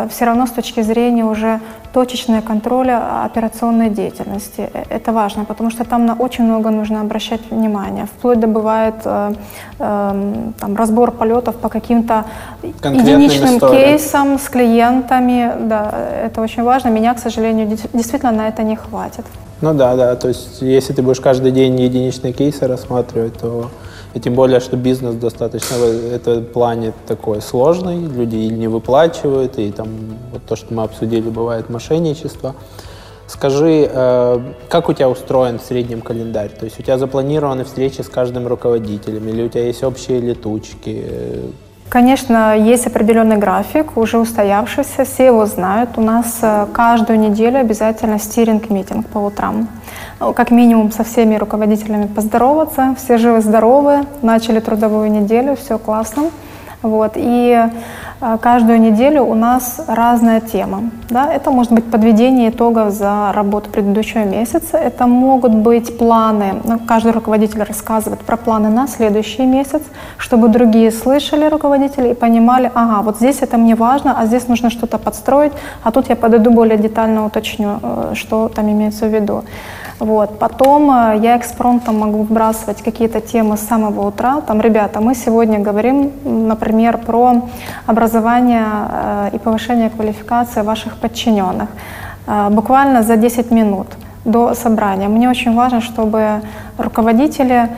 все 0.09 0.25
равно 0.25 0.47
с 0.47 0.51
точки 0.51 0.83
зрения 0.83 1.25
уже 1.25 1.61
точечного 1.93 2.41
контроля 2.41 3.25
операционной 3.25 3.91
деятельности. 3.91 4.71
Э, 4.73 4.83
Это 4.89 5.13
важно, 5.13 5.45
потому 5.45 5.71
что 5.71 5.85
там 5.85 6.07
на 6.07 6.15
очень 6.15 6.45
много 6.45 6.71
нужно 6.71 7.01
обращать 7.01 7.41
внимание. 7.51 8.07
Вплоть 8.07 8.41
до 8.41 8.47
бывает 8.47 8.95
э, 9.05 9.35
э, 9.79 10.53
там, 10.61 10.77
разбор 10.77 11.11
полетов 11.13 11.57
по 11.57 11.69
каким-то 11.69 12.25
единичным 12.63 13.57
историям. 13.57 13.99
кейсам 13.99 14.39
с 14.39 14.49
клиентами. 14.49 15.53
Да, 15.69 15.93
это 16.25 16.41
очень 16.41 16.63
важно. 16.63 16.91
Меня, 16.91 17.15
к 17.15 17.19
сожалению, 17.19 17.67
действительно 17.93 18.33
на 18.33 18.49
это 18.49 18.63
не 18.63 18.77
хватит. 18.77 19.25
Ну 19.61 19.75
да, 19.75 19.95
да, 19.95 20.17
то 20.17 20.29
есть 20.29 20.63
если 20.63 20.93
ты 20.93 21.03
будешь 21.03 21.21
каждый 21.21 21.53
день 21.53 21.81
единичные 21.81 22.33
кейсы 22.33 22.67
рассматривать, 22.67 23.39
то 23.39 23.71
и 24.15 24.21
тем 24.21 24.35
более, 24.35 24.61
что 24.61 24.77
бизнес 24.77 25.15
достаточно 25.15 25.77
в 25.77 26.13
этом 26.13 26.45
плане 26.45 26.93
такой 27.07 27.41
сложный, 27.41 27.99
люди 28.01 28.37
не 28.37 28.69
выплачивают, 28.69 29.59
и 29.59 29.71
там 29.73 29.89
вот 30.33 30.43
то, 30.47 30.57
что 30.57 30.75
мы 30.75 30.83
обсудили, 30.83 31.29
бывает 31.31 31.71
мошенничество. 31.71 32.55
Скажи, 33.27 33.89
э, 33.91 34.39
как 34.69 34.89
у 34.91 34.93
тебя 34.93 35.09
устроен 35.09 35.59
в 35.59 35.63
среднем 35.63 36.03
календарь? 36.03 36.51
То 36.51 36.67
есть 36.67 36.79
у 36.79 36.83
тебя 36.83 36.99
запланированы 36.99 37.65
встречи 37.65 38.03
с 38.03 38.09
каждым 38.09 38.47
руководителем, 38.47 39.27
или 39.29 39.45
у 39.45 39.49
тебя 39.49 39.67
есть 39.67 39.83
общие 39.83 40.21
летучки? 40.21 41.07
Конечно, 41.93 42.57
есть 42.57 42.87
определенный 42.87 43.37
график, 43.37 43.99
уже 43.99 44.17
устоявшийся, 44.17 45.05
все 45.05 45.27
его 45.27 45.45
знают. 45.45 45.91
У 45.99 46.01
нас 46.01 46.39
э, 46.41 46.67
каждую 46.73 47.19
неделю 47.19 47.59
обязательно 47.59 48.19
стиринг-митинг 48.19 49.07
по 49.09 49.19
утрам. 49.19 49.69
Ну, 50.19 50.33
Как 50.33 50.51
минимум 50.51 50.91
со 50.91 51.05
всеми 51.05 51.37
руководителями 51.37 52.07
поздороваться, 52.07 52.95
все 52.97 53.19
живы-здоровы, 53.19 54.07
начали 54.23 54.61
трудовую 54.61 55.11
неделю, 55.11 55.55
все 55.55 55.77
классно. 55.79 56.31
Вот. 56.83 57.13
И 57.17 57.69
э, 58.21 58.39
каждую 58.41 58.81
неделю 58.81 59.25
у 59.25 59.35
нас 59.35 59.81
разная 59.87 60.41
тема. 60.41 60.91
Да? 61.09 61.33
Это 61.33 61.51
может 61.51 61.73
быть 61.73 61.91
подведение 61.91 62.51
итогов 62.51 62.93
за 62.93 63.33
работу 63.33 63.71
предыдущего 63.71 64.25
месяца, 64.25 64.77
это 64.77 65.07
могут 65.07 65.55
быть 65.55 65.99
планы, 65.99 66.55
ну, 66.65 66.79
каждый 66.79 67.13
руководитель 67.13 67.63
рассказывает 67.63 68.21
про 68.21 68.37
планы 68.37 68.69
на 68.69 68.89
следующий 68.89 69.47
месяц, 69.47 69.83
чтобы 70.19 70.49
другие 70.49 70.91
слышали 70.91 71.49
руководители 71.49 72.09
и 72.09 72.15
понимали, 72.15 72.71
ага, 72.75 73.03
вот 73.03 73.17
здесь 73.17 73.43
это 73.43 73.59
мне 73.59 73.75
важно, 73.75 74.19
а 74.19 74.27
здесь 74.27 74.49
нужно 74.49 74.71
что-то 74.71 74.99
подстроить, 74.99 75.53
а 75.83 75.91
тут 75.93 76.09
я 76.09 76.17
подойду 76.17 76.51
более 76.51 76.79
детально 76.79 77.25
уточню, 77.27 77.79
э, 77.83 78.13
что 78.15 78.49
там 78.49 78.71
имеется 78.71 79.07
в 79.07 79.15
виду. 79.15 79.45
Вот. 80.03 80.39
Потом 80.39 80.91
э, 80.91 81.21
я 81.23 81.37
экспромтом 81.37 82.01
могу 82.01 82.25
вбрасывать 82.25 82.83
какие-то 82.83 83.21
темы 83.21 83.57
с 83.57 83.61
самого 83.61 84.09
утра. 84.09 84.41
Там, 84.41 84.61
ребята, 84.61 85.01
мы 85.01 85.15
сегодня 85.15 85.61
говорим, 85.61 86.11
например, 86.25 86.99
про 86.99 87.43
образование 87.87 88.67
э, 88.67 89.31
и 89.35 89.39
повышение 89.39 89.91
квалификации 89.91 90.63
ваших 90.63 90.97
подчиненных. 90.97 91.69
Э, 92.27 92.49
Буквально 92.51 93.03
за 93.05 93.17
10 93.17 93.53
минут 93.53 93.87
до 94.25 94.55
собрания. 94.55 95.09
Мне 95.09 95.31
очень 95.31 95.55
важно, 95.55 95.81
чтобы 95.81 96.41
руководители 96.79 97.69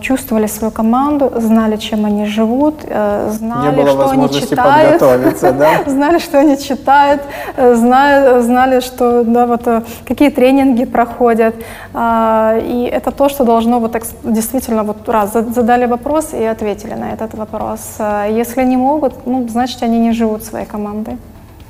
чувствовали 0.00 0.46
свою 0.48 0.70
команду, 0.72 1.32
знали, 1.36 1.76
чем 1.76 2.04
они 2.04 2.26
живут, 2.26 2.74
э, 2.84 3.30
знали, 3.30 3.86
что 3.86 4.10
они 4.10 4.28
читают, 4.28 5.00
да? 5.40 5.82
знали, 5.86 6.18
что 6.18 6.38
они 6.40 6.56
читают, 6.58 7.20
э, 7.56 7.74
знали, 7.74 8.42
знали 8.42 8.80
что, 8.80 9.24
да, 9.24 9.46
вот, 9.46 9.66
э, 9.66 9.82
какие 10.08 10.30
тренинги 10.30 10.84
проходят. 10.84 11.54
А, 11.94 12.58
И 12.58 12.82
это 12.84 13.10
то, 13.10 13.28
что 13.28 13.44
должно 13.44 13.80
вот 13.80 13.92
так 13.92 14.02
действительно 14.24 14.82
вот 14.82 15.08
раз 15.08 15.32
за- 15.32 15.52
задали 15.52 15.86
вопрос 15.86 16.34
и 16.34 16.44
ответили 16.44 16.94
на 16.94 17.12
этот 17.12 17.34
вопрос. 17.34 17.80
А 17.98 18.26
Если 18.26 18.64
не 18.64 18.76
могут, 18.76 19.26
ну, 19.26 19.48
значит, 19.48 19.82
они 19.82 19.98
не 19.98 20.12
живут 20.12 20.44
своей 20.44 20.66
командой. 20.66 21.16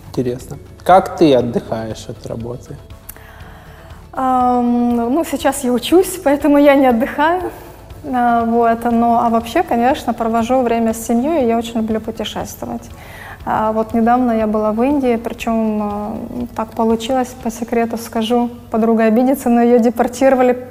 Интересно. 0.09 0.57
Как 0.85 1.17
ты 1.19 1.35
отдыхаешь 1.35 2.09
от 2.09 2.27
работы? 2.27 2.77
Ну, 4.13 5.25
сейчас 5.25 5.63
я 5.65 5.73
учусь, 5.73 6.19
поэтому 6.23 6.59
я 6.59 6.75
не 6.75 6.87
отдыхаю. 6.87 7.51
А, 8.05 8.45
Вот, 8.45 8.85
но, 8.91 9.21
а 9.25 9.29
вообще, 9.29 9.63
конечно, 9.63 10.15
провожу 10.15 10.63
время 10.63 10.95
с 10.95 11.07
семьей, 11.07 11.45
и 11.45 11.49
я 11.49 11.59
очень 11.59 11.77
люблю 11.77 12.01
путешествовать. 12.01 12.89
А 13.47 13.73
Вот 13.73 13.95
недавно 13.95 14.33
я 14.33 14.47
была 14.47 14.73
в 14.73 14.83
Индии, 14.83 15.17
причем 15.17 15.83
а, 15.83 16.17
так 16.57 16.71
получилось, 16.71 17.35
по 17.43 17.51
секрету 17.51 17.97
скажу, 17.99 18.51
подруга 18.71 19.05
обидится, 19.05 19.49
но 19.49 19.63
ее 19.63 19.79
депортировали 19.79 20.67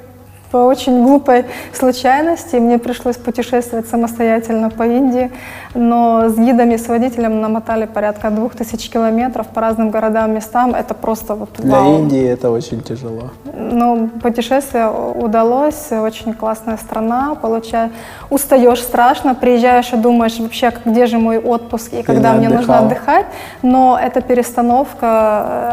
по 0.50 0.56
очень 0.58 1.02
глупой 1.04 1.44
случайности. 1.72 2.56
Мне 2.56 2.78
пришлось 2.78 3.16
путешествовать 3.16 3.88
самостоятельно 3.88 4.70
по 4.70 4.82
Индии, 4.84 5.30
но 5.74 6.28
с 6.28 6.36
гидами, 6.36 6.76
с 6.76 6.88
водителем 6.88 7.40
намотали 7.40 7.86
порядка 7.86 8.30
двух 8.30 8.54
тысяч 8.54 8.90
километров 8.90 9.46
по 9.48 9.60
разным 9.60 9.90
городам, 9.90 10.34
местам. 10.34 10.74
Это 10.74 10.94
просто 10.94 11.34
вот 11.34 11.50
Для 11.58 11.78
вау. 11.80 11.98
Индии 11.98 12.26
это 12.26 12.50
очень 12.50 12.80
тяжело. 12.82 13.30
Ну, 13.54 14.08
путешествие 14.22 14.88
удалось, 14.90 15.92
очень 15.92 16.34
классная 16.34 16.76
страна, 16.76 17.34
получаешь, 17.40 17.92
устаешь 18.30 18.82
страшно, 18.82 19.34
приезжаешь 19.34 19.92
и 19.92 19.96
думаешь 19.96 20.38
вообще, 20.40 20.72
где 20.84 21.06
же 21.06 21.18
мой 21.18 21.38
отпуск 21.38 21.92
и 21.92 22.02
когда 22.02 22.32
не 22.32 22.48
мне 22.48 22.56
нужно 22.56 22.78
отдыхать, 22.78 23.26
но 23.62 23.98
эта 24.02 24.20
перестановка, 24.20 25.06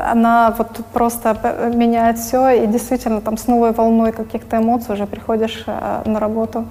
э, 0.08 0.12
она 0.12 0.54
вот 0.58 0.68
просто 0.94 1.34
п- 1.36 1.72
меняет 1.74 2.18
все, 2.20 2.50
и 2.50 2.68
действительно 2.68 3.22
там 3.22 3.38
с 3.38 3.48
новой 3.48 3.72
волной 3.72 4.12
каких-то 4.12 4.58
эмоций 4.58 4.67
уже 4.90 5.06
приходишь 5.06 5.64
э, 5.66 6.02
на 6.06 6.20
работу. 6.20 6.66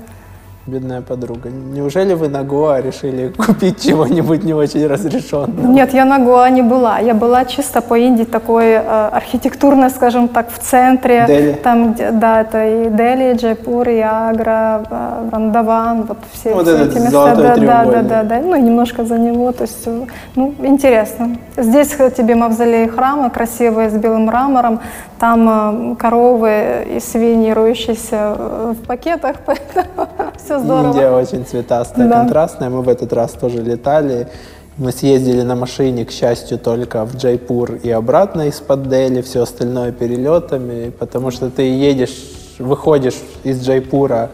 Бедная 0.67 1.01
подруга. 1.01 1.49
Неужели 1.49 2.15
вы 2.15 2.29
на 2.29 2.43
Гоа 2.43 2.81
решили 2.81 3.29
купить 3.29 3.85
чего-нибудь 3.85 4.43
не 4.43 4.53
очень 4.53 4.85
разрешенного? 4.89 5.67
Нет, 5.69 5.95
я 5.95 6.05
на 6.05 6.19
Гоа 6.19 6.51
не 6.51 6.63
была. 6.63 6.99
Я 6.99 7.15
была 7.15 7.45
чисто 7.45 7.81
по 7.81 7.97
Индии 7.97 8.25
такой 8.25 8.71
э, 8.71 9.09
архитектурной, 9.13 9.91
скажем 9.91 10.27
так, 10.27 10.51
в 10.51 10.59
центре. 10.59 11.25
Дели. 11.29 11.53
Там, 11.63 11.93
где, 11.93 12.11
да, 12.11 12.41
это 12.41 12.67
и 12.67 12.91
Дели, 12.91 13.37
Джайпур, 13.37 13.89
и 13.89 14.01
Агра, 14.01 14.83
э, 14.91 15.29
Врандаван, 15.31 16.03
вот 16.03 16.19
все, 16.33 16.53
Вот 16.53 16.67
все 16.67 16.85
эти 16.85 16.99
места. 16.99 17.37
Да, 17.37 17.57
да, 17.57 17.85
да, 17.85 18.03
да, 18.03 18.23
да. 18.25 18.41
Ну, 18.41 18.57
и 18.57 18.61
немножко 18.61 19.05
за 19.05 19.19
него. 19.19 19.53
То 19.53 19.63
есть, 19.63 19.87
э, 19.87 20.07
ну, 20.35 20.53
интересно. 20.59 21.37
Здесь 21.57 21.95
э, 21.97 22.11
тебе 22.11 22.35
мавзолей 22.35 22.89
храмы 22.89 23.31
красивые 23.31 23.89
с 23.89 23.93
белым 23.93 24.25
мрамором. 24.25 24.81
Там 25.21 25.93
э, 25.93 25.97
коровы 25.97 26.87
и 26.97 27.01
свиньи, 27.01 27.53
роющиеся 27.53 28.35
в 28.73 28.87
пакетах, 28.87 29.37
поэтому 29.47 30.09
все 30.37 30.56
здорово. 30.61 30.87
Индия 30.89 31.11
очень 31.11 31.45
цветастая, 31.45 32.09
Да. 32.09 32.21
контрастная. 32.21 32.71
Мы 32.71 32.83
в 32.83 32.89
этот 32.89 33.13
раз 33.13 33.33
тоже 33.33 33.63
летали. 33.63 34.29
Мы 34.79 34.93
съездили 34.93 35.43
на 35.43 35.57
машине, 35.57 36.05
к 36.05 36.11
счастью, 36.11 36.59
только 36.59 37.05
в 37.07 37.17
Джайпур 37.17 37.75
и 37.83 37.91
обратно 37.91 38.49
из-под 38.49 38.89
Дели, 38.91 39.23
все 39.23 39.43
остальное 39.43 39.91
перелетами, 39.91 40.91
потому 40.91 41.31
что 41.31 41.49
ты 41.49 41.63
едешь, 41.63 42.15
выходишь 42.59 43.17
из 43.43 43.67
Джайпура, 43.67 44.29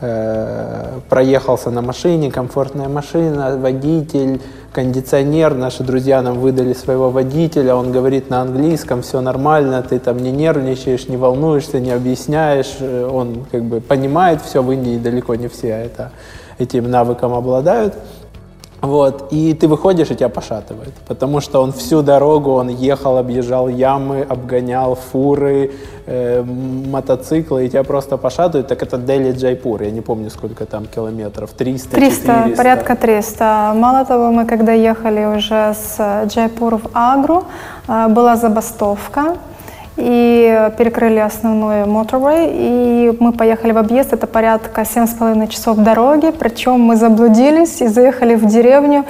э, 0.00 1.00
проехался 1.08 1.70
на 1.70 1.82
машине, 1.82 2.30
комфортная 2.30 2.88
машина, 2.88 3.56
водитель, 3.58 4.40
кондиционер. 4.76 5.54
Наши 5.54 5.82
друзья 5.82 6.20
нам 6.20 6.38
выдали 6.38 6.74
своего 6.74 7.08
водителя, 7.08 7.74
он 7.74 7.92
говорит 7.92 8.28
на 8.28 8.42
английском, 8.42 9.00
все 9.00 9.22
нормально, 9.22 9.82
ты 9.82 9.98
там 9.98 10.18
не 10.18 10.30
нервничаешь, 10.30 11.08
не 11.08 11.16
волнуешься, 11.16 11.80
не 11.80 11.92
объясняешь. 11.92 12.76
Э, 12.80 13.08
Он 13.10 13.46
как 13.50 13.64
бы 13.64 13.80
понимает 13.80 14.42
все, 14.42 14.62
в 14.62 14.70
Индии 14.70 14.98
далеко 14.98 15.34
не 15.34 15.48
все 15.48 15.68
это, 15.68 16.12
этим 16.58 16.90
навыком 16.90 17.32
обладают. 17.32 17.94
Вот, 18.82 19.28
и 19.32 19.54
ты 19.54 19.68
выходишь, 19.68 20.10
и 20.10 20.14
тебя 20.14 20.28
пошатывает, 20.28 20.92
потому 21.08 21.40
что 21.40 21.62
он 21.62 21.72
всю 21.72 22.02
дорогу, 22.02 22.52
он 22.52 22.68
ехал, 22.68 23.16
объезжал 23.16 23.68
ямы, 23.68 24.26
обгонял 24.28 24.94
фуры, 24.94 25.70
э, 26.06 26.42
мотоциклы, 26.42 27.64
и 27.64 27.68
тебя 27.68 27.84
просто 27.84 28.16
пошатывает. 28.16 28.68
Так 28.68 28.82
это 28.82 28.98
Дели 28.98 29.32
Джайпур, 29.32 29.82
я 29.82 29.90
не 29.90 30.02
помню, 30.02 30.30
сколько 30.30 30.66
там 30.66 30.84
километров, 30.86 31.50
300, 31.50 31.90
300, 31.90 32.26
400. 32.26 32.56
порядка 32.56 32.96
300. 32.96 33.72
Мало 33.74 34.04
того, 34.04 34.30
мы 34.30 34.46
когда 34.46 34.72
ехали 34.72 35.24
уже 35.24 35.74
с 35.74 36.26
Джайпур 36.26 36.76
в 36.76 36.90
Агру, 36.92 37.44
э, 37.88 38.08
была 38.08 38.36
забастовка, 38.36 39.36
и 39.96 40.70
перекрыли 40.76 41.18
основной 41.18 41.84
motorway, 41.84 42.50
и 42.52 43.16
мы 43.18 43.32
поехали 43.32 43.72
в 43.72 43.78
объезд, 43.78 44.12
это 44.12 44.26
порядка 44.26 44.82
7,5 44.82 45.48
часов 45.48 45.78
дороги, 45.78 46.30
причем 46.30 46.80
мы 46.80 46.96
заблудились 46.96 47.80
и 47.80 47.88
заехали 47.88 48.34
в 48.34 48.46
деревню, 48.46 49.04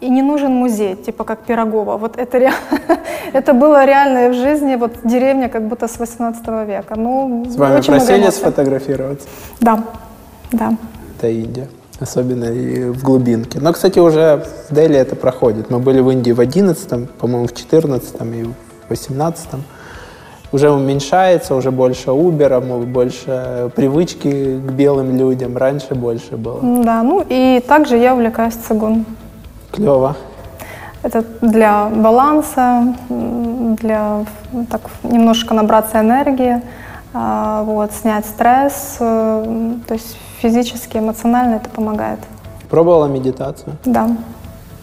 и 0.00 0.08
не 0.08 0.22
нужен 0.22 0.52
музей, 0.52 0.94
типа 0.94 1.24
как 1.24 1.40
Пирогова. 1.40 1.96
Вот 1.96 2.16
это, 2.18 2.38
ре... 2.38 2.52
это 3.32 3.54
было 3.54 3.84
реально 3.84 4.28
в 4.28 4.34
жизни, 4.34 4.76
вот 4.76 4.92
деревня 5.04 5.48
как 5.48 5.66
будто 5.66 5.88
с 5.88 5.98
18 5.98 6.46
века. 6.66 6.94
Ну, 6.96 7.44
С 7.48 7.56
вами 7.56 7.78
очень 7.78 7.92
просили 7.92 8.18
много 8.18 8.32
сфотографироваться? 8.32 9.26
Да, 9.60 9.84
да. 10.52 10.76
Это 11.18 11.28
Индия. 11.28 11.68
Особенно 11.98 12.44
и 12.44 12.90
в 12.90 13.02
глубинке. 13.02 13.58
Но, 13.58 13.72
кстати, 13.72 13.98
уже 13.98 14.44
в 14.68 14.74
Дели 14.74 14.96
это 14.96 15.16
проходит. 15.16 15.70
Мы 15.70 15.78
были 15.78 16.00
в 16.00 16.10
Индии 16.10 16.32
в 16.32 16.40
11 16.40 17.10
по-моему, 17.18 17.46
в 17.46 17.54
14 17.54 18.14
и 18.20 18.44
в 18.44 18.54
18 18.90 19.48
Уже 20.56 20.70
уменьшается, 20.70 21.54
уже 21.54 21.70
больше 21.70 22.08
Uber, 22.08 22.86
больше 22.86 23.70
привычки 23.76 24.58
к 24.58 24.72
белым 24.72 25.14
людям. 25.14 25.54
Раньше 25.54 25.94
больше 25.94 26.38
было. 26.38 26.60
Да, 26.82 27.02
ну 27.02 27.22
и 27.28 27.62
также 27.68 27.98
я 27.98 28.14
увлекаюсь 28.14 28.54
цигун. 28.54 29.04
Клево. 29.70 30.16
Это 31.02 31.26
для 31.42 31.90
баланса, 31.94 32.94
для 33.10 34.24
так, 34.70 34.80
немножко 35.02 35.52
набраться 35.52 36.00
энергии, 36.00 36.62
а, 37.12 37.62
вот, 37.64 37.92
снять 37.92 38.24
стресс, 38.24 38.96
э, 38.98 39.74
то 39.86 39.92
есть 39.92 40.16
физически, 40.40 40.96
эмоционально 40.96 41.56
это 41.56 41.68
помогает. 41.68 42.20
Пробовала 42.70 43.08
медитацию? 43.08 43.76
Да, 43.84 44.08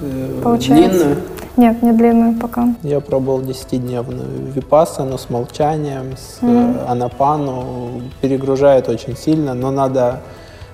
Э, 0.01 0.39
получается. 0.43 0.99
Длинную? 1.05 1.17
Нет, 1.55 1.83
не 1.83 1.91
длинную 1.91 2.33
пока. 2.39 2.69
Я 2.81 2.99
пробовал 2.99 3.41
10-дневную 3.41 4.51
випассану 4.51 5.17
с 5.17 5.29
молчанием, 5.29 6.17
с 6.17 6.39
э, 6.41 6.85
анапану. 6.87 8.01
Перегружает 8.21 8.89
очень 8.89 9.15
сильно, 9.15 9.53
но 9.53 9.69
надо 9.69 10.21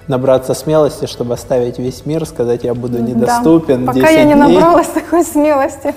набраться 0.08 0.54
смелости, 0.54 1.06
чтобы 1.06 1.34
оставить 1.34 1.80
весь 1.80 2.06
мир, 2.06 2.26
сказать, 2.26 2.64
я 2.64 2.74
буду 2.74 3.00
недоступен. 3.00 3.86
Да. 3.86 3.94
Пока 3.94 4.08
10 4.08 4.16
я 4.16 4.24
не 4.24 4.34
дней. 4.34 4.56
набралась 4.56 4.88
такой 4.94 5.24
смелости. 5.24 5.94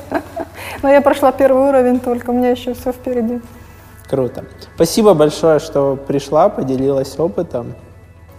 Но 0.83 0.89
я 0.89 1.01
прошла 1.01 1.33
первый 1.33 1.69
уровень 1.69 2.01
только, 2.01 2.31
у 2.31 2.33
меня 2.33 2.51
еще 2.51 2.75
все 2.75 2.93
впереди. 2.93 3.41
Круто. 4.11 4.45
Спасибо 4.75 5.15
большое, 5.15 5.61
что 5.61 5.97
пришла, 5.97 6.49
поделилась 6.49 7.19
опытом. 7.19 7.75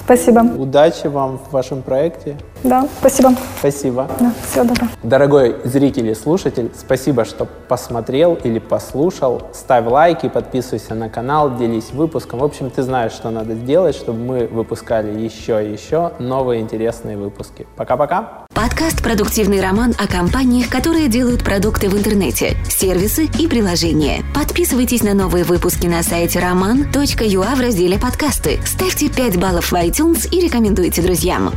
Спасибо. 0.06 0.42
Удачи 0.42 1.08
вам 1.08 1.40
в 1.40 1.52
вашем 1.52 1.82
проекте. 1.82 2.38
Да, 2.64 2.88
спасибо. 3.00 3.34
Спасибо. 3.60 4.10
Да, 4.20 4.32
всего 4.50 4.64
доброго. 4.64 4.90
Дорогой 5.04 5.56
зритель 5.66 6.10
и 6.10 6.16
слушатель, 6.16 6.72
спасибо, 6.78 7.26
что 7.26 7.46
посмотрел 7.68 8.36
или 8.44 8.60
послушал. 8.60 9.44
Ставь 9.54 9.86
лайки, 9.86 10.30
подписывайся 10.30 10.96
на 10.96 11.10
канал, 11.10 11.58
делись 11.58 11.92
выпуском. 11.92 12.40
В 12.40 12.44
общем, 12.44 12.70
ты 12.70 12.84
знаешь, 12.84 13.12
что 13.12 13.30
надо 13.30 13.56
сделать, 13.56 13.96
чтобы 13.96 14.20
мы 14.20 14.48
выпускали 14.48 15.20
еще 15.20 15.66
и 15.68 15.74
еще 15.74 16.14
новые 16.20 16.62
интересные 16.62 17.18
выпуски. 17.18 17.68
Пока-пока. 17.76 18.46
Подкаст 18.54 19.04
«Продуктивный 19.04 19.62
роман» 19.62 19.94
о 20.00 20.08
компаниях, 20.08 20.70
которые 20.70 21.10
делают 21.10 21.44
продукты 21.44 21.90
в 21.90 21.98
интернете, 21.98 22.56
сервисы 22.70 23.26
и 23.40 23.48
приложения. 23.48 24.22
Подписывайтесь 24.34 25.04
на 25.04 25.14
новые 25.14 25.44
выпуски 25.44 25.88
на 25.88 26.02
сайте 26.04 26.40
roman.ua 26.40 27.56
в 27.56 27.60
разделе 27.60 28.00
«Подкасты». 28.00 28.60
Ставьте 28.66 29.10
5 29.10 29.38
баллов 29.38 29.72
в 29.72 29.74
iTunes 29.74 30.30
и 30.30 30.40
рекомендуйте 30.40 31.02
друзьям. 31.02 31.52